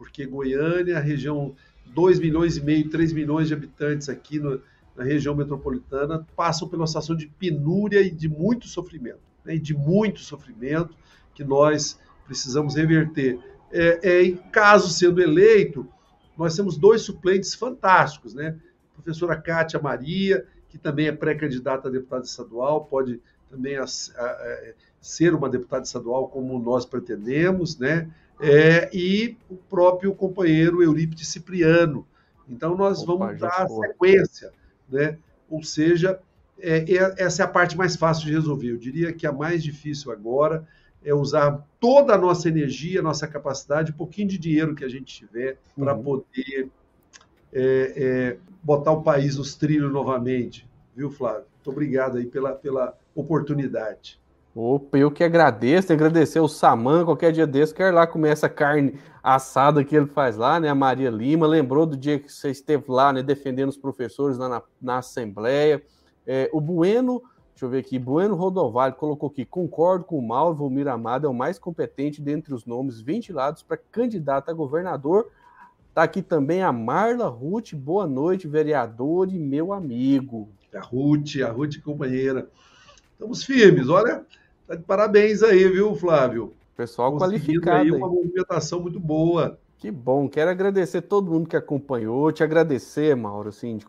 Porque 0.00 0.24
Goiânia, 0.24 0.98
região 0.98 1.54
2 1.84 2.18
milhões 2.18 2.56
e 2.56 2.62
meio, 2.62 2.88
3 2.88 3.12
milhões 3.12 3.48
de 3.48 3.52
habitantes 3.52 4.08
aqui 4.08 4.40
no, 4.40 4.58
na 4.96 5.04
região 5.04 5.34
metropolitana, 5.34 6.26
passam 6.34 6.66
pela 6.66 6.86
situação 6.86 7.14
de 7.14 7.26
penúria 7.26 8.00
e 8.00 8.10
de 8.10 8.26
muito 8.26 8.66
sofrimento. 8.66 9.20
Né, 9.44 9.56
e 9.56 9.58
de 9.58 9.74
muito 9.74 10.20
sofrimento 10.20 10.96
que 11.34 11.44
nós 11.44 12.00
precisamos 12.24 12.76
reverter. 12.76 13.38
É, 13.70 14.22
é, 14.22 14.30
caso 14.50 14.88
sendo 14.88 15.20
eleito, 15.20 15.86
nós 16.34 16.56
temos 16.56 16.78
dois 16.78 17.02
suplentes 17.02 17.54
fantásticos, 17.54 18.32
né? 18.32 18.56
A 18.92 19.02
professora 19.02 19.36
Kátia 19.36 19.78
Maria, 19.78 20.46
que 20.70 20.78
também 20.78 21.08
é 21.08 21.12
pré-candidata 21.12 21.88
a 21.88 21.90
deputada 21.90 22.24
estadual, 22.24 22.86
pode 22.86 23.20
também 23.50 23.76
a, 23.76 23.84
a, 23.84 24.24
a, 24.24 24.72
ser 24.98 25.34
uma 25.34 25.50
deputada 25.50 25.82
estadual 25.82 26.26
como 26.28 26.58
nós 26.58 26.86
pretendemos, 26.86 27.78
né? 27.78 28.10
É, 28.40 28.88
e 28.92 29.36
o 29.50 29.56
próprio 29.56 30.14
companheiro 30.14 30.82
Eurípides 30.82 31.28
Cipriano. 31.28 32.06
Então, 32.48 32.76
nós 32.76 33.02
Opa, 33.02 33.26
vamos 33.26 33.40
dar 33.40 33.62
a 33.62 33.68
sequência, 33.68 34.52
né? 34.88 35.18
Ou 35.48 35.62
seja, 35.62 36.20
é, 36.58 36.78
é, 36.78 37.14
essa 37.18 37.42
é 37.42 37.44
a 37.44 37.48
parte 37.48 37.76
mais 37.76 37.96
fácil 37.96 38.26
de 38.26 38.32
resolver. 38.32 38.70
Eu 38.70 38.76
diria 38.76 39.12
que 39.12 39.26
a 39.26 39.32
mais 39.32 39.62
difícil 39.62 40.12
agora 40.12 40.66
é 41.04 41.14
usar 41.14 41.66
toda 41.78 42.14
a 42.14 42.18
nossa 42.18 42.48
energia, 42.48 43.02
nossa 43.02 43.26
capacidade, 43.26 43.92
um 43.92 43.96
pouquinho 43.96 44.28
de 44.28 44.38
dinheiro 44.38 44.74
que 44.74 44.84
a 44.84 44.88
gente 44.88 45.14
tiver 45.14 45.58
para 45.76 45.94
uhum. 45.94 46.02
poder 46.02 46.68
é, 47.52 47.92
é, 47.96 48.36
botar 48.62 48.92
o 48.92 49.02
país 49.02 49.36
nos 49.36 49.54
trilhos 49.54 49.92
novamente. 49.92 50.68
Viu, 50.94 51.10
Flávio? 51.10 51.46
Muito 51.54 51.70
obrigado 51.70 52.18
aí 52.18 52.26
pela, 52.26 52.52
pela 52.52 52.96
oportunidade. 53.14 54.19
Opa, 54.54 54.98
eu 54.98 55.10
que 55.10 55.22
agradeço, 55.22 55.92
agradecer 55.92 56.40
o 56.40 56.48
Saman, 56.48 57.04
qualquer 57.04 57.30
dia 57.32 57.46
desse, 57.46 57.72
quer 57.72 57.94
lá 57.94 58.06
comer 58.06 58.30
essa 58.30 58.48
carne 58.48 58.98
assada 59.22 59.84
que 59.84 59.94
ele 59.94 60.06
faz 60.06 60.36
lá, 60.36 60.58
né? 60.58 60.68
A 60.68 60.74
Maria 60.74 61.08
Lima, 61.08 61.46
lembrou 61.46 61.86
do 61.86 61.96
dia 61.96 62.18
que 62.18 62.32
você 62.32 62.50
esteve 62.50 62.84
lá, 62.88 63.12
né, 63.12 63.22
defendendo 63.22 63.68
os 63.68 63.76
professores 63.76 64.38
lá 64.38 64.48
na, 64.48 64.62
na 64.82 64.98
Assembleia. 64.98 65.82
É, 66.26 66.50
o 66.52 66.60
Bueno 66.60 67.22
Deixa 67.60 67.66
eu 67.66 67.70
ver 67.72 67.80
aqui. 67.80 67.98
Bueno 67.98 68.34
Rodovalho 68.36 68.94
colocou 68.94 69.28
aqui: 69.28 69.44
concordo 69.44 70.06
com 70.06 70.18
o 70.18 70.26
Mauro, 70.26 70.56
Volmir 70.56 70.88
Amado 70.88 71.26
é 71.26 71.28
o 71.28 71.34
mais 71.34 71.58
competente 71.58 72.22
dentre 72.22 72.54
os 72.54 72.64
nomes 72.64 73.02
ventilados 73.02 73.62
para 73.62 73.76
candidato 73.76 74.50
a 74.50 74.54
governador. 74.54 75.30
Está 75.90 76.04
aqui 76.04 76.22
também 76.22 76.62
a 76.62 76.72
Marla 76.72 77.28
Ruth. 77.28 77.74
Boa 77.74 78.06
noite, 78.06 78.48
vereador 78.48 79.28
e 79.30 79.38
meu 79.38 79.74
amigo. 79.74 80.48
A 80.74 80.80
Ruth, 80.80 81.36
a 81.46 81.50
Ruth 81.50 81.82
companheira. 81.84 82.48
Estamos 83.12 83.44
firmes, 83.44 83.90
olha. 83.90 84.24
Tá 84.70 84.76
de 84.76 84.84
parabéns 84.84 85.42
aí, 85.42 85.68
viu, 85.68 85.96
Flávio? 85.96 86.54
Pessoal 86.76 87.18
qualificado. 87.18 87.82
Aí 87.82 87.90
uma 87.90 88.06
movimentação 88.06 88.78
muito 88.78 89.00
boa. 89.00 89.58
Que 89.76 89.90
bom. 89.90 90.28
Quero 90.28 90.48
agradecer 90.48 91.02
todo 91.02 91.28
mundo 91.28 91.48
que 91.48 91.56
acompanhou. 91.56 92.30
Te 92.30 92.44
agradecer, 92.44 93.16
Mauro, 93.16 93.48
assim, 93.48 93.80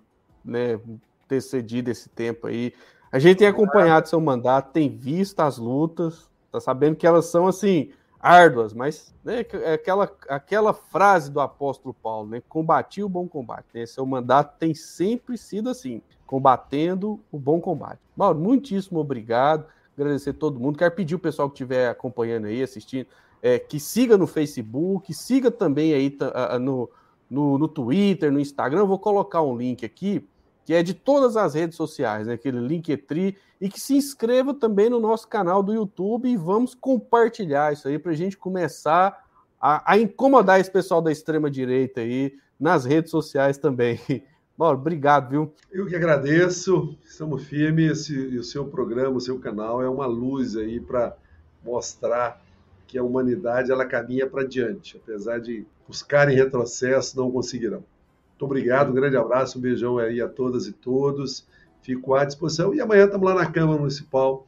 né, 0.44 0.80
ter 1.28 1.40
cedido 1.40 1.92
esse 1.92 2.10
tempo 2.10 2.48
aí. 2.48 2.74
A 3.12 3.20
gente 3.20 3.38
tem 3.38 3.48
acompanhado 3.48 4.10
seu 4.10 4.20
mandato, 4.20 4.72
tem 4.72 4.90
visto 4.90 5.40
as 5.42 5.60
lutas, 5.60 6.28
tá 6.52 6.60
sabendo 6.60 6.96
que 6.96 7.06
elas 7.06 7.28
são 7.28 7.46
assim 7.46 7.92
árduas, 8.20 8.74
mas 8.74 9.14
né, 9.24 9.46
é 9.54 9.74
aquela, 9.74 10.12
aquela 10.30 10.74
frase 10.74 11.30
do 11.30 11.40
apóstolo 11.40 11.94
Paulo, 11.94 12.28
né? 12.28 12.42
Combati 12.50 13.04
o 13.04 13.10
bom 13.10 13.28
combate. 13.28 13.68
Né? 13.72 13.86
Seu 13.86 14.04
mandato 14.04 14.58
tem 14.58 14.74
sempre 14.74 15.38
sido 15.38 15.70
assim, 15.70 16.02
combatendo 16.26 17.20
o 17.32 17.38
bom 17.38 17.62
combate. 17.62 18.00
Mauro, 18.18 18.40
muitíssimo 18.40 19.00
obrigado. 19.00 19.68
Agradecer 19.98 20.32
a 20.32 20.34
todo 20.34 20.60
mundo. 20.60 20.78
Quero 20.78 20.96
pedir 20.96 21.16
o 21.16 21.20
pessoal 21.20 21.50
que 21.50 21.56
estiver 21.56 21.90
acompanhando 21.90 22.48
aí, 22.48 22.64
assistindo, 22.64 23.08
é, 23.42 23.60
que 23.60 23.80
siga 23.80 24.18
no 24.18 24.28
Facebook, 24.28 25.14
siga 25.14 25.52
também 25.52 25.94
aí 25.94 26.18
no, 26.60 26.90
no, 27.30 27.58
no 27.58 27.68
Twitter, 27.68 28.32
no 28.32 28.40
Instagram. 28.40 28.82
Eu 28.82 28.88
vou 28.88 29.00
colocar 29.00 29.42
um 29.42 29.56
link 29.58 29.86
aqui 29.86 30.26
que 30.64 30.74
é 30.74 30.84
de 30.84 30.94
todas 30.94 31.36
as 31.36 31.54
redes 31.54 31.76
sociais, 31.76 32.28
né? 32.28 32.34
aquele 32.34 32.60
Linktree, 32.60 33.36
e 33.60 33.70
que 33.70 33.80
se 33.80 33.96
inscreva 33.96 34.54
também 34.54 34.90
no 34.90 35.00
nosso 35.00 35.28
canal 35.28 35.62
do 35.62 35.74
YouTube 35.74 36.30
e 36.30 36.38
vamos 36.38 36.74
compartilhar 36.74 37.74
isso 37.74 37.88
aí 37.88 38.00
para 38.00 38.12
a 38.12 38.16
gente 38.16 38.38
começar 38.38 39.26
a, 39.60 39.94
a, 39.94 39.98
incomodar 39.98 40.60
esse 40.60 40.72
pessoal 40.72 41.02
da 41.02 41.12
extrema 41.12 41.50
direita 41.50 42.02
aí 42.02 42.34
nas 42.60 42.86
redes 42.86 43.12
sociais 43.12 43.58
também. 43.58 44.00
Mauro, 44.58 44.78
obrigado, 44.78 45.30
viu? 45.30 45.54
Eu 45.72 45.88
que 45.88 45.96
agradeço, 45.96 46.96
estamos 47.04 47.44
firmes, 47.44 48.02
esse, 48.02 48.38
o 48.38 48.44
seu 48.44 48.66
programa, 48.66 49.18
o 49.18 49.22
seu 49.22 49.40
canal 49.40 49.82
é 49.82 49.90
uma 49.90 50.06
luz 50.06 50.56
aí 50.56 50.80
para 50.80 51.16
mostrar 51.64 52.42
que 52.86 52.98
a 52.98 53.04
humanidade 53.04 53.72
ela 53.72 53.86
caminha 53.86 54.28
para 54.28 54.44
diante, 54.44 54.98
apesar 54.98 55.40
de 55.40 55.66
buscarem 55.88 56.36
retrocesso, 56.36 57.18
não 57.18 57.32
conseguirão. 57.32 57.84
Muito 58.30 58.46
obrigado, 58.46 58.92
um 58.92 58.94
grande 58.94 59.16
abraço, 59.16 59.58
um 59.58 59.62
beijão 59.62 59.98
aí 59.98 60.20
a 60.20 60.28
todas 60.28 60.68
e 60.68 60.74
todos. 60.74 61.48
Fico 61.82 62.14
à 62.14 62.26
disposição. 62.26 62.74
E 62.74 62.82
amanhã 62.82 63.06
estamos 63.06 63.28
lá 63.28 63.34
na 63.34 63.50
Câmara 63.50 63.80
Municipal, 63.80 64.46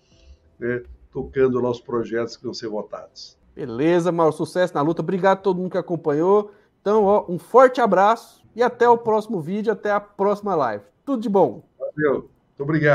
né, 0.59 0.83
tocando 1.11 1.59
lá 1.59 1.69
os 1.69 1.79
projetos 1.79 2.35
que 2.35 2.43
vão 2.43 2.53
ser 2.53 2.67
votados. 2.67 3.37
Beleza, 3.55 4.11
Mauro, 4.11 4.33
sucesso 4.33 4.73
na 4.73 4.81
luta. 4.81 5.01
Obrigado 5.01 5.37
a 5.37 5.41
todo 5.41 5.57
mundo 5.57 5.71
que 5.71 5.77
acompanhou. 5.77 6.51
Então, 6.81 7.05
ó, 7.05 7.25
um 7.29 7.39
forte 7.39 7.79
abraço 7.79 8.42
e 8.55 8.61
até 8.63 8.87
o 8.87 8.97
próximo 8.97 9.41
vídeo, 9.41 9.71
até 9.71 9.91
a 9.91 9.99
próxima 9.99 10.55
live. 10.55 10.83
Tudo 11.05 11.21
de 11.21 11.29
bom. 11.29 11.63
Valeu, 11.79 12.13
muito 12.13 12.61
obrigado. 12.63 12.91